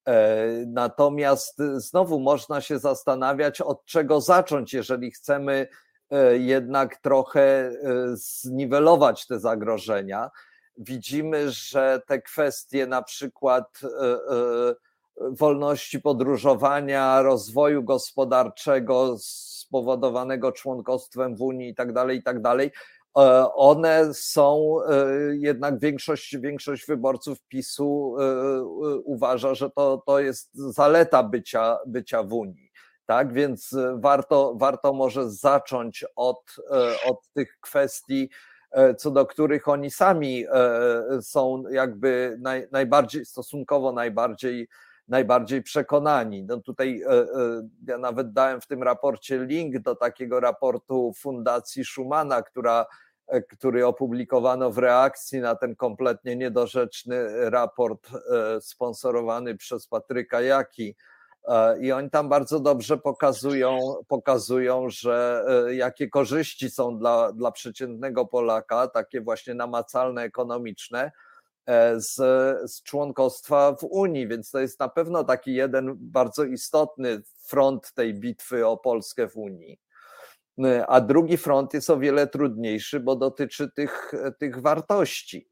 E, 0.08 0.48
natomiast 0.68 1.58
znowu 1.76 2.20
można 2.20 2.62
się 2.62 2.80
zastanawiać, 2.80 3.62
od 3.62 3.86
czego 3.86 4.22
zacząć, 4.22 4.74
jeżeli 4.74 5.12
chcemy 5.12 5.68
e, 6.12 6.38
jednak 6.38 6.98
trochę 6.98 7.72
zniwelować 8.14 9.28
te 9.28 9.40
zagrożenia 9.40 10.30
widzimy, 10.78 11.52
że 11.52 12.02
te 12.08 12.22
kwestie 12.22 12.88
na 12.88 13.02
przykład 13.02 13.80
e, 13.84 13.88
e, 13.88 14.76
wolności 15.32 16.02
podróżowania, 16.02 17.22
rozwoju 17.22 17.84
gospodarczego 17.84 19.16
spowodowanego 19.20 20.52
członkostwem 20.52 21.36
w 21.36 21.42
Unii 21.42 21.70
i 21.70 21.76
tak 21.76 21.94
dalej, 21.94 22.18
i 22.18 22.24
tak 22.24 22.42
dalej, 22.42 22.72
e, 23.18 23.54
one 23.54 24.14
są 24.14 24.78
jednak 25.32 25.80
większość, 25.80 26.38
większość 26.38 26.86
wyborców 26.88 27.42
PiSu 27.42 28.16
uważa, 29.04 29.56
że 29.56 29.70
to, 29.70 30.04
to 30.06 30.20
jest 30.20 30.50
zaleta 30.54 31.24
bycia, 31.24 31.78
bycia 31.88 32.24
w 32.24 32.34
Unii. 32.34 32.72
Tak, 33.06 33.34
więc 33.34 33.76
warto, 33.96 34.54
warto 34.58 34.94
może 34.94 35.32
zacząć 35.32 36.06
od, 36.16 36.56
od 37.06 37.30
tych 37.34 37.58
kwestii, 37.62 38.30
co 38.98 39.12
do 39.12 39.26
których 39.26 39.68
oni 39.68 39.92
sami 39.92 40.46
e, 40.46 41.22
są 41.22 41.64
jakby 41.72 42.38
naj, 42.40 42.68
najbardziej, 42.72 43.26
stosunkowo 43.26 43.92
najbardziej, 43.92 44.68
najbardziej 45.08 45.64
przekonani. 45.64 46.44
No 46.44 46.58
tutaj 46.58 47.02
e, 47.10 47.26
ja 47.88 47.98
nawet 47.98 48.34
dałem 48.34 48.62
w 48.62 48.68
tym 48.68 48.84
raporcie 48.84 49.46
link 49.46 49.80
do 49.80 49.96
takiego 49.96 50.40
raportu 50.40 51.14
Fundacji 51.18 51.86
Schumana, 51.86 52.42
która 52.42 52.86
który 53.50 53.86
opublikowano 53.86 54.72
w 54.72 54.78
reakcji 54.78 55.40
na 55.40 55.56
ten 55.56 55.76
kompletnie 55.76 56.36
niedorzeczny 56.36 57.50
raport 57.50 58.10
sponsorowany 58.60 59.58
przez 59.58 59.88
Patryka 59.88 60.42
Jaki 60.42 60.96
E, 61.00 61.15
I 61.82 61.92
oni 61.92 62.10
tam 62.10 62.30
bardzo 62.30 62.60
dobrze 62.60 62.98
pokazują, 62.98 63.80
pokazują, 64.08 64.90
że 64.90 65.46
e, 65.68 65.76
jakie 65.76 66.10
korzyści 66.10 66.70
są 66.70 66.98
dla, 66.98 67.32
dla 67.32 67.52
przeciętnego 67.52 68.26
Polaka, 68.26 68.88
takie 68.88 69.22
właśnie 69.22 69.54
namacalne, 69.54 70.22
ekonomiczne, 70.22 71.12
e, 71.66 72.00
z, 72.00 72.16
z 72.72 72.84
członkostwa 72.84 73.76
w 73.76 73.84
Unii. 73.84 74.28
Więc 74.28 74.52
to 74.52 74.60
jest 74.60 74.80
na 74.80 74.90
pewno 74.90 75.24
taki 75.24 75.54
jeden 75.54 75.96
bardzo 76.00 76.44
istotny 76.44 77.22
front 77.48 77.94
tej 77.94 78.14
bitwy 78.14 78.68
o 78.68 78.78
Polskę 78.78 79.28
w 79.28 79.38
Unii. 79.38 79.80
A 80.88 81.02
drugi 81.02 81.38
front 81.38 81.74
jest 81.74 81.90
o 81.90 82.00
wiele 82.00 82.28
trudniejszy, 82.28 83.00
bo 83.00 83.16
dotyczy 83.16 83.72
tych, 83.72 84.12
tych 84.40 84.62
wartości. 84.62 85.50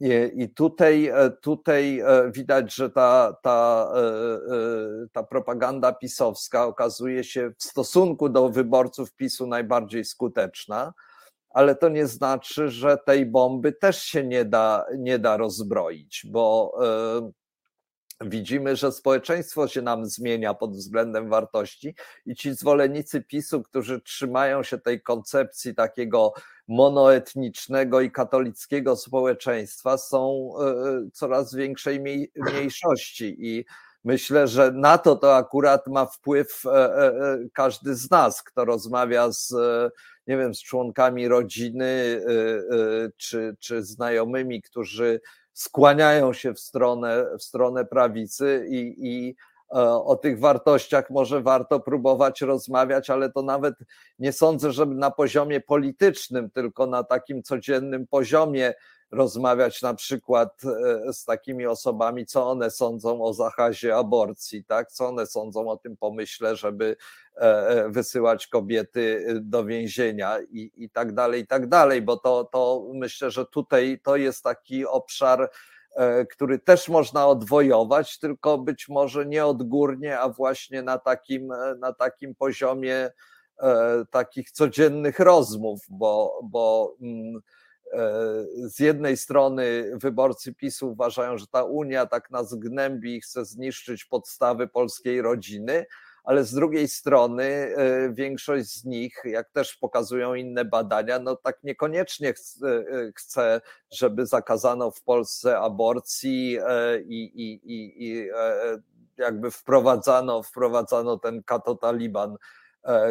I 0.00 0.48
tutaj, 0.48 1.06
e, 1.06 1.30
tutaj 1.30 2.00
e, 2.00 2.30
widać, 2.30 2.74
że 2.74 2.90
ta, 2.90 3.36
ta, 3.42 3.90
e, 3.96 5.06
ta 5.12 5.22
propaganda 5.22 5.92
pisowska 5.92 6.66
okazuje 6.66 7.24
się 7.24 7.50
w 7.58 7.62
stosunku 7.62 8.28
do 8.28 8.48
wyborców 8.48 9.14
PiSu 9.14 9.46
najbardziej 9.46 10.04
skuteczna, 10.04 10.92
ale 11.50 11.74
to 11.74 11.88
nie 11.88 12.06
znaczy, 12.06 12.68
że 12.68 12.98
tej 13.06 13.26
bomby 13.26 13.72
też 13.72 14.02
się 14.02 14.24
nie 14.24 14.44
da, 14.44 14.84
nie 14.98 15.18
da 15.18 15.36
rozbroić, 15.36 16.26
bo 16.30 16.78
widzimy, 18.20 18.76
że 18.76 18.92
społeczeństwo 18.92 19.68
się 19.68 19.82
nam 19.82 20.06
zmienia 20.06 20.54
pod 20.54 20.72
względem 20.72 21.28
wartości 21.28 21.94
i 22.26 22.34
ci 22.34 22.54
zwolennicy 22.54 23.22
PiSu, 23.22 23.62
którzy 23.62 24.00
trzymają 24.00 24.62
się 24.62 24.78
tej 24.78 25.02
koncepcji 25.02 25.74
takiego 25.74 26.32
monoetnicznego 26.68 28.00
i 28.00 28.10
katolickiego 28.10 28.96
społeczeństwa 28.96 29.98
są 29.98 30.52
e, 30.60 30.64
e, 30.64 31.10
coraz 31.12 31.54
większej 31.54 32.00
mniejszości. 32.36 33.36
I 33.38 33.64
myślę, 34.04 34.48
że 34.48 34.72
na 34.72 34.98
to 34.98 35.16
to 35.16 35.36
akurat 35.36 35.86
ma 35.86 36.06
wpływ 36.06 36.62
e, 36.66 37.38
każdy 37.52 37.94
z 37.94 38.10
nas, 38.10 38.42
kto 38.42 38.64
rozmawia 38.64 39.32
z, 39.32 39.54
nie 40.26 40.36
wiem, 40.36 40.54
z 40.54 40.62
członkami 40.62 41.28
rodziny 41.28 42.22
czy, 43.16 43.56
czy 43.60 43.82
znajomymi, 43.82 44.62
którzy 44.62 45.20
skłaniają 45.60 46.32
się 46.32 46.54
w 46.54 46.60
stronę, 46.60 47.26
w 47.38 47.42
stronę 47.42 47.84
prawicy 47.84 48.66
i, 48.70 48.94
i 48.98 49.36
E, 49.74 50.04
o 50.04 50.16
tych 50.16 50.38
wartościach 50.38 51.10
może 51.10 51.42
warto 51.42 51.80
próbować 51.80 52.40
rozmawiać, 52.40 53.10
ale 53.10 53.32
to 53.32 53.42
nawet 53.42 53.74
nie 54.18 54.32
sądzę, 54.32 54.72
żeby 54.72 54.94
na 54.94 55.10
poziomie 55.10 55.60
politycznym, 55.60 56.50
tylko 56.50 56.86
na 56.86 57.04
takim 57.04 57.42
codziennym 57.42 58.06
poziomie 58.06 58.74
rozmawiać 59.10 59.82
na 59.82 59.94
przykład 59.94 60.62
e, 60.64 61.12
z 61.12 61.24
takimi 61.24 61.66
osobami, 61.66 62.26
co 62.26 62.50
one 62.50 62.70
sądzą 62.70 63.22
o 63.22 63.34
zakazie 63.34 63.96
aborcji, 63.96 64.64
tak? 64.64 64.92
co 64.92 65.08
one 65.08 65.26
sądzą 65.26 65.68
o 65.68 65.76
tym 65.76 65.96
pomyśle, 65.96 66.56
żeby 66.56 66.96
e, 67.36 67.88
wysyłać 67.88 68.46
kobiety 68.46 69.26
do 69.40 69.64
więzienia 69.64 70.40
i, 70.40 70.70
i 70.76 70.90
tak 70.90 71.14
dalej, 71.14 71.42
i 71.42 71.46
tak 71.46 71.68
dalej, 71.68 72.02
bo 72.02 72.16
to, 72.16 72.44
to 72.44 72.86
myślę, 72.94 73.30
że 73.30 73.46
tutaj 73.46 74.00
to 74.04 74.16
jest 74.16 74.44
taki 74.44 74.86
obszar 74.86 75.50
który 76.30 76.58
też 76.58 76.88
można 76.88 77.26
odwojować, 77.26 78.18
tylko 78.18 78.58
być 78.58 78.88
może 78.88 79.26
nie 79.26 79.46
odgórnie, 79.46 80.18
a 80.18 80.28
właśnie 80.28 80.82
na 80.82 80.98
takim, 80.98 81.52
na 81.78 81.92
takim 81.92 82.34
poziomie 82.34 83.10
takich 84.10 84.50
codziennych 84.50 85.18
rozmów, 85.18 85.80
bo, 85.88 86.40
bo 86.44 86.94
mm, 87.00 87.40
z 88.56 88.78
jednej 88.78 89.16
strony 89.16 89.90
wyborcy 89.94 90.54
PiSu 90.54 90.90
uważają, 90.90 91.38
że 91.38 91.46
ta 91.46 91.64
Unia 91.64 92.06
tak 92.06 92.30
nas 92.30 92.54
gnębi 92.54 93.16
i 93.16 93.20
chce 93.20 93.44
zniszczyć 93.44 94.04
podstawy 94.04 94.68
polskiej 94.68 95.22
rodziny, 95.22 95.86
ale 96.28 96.44
z 96.44 96.54
drugiej 96.54 96.88
strony 96.88 97.44
e, 97.44 98.12
większość 98.12 98.66
z 98.66 98.84
nich, 98.84 99.22
jak 99.24 99.50
też 99.50 99.76
pokazują 99.76 100.34
inne 100.34 100.64
badania, 100.64 101.18
no 101.18 101.36
tak 101.36 101.58
niekoniecznie 101.62 102.28
e, 102.28 102.32
chce, 103.16 103.60
żeby 103.90 104.26
zakazano 104.26 104.90
w 104.90 105.02
Polsce 105.02 105.58
aborcji 105.58 106.58
e, 106.66 107.00
i, 107.00 107.42
i, 107.42 107.52
i, 107.64 108.08
i 108.08 108.28
jakby 109.18 109.50
wprowadzano, 109.50 110.42
wprowadzano 110.42 111.18
ten 111.18 111.42
katotaliban, 111.42 112.36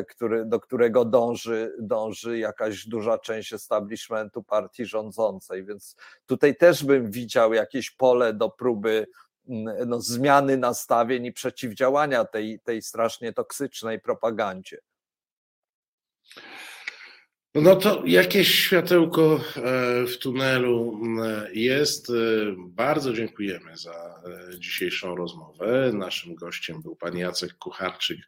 który, 0.09 0.45
do 0.45 0.59
którego 0.59 1.05
dąży, 1.05 1.75
dąży 1.79 2.37
jakaś 2.37 2.87
duża 2.87 3.17
część 3.17 3.53
establishmentu 3.53 4.43
partii 4.43 4.85
rządzącej. 4.85 5.65
Więc 5.65 5.95
tutaj 6.25 6.55
też 6.55 6.83
bym 6.83 7.11
widział 7.11 7.53
jakieś 7.53 7.91
pole 7.91 8.33
do 8.33 8.49
próby 8.49 9.07
no, 9.85 10.01
zmiany 10.01 10.57
nastawień 10.57 11.25
i 11.25 11.33
przeciwdziałania 11.33 12.25
tej, 12.25 12.59
tej 12.59 12.81
strasznie 12.81 13.33
toksycznej 13.33 13.99
propagandzie. 13.99 14.77
No 17.61 17.75
to 17.75 18.05
jakieś 18.05 18.55
światełko 18.55 19.39
e, 19.55 20.05
w 20.05 20.17
tunelu 20.17 20.99
jest. 21.53 22.09
E, 22.09 22.13
bardzo 22.57 23.13
dziękujemy 23.13 23.77
za 23.77 23.91
e, 23.91 24.59
dzisiejszą 24.59 25.15
rozmowę. 25.15 25.91
Naszym 25.93 26.35
gościem 26.35 26.81
był 26.81 26.95
pan 26.95 27.17
Jacek 27.17 27.53
Kucharczyk, 27.53 28.19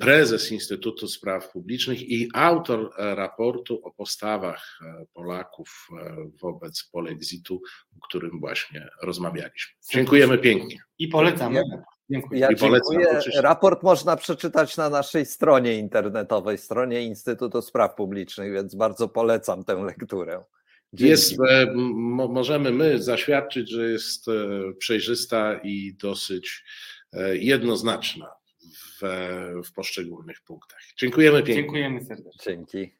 prezes 0.00 0.52
Instytutu 0.52 1.08
Spraw 1.08 1.52
Publicznych 1.52 2.02
i 2.02 2.28
autor 2.34 2.90
raportu 2.96 3.80
o 3.84 3.90
postawach 3.90 4.80
Polaków 5.12 5.88
wobec 6.42 6.88
polexitu, 6.92 7.62
o 7.96 8.06
którym 8.06 8.40
właśnie 8.40 8.88
rozmawialiśmy. 9.02 9.72
Dziękujemy 9.92 10.38
pięknie. 10.38 10.78
I 10.98 11.08
polecamy. 11.08 11.62
Dziękuję. 12.10 12.40
Ja 12.40 12.54
dziękuję. 12.54 13.20
Raport 13.36 13.82
można 13.82 14.16
przeczytać 14.16 14.76
na 14.76 14.90
naszej 14.90 15.26
stronie 15.26 15.78
internetowej, 15.78 16.58
stronie 16.58 17.02
Instytutu 17.02 17.62
Spraw 17.62 17.94
Publicznych, 17.94 18.52
więc 18.52 18.74
bardzo 18.74 19.08
polecam 19.08 19.64
tę 19.64 19.74
lekturę. 19.74 20.44
Dzięki. 20.92 21.10
Jest, 21.10 21.40
e, 21.48 21.66
możemy 22.28 22.70
my 22.70 23.02
zaświadczyć, 23.02 23.70
że 23.70 23.90
jest 23.90 24.28
e, 24.28 24.32
przejrzysta 24.78 25.60
i 25.64 25.94
dosyć 25.94 26.64
e, 27.12 27.36
jednoznaczna 27.36 28.28
w, 28.74 29.02
w 29.68 29.72
poszczególnych 29.72 30.40
punktach. 30.40 30.80
Dziękujemy 30.96 31.36
pięknie. 31.36 31.54
Dziękujemy 31.54 32.04
serdecznie. 32.04 32.44
Dzięki. 32.44 32.99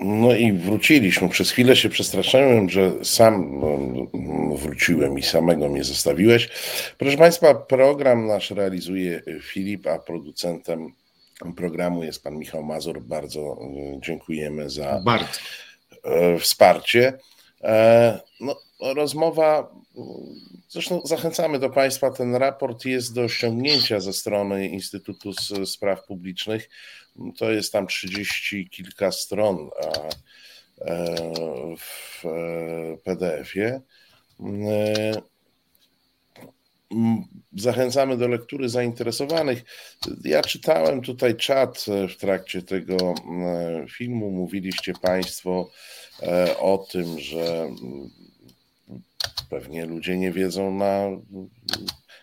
No 0.00 0.34
i 0.34 0.52
wróciliśmy. 0.52 1.28
Przez 1.28 1.50
chwilę 1.50 1.76
się 1.76 1.88
przestraszyłem, 1.88 2.70
że 2.70 3.04
sam 3.04 3.60
no, 3.60 3.78
wróciłem 4.56 5.18
i 5.18 5.22
samego 5.22 5.68
mnie 5.68 5.84
zostawiłeś. 5.84 6.48
Proszę 6.98 7.16
Państwa, 7.16 7.54
program 7.54 8.26
nasz 8.26 8.50
realizuje 8.50 9.22
Filip, 9.42 9.86
a 9.86 9.98
producentem 9.98 10.92
programu 11.56 12.04
jest 12.04 12.22
pan 12.22 12.36
Michał 12.36 12.62
Mazur. 12.62 13.02
Bardzo 13.02 13.40
e, 13.40 14.00
dziękujemy 14.00 14.70
za. 14.70 15.00
E, 16.04 16.38
wsparcie. 16.38 17.18
E, 17.62 18.20
no, 18.40 18.56
rozmowa, 18.94 19.70
zresztą 20.68 21.00
zachęcamy 21.04 21.58
do 21.58 21.70
Państwa, 21.70 22.10
ten 22.10 22.34
raport 22.34 22.84
jest 22.84 23.14
do 23.14 23.28
ściągnięcia 23.28 24.00
ze 24.00 24.12
strony 24.12 24.68
Instytutu 24.68 25.32
Spraw 25.64 26.04
Publicznych 26.06 26.68
to 27.38 27.50
jest 27.50 27.72
tam 27.72 27.86
trzydzieści 27.86 28.68
kilka 28.70 29.12
stron 29.12 29.70
e, 30.80 31.32
w 31.78 32.24
PDF-ie. 33.04 33.80
E, 34.40 35.12
zachęcamy 37.56 38.16
do 38.16 38.28
lektury 38.28 38.68
zainteresowanych. 38.68 39.64
Ja 40.24 40.42
czytałem 40.42 41.02
tutaj 41.02 41.36
czat 41.36 41.84
w 42.08 42.16
trakcie 42.16 42.62
tego 42.62 42.96
e, 42.96 43.86
filmu. 43.88 44.30
Mówiliście 44.30 44.92
Państwo 45.02 45.70
o 46.58 46.86
tym, 46.92 47.20
że 47.20 47.70
pewnie 49.50 49.86
ludzie 49.86 50.18
nie 50.18 50.32
wiedzą 50.32 50.74
na 50.74 51.08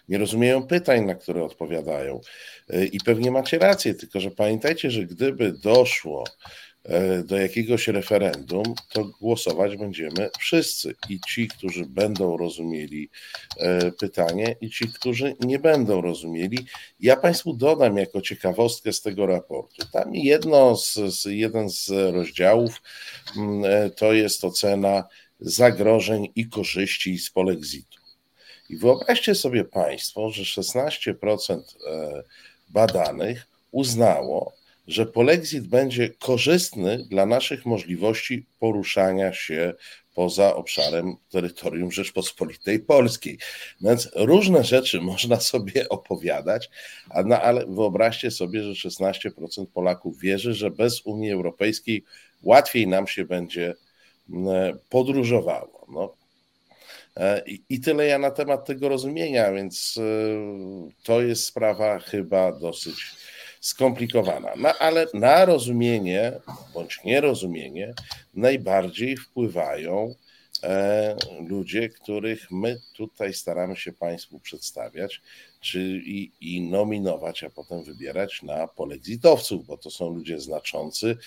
nie 0.09 0.17
rozumieją 0.17 0.67
pytań, 0.67 1.05
na 1.05 1.15
które 1.15 1.43
odpowiadają. 1.43 2.21
E, 2.69 2.85
I 2.85 2.99
pewnie 3.05 3.31
macie 3.31 3.59
rację, 3.59 3.93
tylko 3.93 4.19
że 4.19 4.31
pamiętajcie, 4.31 4.91
że 4.91 5.03
gdyby 5.03 5.51
doszło 5.51 6.23
e, 6.83 7.23
do 7.23 7.37
jakiegoś 7.37 7.87
referendum, 7.87 8.63
to 8.93 9.05
głosować 9.21 9.77
będziemy 9.77 10.29
wszyscy. 10.39 10.95
I 11.09 11.19
ci, 11.27 11.47
którzy 11.47 11.85
będą 11.85 12.37
rozumieli 12.37 13.09
e, 13.57 13.91
pytanie, 13.91 14.55
i 14.61 14.69
ci, 14.69 14.87
którzy 14.87 15.35
nie 15.39 15.59
będą 15.59 16.01
rozumieli. 16.01 16.57
Ja 16.99 17.15
Państwu 17.15 17.53
dodam 17.53 17.97
jako 17.97 18.21
ciekawostkę 18.21 18.93
z 18.93 19.01
tego 19.01 19.25
raportu. 19.25 19.85
Tam 19.93 20.15
jedno 20.15 20.77
z, 20.77 20.93
z 20.93 21.25
jeden 21.25 21.69
z 21.69 21.89
rozdziałów 22.13 22.81
mm, 23.37 23.91
to 23.91 24.13
jest 24.13 24.43
ocena 24.43 25.03
zagrożeń 25.39 26.27
i 26.35 26.49
korzyści 26.49 27.17
z 27.17 27.29
polexitu. 27.29 28.04
I 28.69 28.77
wyobraźcie 28.77 29.35
sobie 29.35 29.63
Państwo, 29.63 30.29
że 30.29 30.43
16% 30.43 31.59
e, 31.87 32.23
badanych 32.69 33.47
uznało, 33.71 34.53
że 34.87 35.05
polexit 35.05 35.67
będzie 35.67 36.09
korzystny 36.09 37.05
dla 37.09 37.25
naszych 37.25 37.65
możliwości 37.65 38.45
poruszania 38.59 39.33
się 39.33 39.73
poza 40.15 40.55
obszarem 40.55 41.15
terytorium 41.29 41.91
Rzeczpospolitej 41.91 42.79
Polskiej. 42.79 43.37
Więc 43.81 44.09
różne 44.15 44.63
rzeczy 44.63 45.01
można 45.11 45.39
sobie 45.39 45.89
opowiadać, 45.89 46.69
ale 47.41 47.65
wyobraźcie 47.65 48.31
sobie, 48.31 48.63
że 48.63 48.89
16% 48.89 49.65
Polaków 49.73 50.19
wierzy, 50.19 50.53
że 50.53 50.71
bez 50.71 51.01
Unii 51.05 51.31
Europejskiej 51.31 52.03
łatwiej 52.43 52.87
nam 52.87 53.07
się 53.07 53.25
będzie 53.25 53.73
podróżowało. 54.89 55.85
No, 55.89 56.15
E, 56.15 56.24
I 57.69 57.79
tyle 57.79 58.05
ja 58.07 58.19
na 58.19 58.31
temat 58.31 58.65
tego 58.65 58.89
rozumienia, 58.89 59.51
więc 59.51 59.97
e, 59.97 60.01
to 61.03 61.21
jest 61.21 61.45
sprawa 61.45 61.99
chyba 61.99 62.51
dosyć 62.51 62.95
skomplikowana. 63.59 64.49
No, 64.57 64.73
ale 64.79 65.07
na 65.13 65.45
rozumienie 65.45 66.31
bądź 66.73 67.03
nierozumienie 67.03 67.93
najbardziej 68.33 69.17
wpływają 69.17 70.07
e, 70.09 70.24
ludzie, 71.47 71.89
których 71.89 72.51
my 72.51 72.81
tutaj 72.93 73.33
staramy 73.33 73.75
się 73.75 73.93
Państwu 73.93 74.39
przedstawiać 74.39 75.21
czy 75.59 75.79
i, 76.05 76.31
i 76.41 76.61
nominować, 76.61 77.43
a 77.43 77.49
potem 77.49 77.83
wybierać 77.83 78.43
na 78.43 78.67
polexitowców, 78.67 79.65
bo 79.65 79.77
to 79.77 79.91
są 79.91 80.09
ludzie 80.09 80.39
znaczący, 80.39 81.17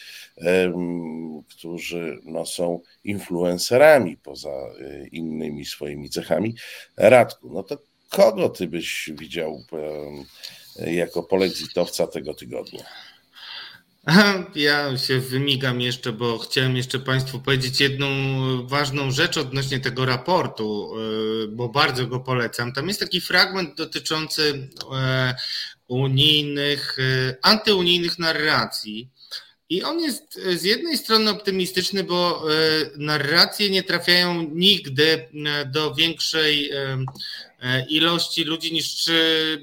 którzy 1.48 2.18
no, 2.24 2.46
są 2.46 2.80
influencerami 3.04 4.16
poza 4.16 4.50
e, 4.50 5.06
innymi 5.12 5.64
swoimi 5.64 6.10
cechami. 6.10 6.54
Radku, 6.96 7.52
no 7.52 7.62
to 7.62 7.78
kogo 8.08 8.48
ty 8.48 8.66
byś 8.66 9.10
widział 9.18 9.62
jako 10.86 11.22
polexitowca 11.22 12.06
tego 12.06 12.34
tygodnia? 12.34 12.84
Ja 14.54 14.98
się 14.98 15.18
wymigam 15.20 15.80
jeszcze, 15.80 16.12
bo 16.12 16.38
chciałem 16.38 16.76
jeszcze 16.76 16.98
Państwu 16.98 17.40
powiedzieć 17.40 17.80
jedną 17.80 18.08
ważną 18.66 19.10
rzecz 19.10 19.36
odnośnie 19.36 19.80
tego 19.80 20.06
raportu, 20.06 20.94
e, 21.44 21.48
bo 21.48 21.68
bardzo 21.68 22.06
go 22.06 22.20
polecam. 22.20 22.72
Tam 22.72 22.88
jest 22.88 23.00
taki 23.00 23.20
fragment 23.20 23.74
dotyczący 23.74 24.68
e, 24.94 25.34
unijnych, 25.88 26.96
e, 26.98 27.36
antyunijnych 27.42 28.18
narracji. 28.18 29.08
I 29.70 29.82
on 29.82 30.00
jest 30.00 30.40
z 30.56 30.62
jednej 30.62 30.98
strony 30.98 31.30
optymistyczny, 31.30 32.04
bo 32.04 32.44
narracje 32.96 33.70
nie 33.70 33.82
trafiają 33.82 34.50
nigdy 34.54 35.28
do 35.66 35.94
większej 35.94 36.70
ilości 37.88 38.44
ludzi 38.44 38.72
niż 38.72 39.10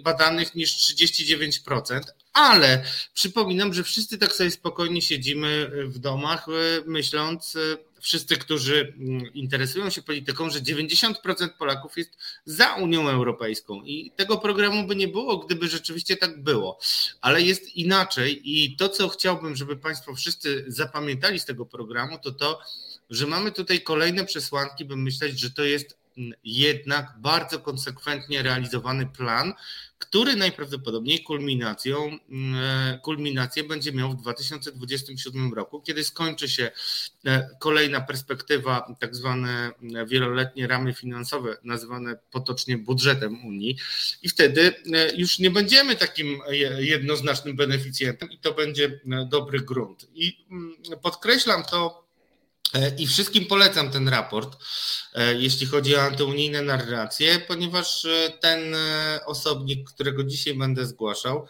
badanych 0.03 0.55
niż 0.55 0.77
39%, 0.77 2.01
ale 2.35 2.83
przypominam, 3.13 3.73
że 3.73 3.83
wszyscy 3.83 4.17
tak 4.17 4.33
sobie 4.33 4.51
spokojnie 4.51 5.01
siedzimy 5.01 5.71
w 5.85 5.99
domach, 5.99 6.47
e, 6.49 6.51
myśląc, 6.85 7.55
e, 7.55 7.59
wszyscy, 8.01 8.37
którzy 8.37 8.93
mm, 8.97 9.33
interesują 9.33 9.89
się 9.89 10.01
polityką, 10.01 10.49
że 10.49 10.59
90% 10.61 11.49
Polaków 11.57 11.97
jest 11.97 12.17
za 12.45 12.73
Unią 12.73 13.09
Europejską 13.09 13.81
i 13.83 14.11
tego 14.15 14.37
programu 14.37 14.87
by 14.87 14.95
nie 14.95 15.07
było, 15.07 15.37
gdyby 15.37 15.67
rzeczywiście 15.67 16.17
tak 16.17 16.43
było. 16.43 16.79
Ale 17.21 17.41
jest 17.41 17.75
inaczej 17.75 18.41
i 18.43 18.75
to, 18.75 18.89
co 18.89 19.09
chciałbym, 19.09 19.55
żeby 19.55 19.75
Państwo 19.75 20.15
wszyscy 20.15 20.65
zapamiętali 20.67 21.39
z 21.39 21.45
tego 21.45 21.65
programu, 21.65 22.19
to 22.23 22.31
to, 22.31 22.59
że 23.09 23.27
mamy 23.27 23.51
tutaj 23.51 23.81
kolejne 23.81 24.25
przesłanki, 24.25 24.85
by 24.85 24.95
myśleć, 24.95 25.39
że 25.39 25.51
to 25.51 25.63
jest 25.63 25.97
jednak 26.43 27.13
bardzo 27.17 27.59
konsekwentnie 27.59 28.41
realizowany 28.41 29.05
plan, 29.05 29.53
który 29.99 30.35
najprawdopodobniej 30.35 31.23
kulminacją, 31.23 32.17
mm, 32.29 32.99
kulminację 32.99 33.63
będzie 33.63 33.91
miał 33.91 34.11
w 34.11 34.15
2027 34.15 35.53
roku, 35.53 35.81
kiedy 35.81 36.03
skończy 36.03 36.49
się 36.49 36.71
e, 37.25 37.49
kolejna 37.59 38.01
perspektywa, 38.01 38.95
tak 38.99 39.15
zwane 39.15 39.71
wieloletnie 40.07 40.67
ramy 40.67 40.93
finansowe, 40.93 41.57
nazywane 41.63 42.17
potocznie 42.31 42.77
budżetem 42.77 43.45
Unii, 43.45 43.77
i 44.23 44.29
wtedy 44.29 44.73
e, 44.93 45.15
już 45.15 45.39
nie 45.39 45.51
będziemy 45.51 45.95
takim 45.95 46.39
jednoznacznym 46.77 47.55
beneficjentem, 47.55 48.31
i 48.31 48.37
to 48.37 48.53
będzie 48.53 48.85
e, 48.85 49.25
dobry 49.31 49.59
grunt. 49.59 50.07
I 50.13 50.45
mm, 50.51 50.75
podkreślam 51.01 51.63
to 51.63 52.04
E, 52.04 52.04
I 52.97 53.07
wszystkim 53.07 53.45
polecam 53.45 53.91
ten 53.91 54.07
raport, 54.09 54.57
e, 55.13 55.33
jeśli 55.33 55.67
chodzi 55.67 55.95
o 55.95 56.01
antyunijne 56.01 56.61
narracje, 56.61 57.39
ponieważ 57.39 58.05
e, 58.05 58.29
ten 58.41 58.75
osobnik, 59.25 59.89
którego 59.89 60.23
dzisiaj 60.23 60.53
będę 60.53 60.85
zgłaszał, 60.85 61.47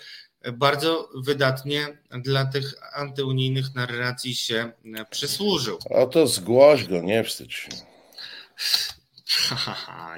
bardzo 0.54 1.10
wydatnie 1.16 1.98
dla 2.12 2.46
tych 2.46 2.74
antyunijnych 2.94 3.76
narracji 3.76 4.36
się 4.36 4.72
przysłużył. 5.10 5.80
Oto 5.90 6.28
zgłoś 6.28 6.86
go, 6.86 7.02
nie 7.02 7.24
wstydź 7.24 7.54
się. 7.54 7.70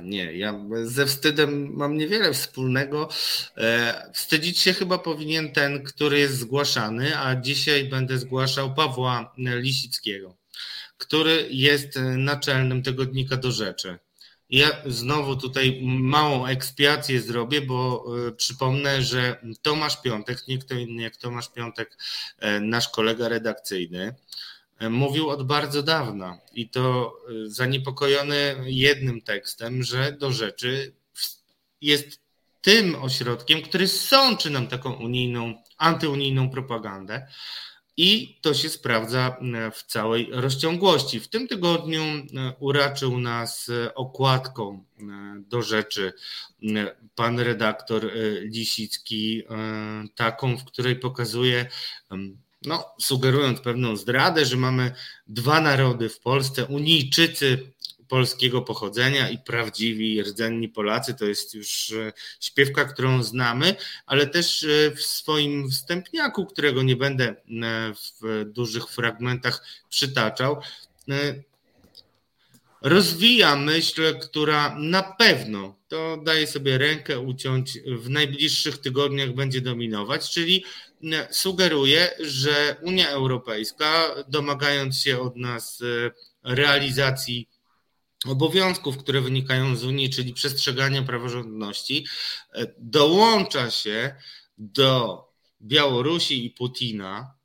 nie, 0.01 0.37
ja 0.37 0.59
ze 0.83 1.05
wstydem 1.05 1.73
mam 1.73 1.97
niewiele 1.97 2.33
wspólnego. 2.33 3.09
Wstydzić 4.13 4.59
się 4.59 4.73
chyba 4.73 4.97
powinien 4.97 5.53
ten, 5.53 5.83
który 5.83 6.19
jest 6.19 6.37
zgłaszany, 6.37 7.17
a 7.19 7.35
dzisiaj 7.35 7.83
będę 7.83 8.17
zgłaszał 8.17 8.73
Pawła 8.73 9.33
Lisickiego 9.37 10.37
który 10.97 11.47
jest 11.51 11.97
e, 11.97 12.01
naczelnym 12.01 12.83
tygodnika 12.83 13.37
do 13.37 13.51
rzeczy. 13.51 13.99
Ja 14.49 14.67
znowu 14.85 15.35
tutaj 15.35 15.81
małą 15.83 16.45
ekspiację 16.45 17.21
zrobię, 17.21 17.61
bo 17.61 18.05
e, 18.27 18.31
przypomnę, 18.31 19.01
że 19.01 19.41
Tomasz 19.61 20.01
Piątek, 20.01 20.47
nie 20.47 20.57
kto 20.57 20.75
inny 20.75 21.01
jak 21.01 21.17
Tomasz 21.17 21.49
Piątek, 21.49 21.97
e, 22.39 22.59
nasz 22.59 22.89
kolega 22.89 23.27
redakcyjny, 23.27 24.15
mówił 24.89 25.29
od 25.29 25.47
bardzo 25.47 25.83
dawna 25.83 26.39
i 26.53 26.69
to 26.69 27.13
zaniepokojony 27.45 28.55
jednym 28.65 29.21
tekstem, 29.21 29.83
że 29.83 30.11
do 30.11 30.31
rzeczy 30.31 30.93
jest 31.81 32.21
tym 32.61 32.95
ośrodkiem, 32.95 33.61
który 33.61 33.87
sączy 33.87 34.49
nam 34.49 34.67
taką 34.67 34.93
unijną, 34.93 35.63
antyunijną 35.77 36.49
propagandę. 36.49 37.27
I 37.97 38.37
to 38.41 38.53
się 38.53 38.69
sprawdza 38.69 39.37
e, 39.41 39.71
w 39.71 39.83
całej 39.83 40.29
rozciągłości. 40.31 41.19
W 41.19 41.27
tym 41.27 41.47
tygodniu 41.47 42.01
e, 42.01 42.23
uraczył 42.59 43.19
nas 43.19 43.69
e, 43.69 43.95
okładką 43.95 44.83
do 45.37 45.61
rzeczy 45.61 46.13
pan 47.15 47.39
redaktor 47.39 48.11
Lisicki, 48.41 49.43
taką, 50.15 50.57
w 50.57 50.65
której 50.65 50.95
pokazuje, 50.95 51.69
no, 52.65 52.85
sugerując 53.01 53.59
pewną 53.59 53.95
zdradę, 53.95 54.45
że 54.45 54.57
mamy 54.57 54.91
dwa 55.27 55.61
narody 55.61 56.09
w 56.09 56.19
Polsce, 56.19 56.65
Unijczycy 56.65 57.73
polskiego 58.07 58.61
pochodzenia 58.61 59.29
i 59.29 59.37
prawdziwi 59.37 60.23
rdzenni 60.23 60.69
Polacy. 60.69 61.13
To 61.13 61.25
jest 61.25 61.53
już 61.53 61.91
e, 61.91 62.13
śpiewka, 62.39 62.85
którą 62.85 63.23
znamy, 63.23 63.75
ale 64.05 64.27
też 64.27 64.63
e, 64.63 64.91
w 64.91 65.01
swoim 65.01 65.69
wstępniaku, 65.69 66.45
którego 66.45 66.83
nie 66.83 66.95
będę 66.95 67.25
e, 67.25 67.35
w 68.21 68.45
dużych 68.45 68.89
fragmentach 68.89 69.65
przytaczał, 69.89 70.61
rozwija 72.81 73.55
myśl, 73.55 74.19
która 74.19 74.75
na 74.79 75.03
pewno, 75.03 75.75
to 75.87 76.17
daje 76.25 76.47
sobie 76.47 76.77
rękę 76.77 77.19
uciąć, 77.19 77.79
w 77.85 78.09
najbliższych 78.09 78.77
tygodniach 78.77 79.33
będzie 79.33 79.61
dominować, 79.61 80.29
czyli 80.31 80.65
sugeruje, 81.31 82.09
że 82.19 82.75
Unia 82.81 83.09
Europejska, 83.09 84.15
domagając 84.27 85.01
się 85.01 85.19
od 85.19 85.35
nas 85.35 85.83
realizacji 86.43 87.47
obowiązków, 88.29 88.97
które 88.97 89.21
wynikają 89.21 89.75
z 89.75 89.83
Unii, 89.83 90.09
czyli 90.09 90.33
przestrzegania 90.33 91.03
praworządności, 91.03 92.05
e, 92.53 92.67
dołącza 92.77 93.71
się 93.71 94.15
do 94.57 95.23
Białorusi 95.61 96.45
i 96.45 96.49
Putina, 96.49 97.37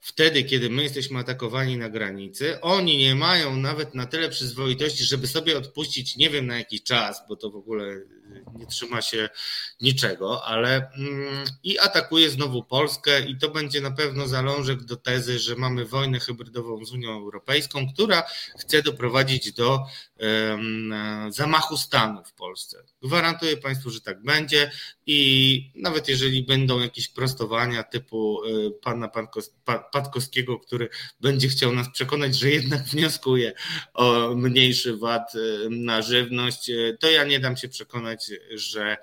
wtedy, 0.00 0.44
kiedy 0.44 0.70
my 0.70 0.82
jesteśmy 0.82 1.18
atakowani 1.18 1.76
na 1.76 1.90
granicy, 1.90 2.60
oni 2.60 2.98
nie 2.98 3.14
mają 3.14 3.56
nawet 3.56 3.94
na 3.94 4.06
tyle 4.06 4.28
przyzwoitości, 4.28 5.04
żeby 5.04 5.26
sobie 5.26 5.58
odpuścić, 5.58 6.16
nie 6.16 6.30
wiem 6.30 6.46
na 6.46 6.58
jaki 6.58 6.80
czas, 6.80 7.22
bo 7.28 7.36
to 7.36 7.50
w 7.50 7.56
ogóle 7.56 8.00
nie 8.54 8.66
trzyma 8.66 9.02
się 9.02 9.28
niczego, 9.80 10.44
ale 10.44 10.90
mm, 10.96 11.44
i 11.62 11.78
atakuje 11.78 12.30
znowu 12.30 12.64
Polskę 12.64 13.26
i 13.26 13.38
to 13.38 13.48
będzie 13.48 13.80
na 13.80 13.90
pewno 13.90 14.28
zalążek 14.28 14.84
do 14.84 14.96
tezy, 14.96 15.38
że 15.38 15.56
mamy 15.56 15.84
wojnę 15.84 16.20
hybrydową 16.20 16.84
z 16.84 16.92
Unią 16.92 17.10
Europejską, 17.10 17.92
która 17.94 18.22
chce 18.58 18.82
doprowadzić 18.82 19.52
do 19.52 19.80
zamachu 21.28 21.76
stanu 21.76 22.24
w 22.24 22.32
Polsce. 22.32 22.82
Gwarantuję 23.02 23.56
Państwu, 23.56 23.90
że 23.90 24.00
tak 24.00 24.22
będzie 24.22 24.70
i 25.06 25.70
nawet 25.74 26.08
jeżeli 26.08 26.42
będą 26.42 26.80
jakieś 26.80 27.08
prostowania 27.08 27.82
typu 27.82 28.40
e, 28.44 28.70
pana 28.70 29.10
Patkowskiego, 29.92 30.58
który 30.58 30.88
będzie 31.20 31.48
chciał 31.48 31.72
nas 31.72 31.88
przekonać, 31.92 32.38
że 32.38 32.50
jednak 32.50 32.82
wnioskuje 32.82 33.52
o 33.94 34.34
mniejszy 34.34 34.96
VAT 34.96 35.32
e, 35.34 35.38
na 35.70 36.02
żywność, 36.02 36.70
e, 36.70 36.96
to 37.00 37.10
ja 37.10 37.24
nie 37.24 37.40
dam 37.40 37.56
się 37.56 37.68
przekonać, 37.68 38.21
że 38.50 38.96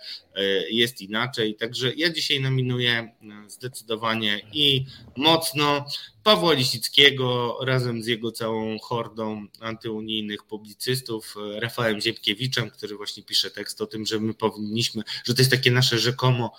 jest 0.69 1.01
inaczej. 1.01 1.55
Także 1.55 1.93
ja 1.95 2.09
dzisiaj 2.09 2.41
nominuję 2.41 3.15
zdecydowanie 3.47 4.41
i 4.53 4.85
mocno 5.17 5.85
Pawła 6.23 6.53
Lisickiego 6.53 7.57
razem 7.61 8.03
z 8.03 8.07
jego 8.07 8.31
całą 8.31 8.79
hordą 8.79 9.47
antyunijnych 9.59 10.43
publicystów, 10.43 11.35
Rafałem 11.59 12.01
Ziemkiewiczem, 12.01 12.69
który 12.69 12.95
właśnie 12.95 13.23
pisze 13.23 13.51
tekst 13.51 13.81
o 13.81 13.87
tym, 13.87 14.05
że 14.05 14.19
my 14.19 14.33
powinniśmy, 14.33 15.03
że 15.23 15.33
to 15.33 15.41
jest 15.41 15.51
takie 15.51 15.71
nasze 15.71 15.99
rzekomo 15.99 16.55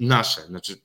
nasze, 0.00 0.46
znaczy 0.46 0.78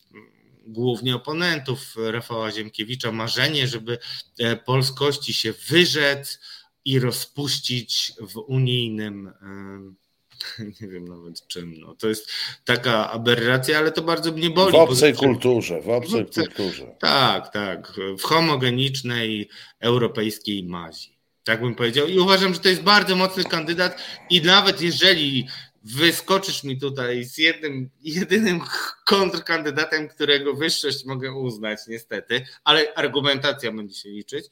głównie 0.68 1.16
oponentów 1.16 1.95
Rafała 1.97 2.51
Ziemkiewicza, 2.51 3.11
marzenie, 3.11 3.68
żeby 3.68 3.97
e, 4.39 4.55
polskości 4.55 5.34
się 5.34 5.53
wyrzec 5.68 6.39
i 6.86 6.99
rozpuścić 6.99 8.13
w 8.20 8.38
unijnym 8.38 9.34
nie 10.82 10.88
wiem 10.88 11.08
nawet 11.08 11.48
czym. 11.48 11.80
No. 11.80 11.96
To 11.96 12.08
jest 12.08 12.32
taka 12.66 13.12
aberracja, 13.12 13.78
ale 13.78 13.92
to 13.92 14.02
bardzo 14.02 14.32
mnie 14.32 14.50
boli. 14.50 14.72
W 14.72 14.76
obcej 14.76 15.14
kulturze, 15.14 15.82
w 15.82 15.90
obcej 15.90 16.26
kulturze. 16.26 16.96
Tak, 17.00 17.54
tak. 17.54 17.94
W 18.20 18.24
homogenicznej 18.24 19.50
europejskiej 19.80 20.64
mazi. 20.64 21.16
Tak 21.44 21.62
bym 21.62 21.76
powiedział. 21.76 22.08
I 22.08 22.20
uważam, 22.20 22.54
że 22.54 22.60
to 22.60 22.70
jest 22.70 22.82
bardzo 22.82 23.16
mocny 23.16 23.44
kandydat 23.44 24.02
i 24.30 24.42
nawet 24.42 24.82
jeżeli 24.82 25.48
wyskoczysz 25.86 26.64
mi 26.64 26.80
tutaj 26.80 27.24
z 27.24 27.38
jednym, 27.38 27.90
jedynym 28.02 28.62
kontrkandydatem, 29.06 30.08
którego 30.08 30.54
wyższość 30.54 31.06
mogę 31.06 31.34
uznać 31.34 31.80
niestety, 31.88 32.46
ale 32.64 32.94
argumentacja 32.96 33.72
będzie 33.72 33.96
się 33.96 34.10
liczyć, 34.10 34.46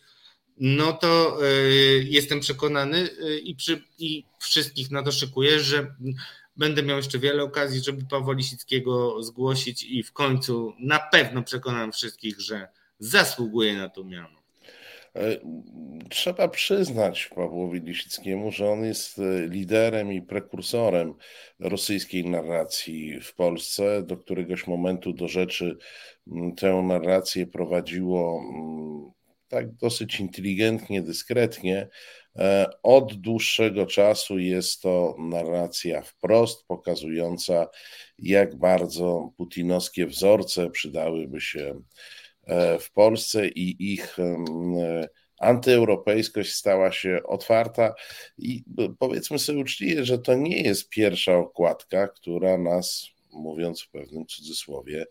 no 0.58 0.94
to 0.94 1.38
y, 1.46 2.04
jestem 2.10 2.40
przekonany 2.40 2.98
y, 2.98 3.40
i, 3.40 3.56
przy, 3.56 3.82
i 4.00 4.24
wszystkich 4.40 4.92
na 4.92 5.04
to 5.04 5.12
szykuję, 5.12 5.60
że 5.60 5.96
będę 6.56 6.84
miał 6.84 6.98
jeszcze 6.98 7.20
wiele 7.20 7.44
okazji, 7.44 7.84
żeby 7.84 8.06
Pawła 8.06 8.34
Lisickiego 8.34 9.24
zgłosić 9.24 9.84
i 9.84 10.04
w 10.04 10.14
końcu 10.14 10.74
na 10.80 11.00
pewno 11.00 11.44
przekonam 11.44 11.92
wszystkich, 11.92 12.40
że 12.40 12.68
zasługuje 13.00 13.78
na 13.78 13.90
to 13.90 14.04
miano. 14.04 14.44
E, 15.16 15.40
trzeba 16.10 16.48
przyznać 16.48 17.30
Pawłowi 17.36 17.80
Lisickiemu, 17.80 18.52
że 18.52 18.70
on 18.70 18.84
jest 18.84 19.20
e, 19.20 19.48
liderem 19.48 20.14
i 20.14 20.22
prekursorem 20.22 21.14
rosyjskiej 21.60 22.26
narracji 22.26 23.20
w 23.22 23.36
Polsce. 23.36 24.04
Do 24.04 24.18
któregoś 24.18 24.68
momentu 24.68 25.14
do 25.14 25.28
rzeczy 25.28 25.78
tę 26.58 26.74
narrację 26.74 27.48
prowadziło 27.48 28.42
tak 29.54 29.76
dosyć 29.76 30.20
inteligentnie, 30.20 31.02
dyskretnie. 31.02 31.88
E, 32.36 32.70
od 32.84 33.14
dłuższego 33.14 33.86
czasu 33.86 34.40
jest 34.40 34.82
to 34.82 35.16
narracja 35.20 36.02
wprost, 36.02 36.68
pokazująca, 36.68 37.68
jak 38.20 38.56
bardzo 38.56 39.30
putinowskie 39.38 40.06
wzorce 40.08 40.70
przydałyby 40.70 41.42
się 41.42 41.82
e, 42.44 42.80
w 42.80 42.92
Polsce 42.92 43.48
i 43.48 43.94
ich 43.94 44.18
antyeuropejskość 45.40 46.54
stała 46.54 46.92
się 46.92 47.20
otwarta 47.26 47.94
i 48.38 48.64
powiedzmy 49.00 49.40
sobie 49.40 49.60
uczciwie, 49.60 50.06
że 50.06 50.20
to 50.20 50.36
nie 50.36 50.62
jest 50.62 50.90
pierwsza 50.90 51.38
okładka, 51.38 52.08
która 52.08 52.58
nas 52.58 53.14
mówiąc 53.34 53.82
w 53.82 53.90
pewnym 53.90 54.26
cudzysłowie, 54.26 55.06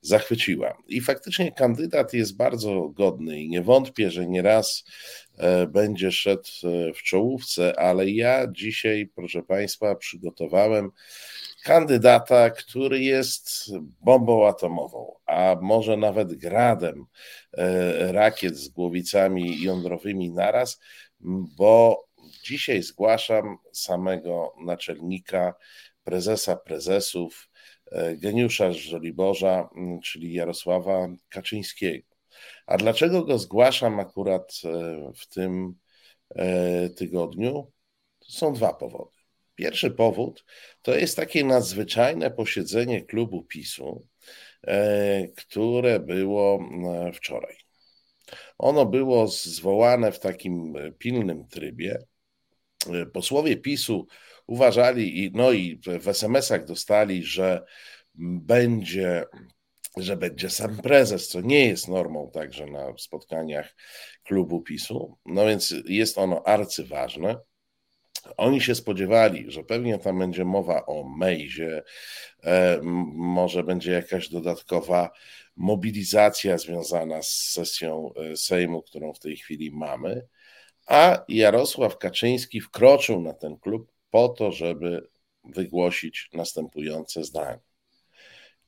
zachwyciła. 0.00 0.78
I 0.88 1.00
faktycznie 1.00 1.52
kandydat 1.52 2.12
jest 2.14 2.36
bardzo 2.36 2.88
godny 2.88 3.40
i 3.40 3.48
nie 3.48 3.62
wątpię, 3.62 4.10
że 4.10 4.26
nieraz 4.26 4.84
e, 5.38 5.66
będzie 5.66 6.12
szedł 6.12 6.48
e, 6.64 6.92
w 6.92 7.02
czołówce, 7.02 7.78
ale 7.78 8.10
ja 8.10 8.46
dzisiaj, 8.52 9.10
proszę 9.14 9.42
Państwa, 9.42 9.94
przygotowałem 9.94 10.90
kandydata, 11.64 12.50
który 12.50 13.00
jest 13.00 13.70
bombą 14.00 14.48
atomową, 14.48 15.14
a 15.26 15.56
może 15.60 15.96
nawet 15.96 16.34
gradem 16.34 17.06
e, 17.52 18.12
rakiet 18.12 18.56
z 18.56 18.68
głowicami 18.68 19.62
jądrowymi 19.62 20.30
naraz, 20.30 20.80
bo 21.56 22.04
dzisiaj 22.42 22.82
zgłaszam 22.82 23.58
samego 23.72 24.54
naczelnika, 24.64 25.54
prezesa 26.04 26.56
prezesów, 26.56 27.48
E, 27.92 28.16
geniusza 28.16 28.72
Żoliborza, 28.72 29.68
czyli 30.04 30.32
Jarosława 30.32 31.08
Kaczyńskiego. 31.28 32.08
A 32.66 32.76
dlaczego 32.76 33.24
go 33.24 33.38
zgłaszam 33.38 34.00
akurat 34.00 34.60
e, 34.64 35.12
w 35.16 35.26
tym 35.26 35.74
e, 36.34 36.90
tygodniu? 36.90 37.72
Są 38.20 38.52
dwa 38.52 38.72
powody. 38.72 39.16
Pierwszy 39.54 39.90
powód 39.90 40.44
to 40.82 40.94
jest 40.94 41.16
takie 41.16 41.44
nadzwyczajne 41.44 42.30
posiedzenie 42.30 43.02
klubu 43.02 43.42
PiSu, 43.42 44.06
które 45.36 46.00
było 46.00 46.58
wczoraj. 47.14 47.56
Ono 48.58 48.86
było 48.86 49.28
zwołane 49.28 50.12
w 50.12 50.20
takim 50.20 50.74
pilnym 50.98 51.46
trybie. 51.48 51.98
Posłowie 53.12 53.56
PiSu 53.56 54.06
uważali, 54.52 55.30
no 55.34 55.52
i 55.52 55.80
w 56.00 56.08
SMS-ach 56.08 56.64
dostali, 56.64 57.24
że 57.24 57.64
będzie, 58.14 59.24
że 59.96 60.16
będzie 60.16 60.50
sam 60.50 60.76
prezes, 60.76 61.28
co 61.28 61.40
nie 61.40 61.66
jest 61.66 61.88
normą 61.88 62.30
także 62.30 62.66
na 62.66 62.98
spotkaniach 62.98 63.76
klubu 64.22 64.62
PiSu. 64.62 65.18
No 65.26 65.46
więc 65.46 65.74
jest 65.84 66.18
ono 66.18 66.46
arcyważne. 66.46 67.36
Oni 68.36 68.60
się 68.60 68.74
spodziewali, 68.74 69.50
że 69.50 69.64
pewnie 69.64 69.98
tam 69.98 70.18
będzie 70.18 70.44
mowa 70.44 70.86
o 70.86 71.04
Mejzie, 71.08 71.82
e, 72.44 72.80
może 73.14 73.62
będzie 73.62 73.92
jakaś 73.92 74.28
dodatkowa 74.28 75.10
mobilizacja 75.56 76.58
związana 76.58 77.22
z 77.22 77.30
sesją 77.30 78.10
e, 78.14 78.36
Sejmu, 78.36 78.82
którą 78.82 79.12
w 79.12 79.18
tej 79.18 79.36
chwili 79.36 79.70
mamy, 79.70 80.26
a 80.86 81.24
Jarosław 81.28 81.98
Kaczyński 81.98 82.60
wkroczył 82.60 83.20
na 83.20 83.32
ten 83.32 83.56
klub 83.56 83.92
po 84.12 84.28
to, 84.28 84.52
żeby 84.52 85.08
wygłosić 85.44 86.28
następujące 86.32 87.24
zdanie. 87.24 87.60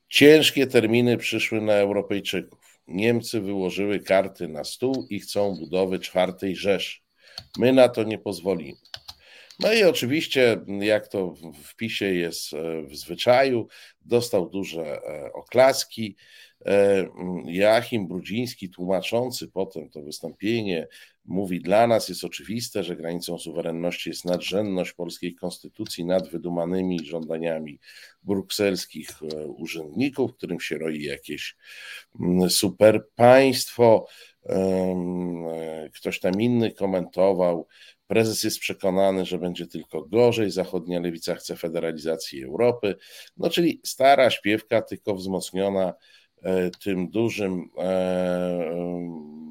Ciężkie 0.09 0.67
terminy 0.67 1.17
przyszły 1.17 1.61
na 1.61 1.73
Europejczyków. 1.73 2.79
Niemcy 2.87 3.41
wyłożyły 3.41 3.99
karty 3.99 4.47
na 4.47 4.63
stół 4.63 5.07
i 5.09 5.19
chcą 5.19 5.55
budowy 5.55 5.99
czwartej 5.99 6.55
Rzeszy. 6.55 6.99
My 7.57 7.73
na 7.73 7.89
to 7.89 8.03
nie 8.03 8.17
pozwolimy. 8.17 8.77
No 9.59 9.73
i 9.73 9.83
oczywiście, 9.83 10.61
jak 10.79 11.07
to 11.07 11.33
w 11.63 11.75
PiSie 11.75 12.05
jest 12.05 12.53
e, 12.53 12.81
w 12.81 12.95
zwyczaju, 12.95 13.67
dostał 14.01 14.49
duże 14.49 15.01
e, 15.01 15.33
oklaski. 15.33 16.15
E, 16.65 17.05
Joachim 17.45 18.07
Brudziński, 18.07 18.69
tłumaczący 18.69 19.47
potem 19.47 19.89
to 19.89 20.01
wystąpienie, 20.01 20.87
mówi: 21.25 21.61
Dla 21.61 21.87
nas 21.87 22.09
jest 22.09 22.23
oczywiste, 22.23 22.83
że 22.83 22.95
granicą 22.95 23.37
suwerenności 23.37 24.09
jest 24.09 24.25
nadrzędność 24.25 24.93
polskiej 24.93 25.35
konstytucji 25.35 26.05
nad 26.05 26.29
wydumanymi 26.29 27.05
żądaniami 27.05 27.79
brukselskich 28.23 29.09
urzędników, 29.47 30.33
którym 30.33 30.59
się 30.59 30.77
roi 30.77 31.03
jakieś 31.03 31.55
super 32.49 33.07
państwo. 33.15 34.07
Ktoś 35.93 36.19
tam 36.19 36.41
inny 36.41 36.71
komentował, 36.71 37.67
Prezes 38.07 38.43
jest 38.43 38.59
przekonany, 38.59 39.25
że 39.25 39.37
będzie 39.37 39.67
tylko 39.67 40.01
gorzej. 40.01 40.51
Zachodnia 40.51 40.99
lewica 40.99 41.35
chce 41.35 41.55
federalizacji 41.55 42.43
Europy. 42.43 42.95
No, 43.37 43.49
czyli 43.49 43.81
stara 43.83 44.29
śpiewka, 44.29 44.81
tylko 44.81 45.15
wzmocniona 45.15 45.93
e, 46.41 46.71
tym 46.83 47.09
dużym, 47.09 47.69
e, 47.77 47.81
e, 47.81 49.44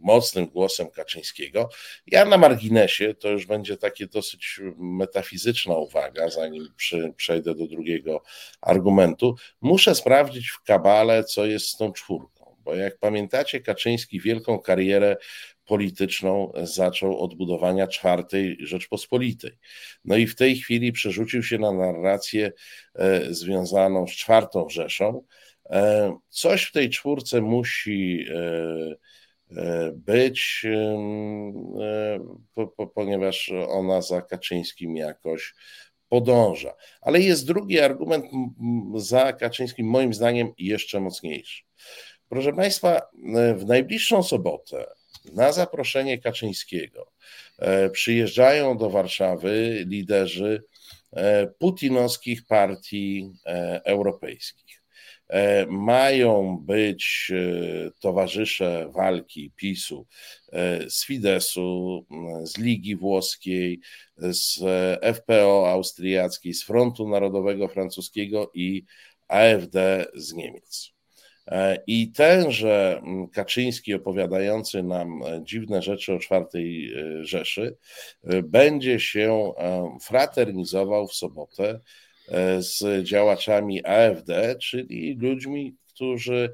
mocnym 0.00 0.46
głosem 0.46 0.90
Kaczyńskiego. 0.90 1.68
Ja 2.06 2.24
na 2.24 2.38
marginesie, 2.38 3.14
to 3.14 3.28
już 3.28 3.46
będzie 3.46 3.76
takie 3.76 4.06
dosyć 4.06 4.60
metafizyczna 4.78 5.74
uwaga, 5.76 6.28
zanim 6.28 6.68
przejdę 7.16 7.54
do 7.54 7.66
drugiego 7.66 8.22
argumentu, 8.60 9.34
muszę 9.60 9.94
sprawdzić 9.94 10.50
w 10.50 10.62
kabale, 10.62 11.24
co 11.24 11.46
jest 11.46 11.66
z 11.66 11.76
tą 11.76 11.92
czwórką. 11.92 12.56
Bo 12.64 12.74
jak 12.74 12.98
pamiętacie, 12.98 13.60
Kaczyński 13.60 14.20
wielką 14.20 14.58
karierę 14.58 15.16
polityczną 15.64 16.52
zaczął 16.62 17.18
od 17.20 17.34
budowania 17.34 17.86
czwartej 17.86 18.56
Rzeczpospolitej. 18.60 19.58
No 20.04 20.16
i 20.16 20.26
w 20.26 20.34
tej 20.34 20.56
chwili 20.56 20.92
przerzucił 20.92 21.42
się 21.42 21.58
na 21.58 21.72
narrację 21.72 22.52
e, 22.94 23.34
związaną 23.34 24.06
z 24.06 24.10
czwartą 24.10 24.68
Rzeszą. 24.68 25.24
E, 25.70 26.16
coś 26.28 26.64
w 26.64 26.72
tej 26.72 26.90
czwórce 26.90 27.40
musi 27.40 28.26
e, 28.34 28.94
być, 29.92 30.66
ponieważ 32.94 33.52
ona 33.68 34.02
za 34.02 34.22
Kaczyńskim 34.22 34.96
jakoś 34.96 35.54
podąża. 36.08 36.74
Ale 37.00 37.20
jest 37.20 37.46
drugi 37.46 37.80
argument 37.80 38.24
za 38.96 39.32
Kaczyńskim, 39.32 39.86
moim 39.86 40.14
zdaniem, 40.14 40.52
jeszcze 40.58 41.00
mocniejszy. 41.00 41.64
Proszę 42.28 42.52
Państwa, 42.52 43.02
w 43.56 43.64
najbliższą 43.66 44.22
sobotę 44.22 44.86
na 45.32 45.52
zaproszenie 45.52 46.18
Kaczyńskiego 46.18 47.12
e, 47.58 47.90
przyjeżdżają 47.90 48.76
do 48.76 48.90
Warszawy 48.90 49.84
liderzy 49.86 50.64
e, 51.12 51.46
putinowskich 51.46 52.46
partii 52.46 53.32
e, 53.46 53.80
europejskich. 53.84 54.63
Mają 55.68 56.58
być 56.66 57.32
towarzysze 58.00 58.90
walki 58.94 59.52
PiSu 59.56 60.06
z 60.88 61.06
Fidesu, 61.06 62.06
z 62.42 62.58
Ligi 62.58 62.96
Włoskiej, 62.96 63.80
z 64.16 64.58
FPO 65.16 65.70
austriackiej, 65.70 66.54
z 66.54 66.64
Frontu 66.64 67.08
Narodowego 67.08 67.68
Francuskiego 67.68 68.50
i 68.54 68.84
AfD 69.28 70.06
z 70.14 70.32
Niemiec. 70.32 70.94
E, 71.46 71.78
I 71.86 72.12
tenże 72.12 73.02
Kaczyński 73.32 73.94
opowiadający 73.94 74.82
nam 74.82 75.22
e, 75.22 75.40
dziwne 75.44 75.82
rzeczy 75.82 76.12
o 76.14 76.18
czwartej 76.18 76.94
e, 76.94 77.24
Rzeszy 77.24 77.76
będzie 78.42 79.00
się 79.00 79.52
fraternizował 80.02 81.08
w 81.08 81.14
sobotę 81.14 81.80
z 82.58 83.04
działaczami 83.04 83.86
AfD, 83.86 84.56
czyli 84.56 85.16
ludźmi, 85.20 85.76
którzy 85.88 86.52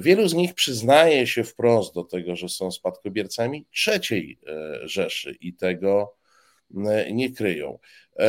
wielu 0.00 0.28
z 0.28 0.34
nich 0.34 0.54
przyznaje 0.54 1.26
się 1.26 1.44
wprost 1.44 1.94
do 1.94 2.04
tego, 2.04 2.36
że 2.36 2.48
są 2.48 2.70
spadkobiercami 2.70 3.66
trzeciej 3.70 4.38
Rzeszy 4.82 5.36
i 5.40 5.54
tego 5.54 6.14
nie 7.10 7.32
kryją. 7.32 7.78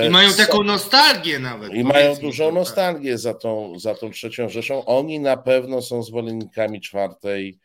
I 0.08 0.10
mają 0.10 0.34
taką 0.34 0.64
nostalgię 0.64 1.40
nawet. 1.40 1.74
I 1.74 1.84
mają 1.84 2.16
dużą 2.16 2.46
tak. 2.46 2.54
nostalgię 2.54 3.18
za 3.18 3.34
tą, 3.34 3.80
za 3.80 3.96
tą 3.96 4.12
trzecią 4.12 4.50
Rzeszą. 4.50 4.86
Oni 4.86 5.20
na 5.20 5.38
pewno 5.38 5.82
są 5.82 6.04
zwolennikami 6.04 6.82
czwartej 6.82 7.60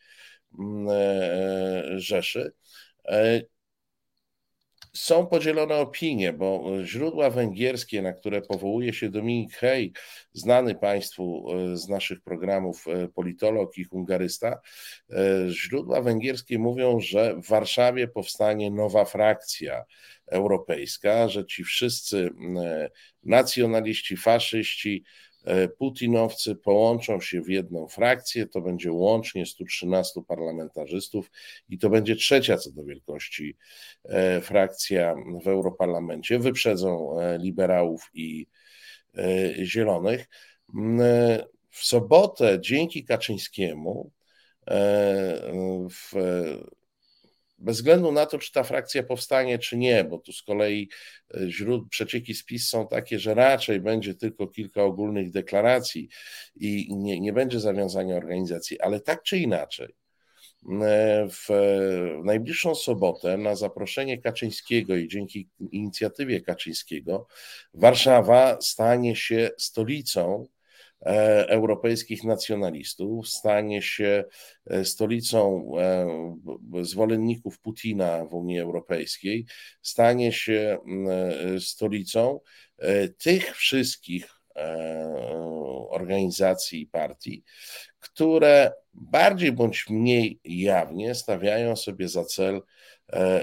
e, 0.90 1.82
Rzeszy. 1.96 2.52
E, 4.94 4.98
są 4.98 5.26
podzielone 5.26 5.76
opinie, 5.76 6.32
bo 6.32 6.72
źródła 6.84 7.30
węgierskie, 7.30 8.02
na 8.02 8.12
które 8.12 8.42
powołuje 8.42 8.92
się 8.92 9.08
Dominik 9.10 9.52
Hej, 9.52 9.92
znany 10.32 10.74
Państwu 10.74 11.46
e, 11.52 11.76
z 11.76 11.88
naszych 11.88 12.20
programów 12.20 12.84
politolog 13.14 13.78
i 13.78 13.84
hungarysta, 13.84 14.60
źródła 15.48 16.02
węgierskie 16.02 16.58
mówią, 16.58 17.00
że 17.00 17.34
w 17.34 17.48
Warszawie 17.48 18.08
powstanie 18.08 18.70
nowa 18.70 19.04
frakcja 19.04 19.84
europejska, 20.30 21.28
że 21.28 21.46
ci 21.46 21.64
wszyscy 21.64 22.30
e, 22.56 22.90
nacjonaliści, 23.24 24.16
faszyści, 24.16 25.04
e, 25.04 25.27
putinowcy 25.78 26.54
połączą 26.56 27.20
się 27.20 27.42
w 27.42 27.48
jedną 27.48 27.88
frakcję, 27.88 28.46
to 28.46 28.60
będzie 28.60 28.92
łącznie 28.92 29.46
113 29.46 30.20
parlamentarzystów 30.28 31.30
i 31.68 31.78
to 31.78 31.90
będzie 31.90 32.16
trzecia 32.16 32.56
co 32.56 32.70
do 32.70 32.84
wielkości 32.84 33.56
e, 34.04 34.40
frakcja 34.40 35.14
w 35.42 35.48
Europarlamencie. 35.48 36.38
Wyprzedzą 36.38 37.16
liberałów 37.38 38.10
i 38.14 38.46
zielonych. 39.62 40.28
W 41.70 41.84
sobotę 41.84 42.58
dzięki 42.60 43.04
Kaczyńskiemu 43.04 44.10
w 45.90 46.12
bez 47.58 47.76
względu 47.76 48.12
na 48.12 48.26
to, 48.26 48.38
czy 48.38 48.52
ta 48.52 48.62
frakcja 48.62 49.02
powstanie, 49.02 49.58
czy 49.58 49.76
nie, 49.76 50.04
bo 50.04 50.18
tu 50.18 50.32
z 50.32 50.42
kolei 50.42 50.88
źród, 51.48 51.88
przecieki 51.90 52.34
spis 52.34 52.68
są 52.68 52.88
takie, 52.88 53.18
że 53.18 53.34
raczej 53.34 53.80
będzie 53.80 54.14
tylko 54.14 54.46
kilka 54.46 54.82
ogólnych 54.82 55.30
deklaracji 55.30 56.08
i 56.56 56.96
nie, 56.96 57.20
nie 57.20 57.32
będzie 57.32 57.60
zawiązania 57.60 58.16
organizacji, 58.16 58.80
ale 58.80 59.00
tak 59.00 59.22
czy 59.22 59.38
inaczej, 59.38 59.94
w 61.28 61.48
najbliższą 62.24 62.74
sobotę 62.74 63.36
na 63.36 63.56
zaproszenie 63.56 64.18
Kaczyńskiego 64.18 64.96
i 64.96 65.08
dzięki 65.08 65.48
inicjatywie 65.72 66.40
Kaczyńskiego 66.40 67.26
Warszawa 67.74 68.60
stanie 68.60 69.16
się 69.16 69.50
stolicą 69.58 70.44
e, 70.44 70.57
europejskich 71.00 72.24
nacjonalistów, 72.24 73.28
stanie 73.28 73.82
się 73.82 74.24
e, 74.66 74.84
stolicą 74.84 75.70
e, 75.78 76.84
zwolenników 76.84 77.58
Putina 77.60 78.24
w 78.24 78.34
Unii 78.34 78.60
Europejskiej, 78.60 79.46
stanie 79.82 80.32
się 80.32 80.78
stolicą 81.58 82.40
tych 83.18 83.56
wszystkich 83.56 84.38
organizacji 85.90 86.82
i 86.82 86.86
partii, 86.86 87.44
które 88.00 88.72
bardziej 88.94 89.52
bądź 89.52 89.88
mniej 89.90 90.40
jawnie 90.44 91.14
stawiają 91.14 91.76
sobie 91.76 92.08
za 92.08 92.24
cel 92.24 92.56
e, 92.56 92.60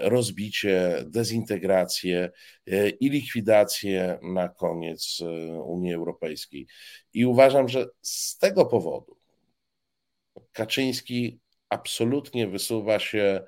rozbicie, 0.02 1.04
dezintegrację 1.06 2.32
e, 2.68 2.90
i 2.90 3.10
likwidację 3.10 4.20
na 4.22 4.50
koniec 4.50 5.20
e, 5.22 5.26
Unii 5.62 5.94
Europejskiej. 5.94 6.68
I 7.14 7.26
uważam, 7.26 7.70
że 7.70 7.86
z 8.02 8.38
tego 8.38 8.66
powodu 8.66 9.18
Kaczyński 10.52 11.40
absolutnie 11.70 12.48
wysuwa 12.48 13.00
się 13.00 13.42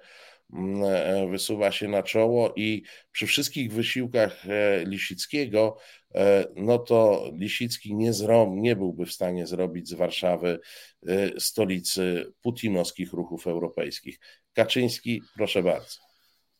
wysuwa 1.31 1.71
się 1.71 1.87
na 1.87 2.03
czoło 2.03 2.53
i 2.55 2.83
przy 3.11 3.27
wszystkich 3.27 3.73
wysiłkach 3.73 4.45
Lisickiego 4.85 5.77
E, 6.17 6.47
no 6.55 6.79
to 6.79 7.31
Lisicki 7.33 7.95
nie, 7.95 8.13
zro, 8.13 8.47
nie 8.55 8.75
byłby 8.75 9.05
w 9.05 9.11
stanie 9.11 9.47
zrobić 9.47 9.89
z 9.89 9.93
Warszawy 9.93 10.59
e, 11.07 11.39
stolicy 11.39 12.33
putinowskich 12.41 13.13
ruchów 13.13 13.47
europejskich. 13.47 14.19
Kaczyński, 14.53 15.21
proszę 15.35 15.63
bardzo. 15.63 16.06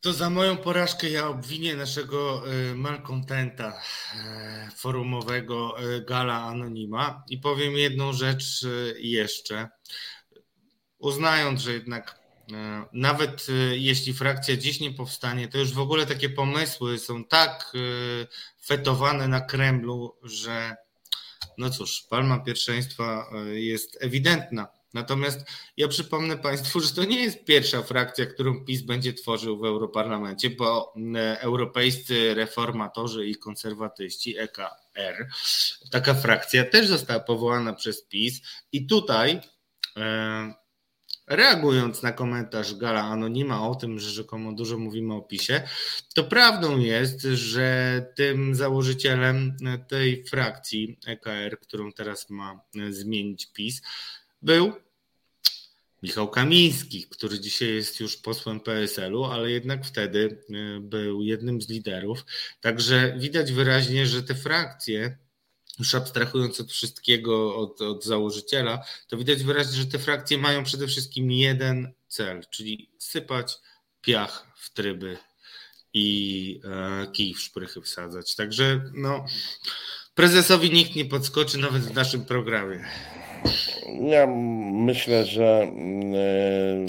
To 0.02 0.14
za 0.14 0.30
moją 0.30 0.58
porażkę 0.58 1.10
ja 1.10 1.28
obwinię 1.28 1.76
naszego 1.76 2.44
e, 2.52 2.76
malkontenta 2.76 3.82
forumowego 4.76 5.76
Gala 6.08 6.44
Anonima 6.44 7.24
i 7.30 7.38
powiem 7.38 7.74
jedną 7.74 8.14
rzecz 8.14 8.66
jeszcze. 9.00 9.70
Uznając, 11.00 11.62
że 11.62 11.74
jednak 11.74 12.20
nawet 12.94 13.48
jeśli 13.72 14.14
frakcja 14.14 14.58
dziś 14.58 14.80
nie 14.80 14.94
powstanie, 14.94 15.48
to 15.48 15.58
już 15.58 15.74
w 15.74 15.80
ogóle 15.80 16.06
takie 16.06 16.30
pomysły 16.30 17.00
są 17.00 17.24
tak 17.26 17.74
fetowane 18.66 19.28
na 19.28 19.42
Kremlu, 19.42 20.16
że 20.24 20.76
no 21.58 21.70
cóż, 21.70 22.06
palma 22.10 22.40
pierwszeństwa 22.40 23.30
e, 23.32 23.60
jest 23.60 23.98
ewidentna. 24.02 24.68
Natomiast 24.94 25.46
ja 25.78 25.88
przypomnę 25.88 26.38
Państwu, 26.38 26.80
że 26.80 26.90
to 26.90 27.04
nie 27.04 27.24
jest 27.24 27.46
pierwsza 27.46 27.82
frakcja, 27.82 28.26
którą 28.26 28.66
PiS 28.66 28.82
będzie 28.82 29.14
tworzył 29.14 29.58
w 29.58 29.66
Europarlamencie, 29.66 30.50
bo 30.50 30.94
europejscy 31.40 32.34
reformatorzy 32.34 33.28
i 33.28 33.36
konserwatyści, 33.36 34.38
EKR, 34.38 35.28
taka 35.92 36.14
frakcja 36.14 36.66
też 36.66 36.88
została 36.88 37.20
powołana 37.20 37.74
przez 37.74 38.04
PiS. 38.04 38.42
I 38.72 38.88
tutaj 38.88 39.42
e, 39.98 40.54
reagując 41.28 42.04
na 42.04 42.12
komentarz 42.12 42.76
Gala 42.76 43.04
Anonima 43.04 43.70
o 43.70 43.76
tym, 43.76 44.00
że 44.00 44.10
rzekomo 44.10 44.54
dużo 44.54 44.78
mówimy 44.78 45.14
o 45.14 45.22
PiSie, 45.22 45.64
to 46.16 46.24
prawdą 46.24 46.80
jest, 46.80 47.22
że 47.22 48.06
tym 48.16 48.56
założycielem 48.56 49.58
tej 49.88 50.26
frakcji 50.26 51.00
EKR, 51.08 51.60
którą 51.60 51.92
teraz 51.92 52.30
ma 52.30 52.62
zmienić 52.90 53.52
PiS, 53.54 53.82
był 54.42 54.74
Michał 56.04 56.30
Kamiński, 56.30 57.08
który 57.10 57.40
dzisiaj 57.40 57.76
jest 57.76 58.00
już 58.00 58.18
posłem 58.18 58.60
PSL-u, 58.60 59.24
ale 59.26 59.52
jednak 59.52 59.86
wtedy 59.86 60.44
e, 60.50 60.80
był 60.80 61.24
jednym 61.24 61.62
z 61.62 61.70
liderów. 61.70 62.26
Także 62.62 63.16
widać 63.18 63.52
wyraźnie, 63.52 64.08
że 64.08 64.24
te 64.24 64.36
frakcje 64.36 65.18
już 65.80 65.96
abstrahując 65.96 66.60
od 66.60 66.72
wszystkiego, 66.72 67.56
od, 67.56 67.82
od 67.82 68.06
założyciela, 68.06 68.86
to 69.08 69.18
widać 69.18 69.44
wyraźnie, 69.44 69.78
że 69.78 69.86
te 69.86 70.00
frakcje 70.00 70.38
mają 70.38 70.64
przede 70.64 70.88
wszystkim 70.88 71.32
jeden 71.32 71.94
cel, 72.08 72.42
czyli 72.50 72.92
sypać 73.00 73.58
piach 74.02 74.48
w 74.58 74.74
tryby 74.74 75.18
i 75.94 76.62
e, 76.64 77.08
kij 77.12 77.34
w 77.34 77.42
szprychy 77.42 77.82
wsadzać. 77.82 78.36
Także 78.36 78.92
no, 78.94 79.26
prezesowi 80.16 80.72
nikt 80.72 80.96
nie 80.96 81.06
podskoczy 81.06 81.58
nawet 81.58 81.84
w 81.84 81.94
naszym 81.94 82.26
programie. 82.26 82.86
Ja 84.02 84.28
myślę, 84.72 85.26
że 85.26 85.62
mm, 85.62 86.14
e, 86.16 86.86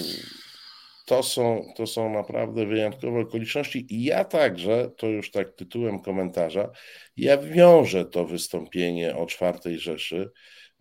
to 1.06 1.22
są, 1.22 1.72
to 1.76 1.86
są 1.86 2.12
naprawdę 2.12 2.66
wyjątkowe 2.66 3.20
okoliczności 3.20 3.94
i 3.94 4.04
ja 4.04 4.24
także, 4.24 4.90
to 4.96 5.06
już 5.06 5.30
tak 5.30 5.52
tytułem 5.52 6.00
komentarza, 6.00 6.70
ja 7.16 7.38
wiążę 7.38 8.04
to 8.04 8.26
wystąpienie 8.26 9.16
o 9.16 9.26
czwartej 9.26 9.78
Rzeszy 9.78 10.30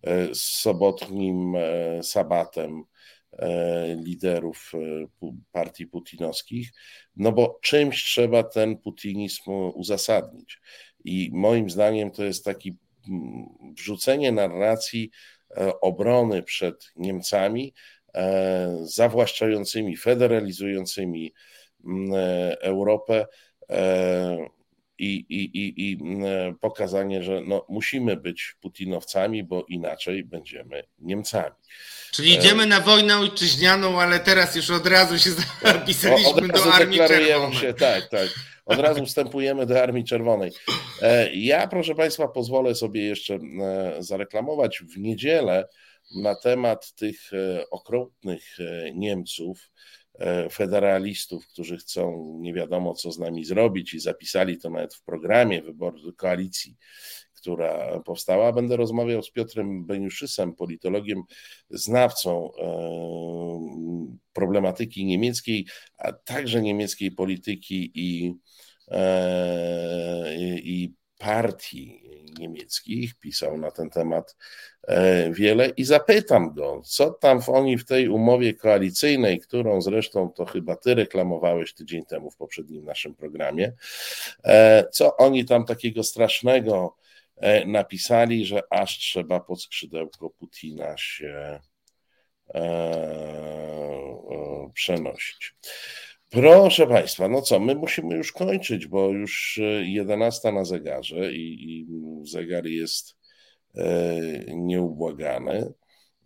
e, 0.02 0.34
z 0.34 0.40
sobotnim 0.40 1.56
e, 1.56 2.02
sabatem 2.02 2.82
liderów 4.04 4.72
partii 5.52 5.86
putinowskich, 5.86 6.70
no 7.16 7.32
bo 7.32 7.58
czymś 7.62 8.04
trzeba 8.04 8.42
ten 8.42 8.76
putinizm 8.76 9.50
uzasadnić. 9.74 10.60
I 11.04 11.30
moim 11.32 11.70
zdaniem 11.70 12.10
to 12.10 12.24
jest 12.24 12.44
taki 12.44 12.76
mm, 13.08 13.46
wrzucenie 13.76 14.32
narracji 14.32 15.10
obrony 15.80 16.42
przed 16.42 16.92
Niemcami, 16.96 17.74
E, 18.14 18.78
zawłaszczającymi, 18.82 19.96
federalizującymi 19.96 21.34
mm, 21.84 22.12
e, 22.14 22.60
Europę 22.60 23.26
e, 23.70 24.48
i, 24.98 25.26
i, 25.28 25.58
i, 25.58 25.90
i 25.90 25.98
mm, 26.00 26.58
pokazanie, 26.58 27.22
że 27.22 27.40
no, 27.46 27.66
musimy 27.68 28.16
być 28.16 28.56
Putinowcami, 28.60 29.44
bo 29.44 29.64
inaczej 29.68 30.24
będziemy 30.24 30.84
Niemcami. 30.98 31.54
Czyli 32.10 32.34
idziemy 32.34 32.66
na 32.66 32.80
wojnę 32.80 33.18
ojczyźnianą, 33.18 34.00
ale 34.00 34.20
teraz 34.20 34.56
już 34.56 34.70
od 34.70 34.86
razu 34.86 35.18
się 35.18 35.30
zapisaliśmy 35.62 36.48
do 36.48 36.74
Armii 36.74 36.98
Czerwonej. 36.98 37.58
Się, 37.58 37.74
tak, 37.74 38.08
tak. 38.08 38.28
Od 38.68 38.78
razu 38.78 39.06
wstępujemy 39.06 39.66
do 39.66 39.82
Armii 39.82 40.04
Czerwonej. 40.04 40.50
Ja, 41.32 41.68
proszę 41.68 41.94
Państwa, 41.94 42.28
pozwolę 42.28 42.74
sobie 42.74 43.04
jeszcze 43.06 43.38
zareklamować 43.98 44.78
w 44.78 44.98
niedzielę 44.98 45.68
na 46.16 46.34
temat 46.34 46.94
tych 46.94 47.32
e, 47.32 47.70
okrutnych 47.70 48.60
e, 48.60 48.92
Niemców, 48.94 49.70
e, 50.18 50.50
federalistów, 50.50 51.48
którzy 51.48 51.76
chcą 51.76 52.36
nie 52.40 52.54
wiadomo 52.54 52.94
co 52.94 53.12
z 53.12 53.18
nami 53.18 53.44
zrobić 53.44 53.94
i 53.94 54.00
zapisali 54.00 54.58
to 54.58 54.70
nawet 54.70 54.94
w 54.94 55.02
programie 55.02 55.62
wyboru 55.62 56.12
koalicji, 56.16 56.76
która 57.34 58.00
powstała. 58.00 58.52
Będę 58.52 58.76
rozmawiał 58.76 59.22
z 59.22 59.30
Piotrem 59.30 59.86
Beniuszysem, 59.86 60.54
politologiem, 60.54 61.22
znawcą 61.70 62.50
problematyki 64.38 65.04
niemieckiej, 65.04 65.66
a 65.98 66.12
także 66.12 66.62
niemieckiej 66.62 67.10
polityki 67.10 67.90
i, 67.94 68.34
i 70.62 70.92
partii 71.18 72.08
niemieckich, 72.38 73.14
pisał 73.14 73.58
na 73.58 73.70
ten 73.70 73.90
temat 73.90 74.36
e, 74.88 75.30
wiele. 75.32 75.68
I 75.68 75.84
zapytam 75.84 76.54
go, 76.54 76.82
co 76.84 77.10
tam 77.10 77.40
oni 77.46 77.78
w 77.78 77.84
tej 77.84 78.08
umowie 78.08 78.54
koalicyjnej, 78.54 79.40
którą 79.40 79.80
zresztą 79.80 80.30
to 80.30 80.44
chyba 80.44 80.76
ty 80.76 80.94
reklamowałeś 80.94 81.74
tydzień 81.74 82.04
temu 82.04 82.30
w 82.30 82.36
poprzednim 82.36 82.84
naszym 82.84 83.14
programie, 83.14 83.72
e, 84.44 84.84
co 84.92 85.16
oni 85.16 85.44
tam 85.44 85.64
takiego 85.64 86.02
strasznego 86.02 86.96
e, 87.36 87.66
napisali, 87.66 88.46
że 88.46 88.62
aż 88.70 88.98
trzeba 88.98 89.40
pod 89.40 89.62
skrzydełko 89.62 90.30
Putina 90.30 90.96
się 90.96 91.60
przenosić. 94.74 95.54
Proszę 96.30 96.86
Państwa, 96.86 97.28
no 97.28 97.42
co, 97.42 97.60
my 97.60 97.74
musimy 97.74 98.16
już 98.16 98.32
kończyć, 98.32 98.86
bo 98.86 99.08
już 99.08 99.60
11 99.82 100.48
e, 100.48 100.52
na 100.52 100.64
zegarze 100.64 101.32
i, 101.32 101.78
i 101.80 101.86
zegar 102.26 102.66
jest 102.66 103.16
e, 103.74 103.84
nieubłagany. 104.48 105.72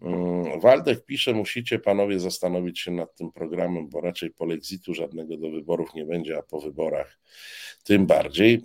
Mm, 0.02 0.60
Waldek 0.60 1.04
pisze, 1.04 1.32
musicie 1.32 1.78
panowie 1.78 2.20
zastanowić 2.20 2.80
się 2.80 2.90
nad 2.90 3.14
tym 3.14 3.32
programem, 3.32 3.88
bo 3.88 4.00
raczej 4.00 4.30
polexitu 4.30 4.94
żadnego 4.94 5.36
do 5.36 5.50
wyborów 5.50 5.94
nie 5.94 6.04
będzie, 6.04 6.38
a 6.38 6.42
po 6.42 6.60
wyborach 6.60 7.18
tym 7.84 8.06
bardziej, 8.06 8.62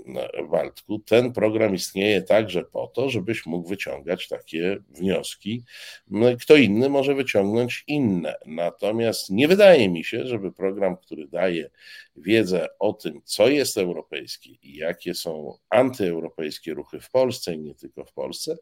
Waldku, 0.49 0.99
ten 0.99 1.33
program 1.33 1.75
istnieje 1.75 2.21
także 2.21 2.63
po 2.63 2.88
to, 2.88 3.09
żebyś 3.09 3.45
mógł 3.45 3.69
wyciągać 3.69 4.27
takie 4.27 4.77
wnioski. 4.89 5.63
No 6.07 6.25
kto 6.41 6.55
inny 6.55 6.89
może 6.89 7.15
wyciągnąć 7.15 7.83
inne. 7.88 8.35
Natomiast 8.45 9.29
nie 9.29 9.47
wydaje 9.47 9.89
mi 9.89 10.03
się, 10.03 10.27
żeby 10.27 10.51
program, 10.51 10.97
który 10.97 11.27
daje 11.27 11.69
wiedzę 12.15 12.67
o 12.79 12.93
tym, 12.93 13.21
co 13.23 13.47
jest 13.47 13.77
europejskie 13.77 14.49
i 14.49 14.75
jakie 14.75 15.13
są 15.13 15.57
antyeuropejskie 15.69 16.73
ruchy 16.73 16.99
w 16.99 17.11
Polsce 17.11 17.53
i 17.53 17.59
nie 17.59 17.75
tylko 17.75 18.05
w 18.05 18.13
Polsce, 18.13 18.57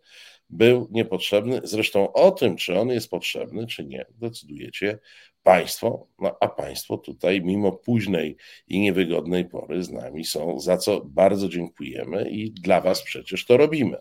był 0.49 0.87
niepotrzebny. 0.91 1.61
Zresztą 1.63 2.13
o 2.13 2.31
tym, 2.31 2.57
czy 2.57 2.79
on 2.79 2.89
jest 2.89 3.09
potrzebny, 3.09 3.67
czy 3.67 3.85
nie, 3.85 4.05
decydujecie 4.09 4.99
Państwo, 5.43 6.07
no 6.19 6.37
a 6.41 6.47
Państwo 6.47 6.97
tutaj, 6.97 7.41
mimo 7.41 7.71
późnej 7.71 8.37
i 8.67 8.79
niewygodnej 8.79 9.49
pory, 9.49 9.83
z 9.83 9.91
nami 9.91 10.25
są, 10.25 10.59
za 10.59 10.77
co 10.77 11.01
bardzo 11.05 11.49
dziękujemy 11.49 12.29
i 12.29 12.51
dla 12.51 12.81
Was 12.81 13.03
przecież 13.03 13.45
to 13.45 13.57
robimy. 13.57 13.97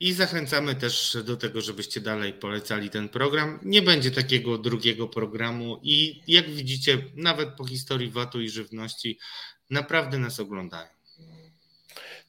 I 0.00 0.12
zachęcamy 0.12 0.74
też 0.74 1.16
do 1.24 1.36
tego, 1.36 1.60
żebyście 1.60 2.00
dalej 2.00 2.32
polecali 2.32 2.90
ten 2.90 3.08
program. 3.08 3.60
Nie 3.62 3.82
będzie 3.82 4.10
takiego 4.10 4.58
drugiego 4.58 5.08
programu 5.08 5.80
i 5.82 6.22
jak 6.28 6.50
widzicie, 6.50 6.98
nawet 7.14 7.48
po 7.48 7.64
historii 7.64 8.10
VAT-u 8.10 8.40
i 8.40 8.48
żywności, 8.48 9.18
naprawdę 9.70 10.18
nas 10.18 10.40
oglądają. 10.40 10.97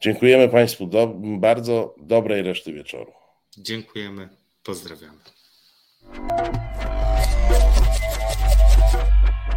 Dziękujemy 0.02 0.50
Państwu 0.50 0.88
do, 0.88 1.14
bardzo 1.18 1.96
dobrej 1.98 2.42
reszty 2.42 2.74
wieczoru. 2.74 3.12
Dziękujemy, 3.58 4.30
pozdrawiamy. 4.64 5.18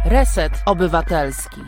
Reset 0.05 0.53
Obywatelski. 0.65 1.61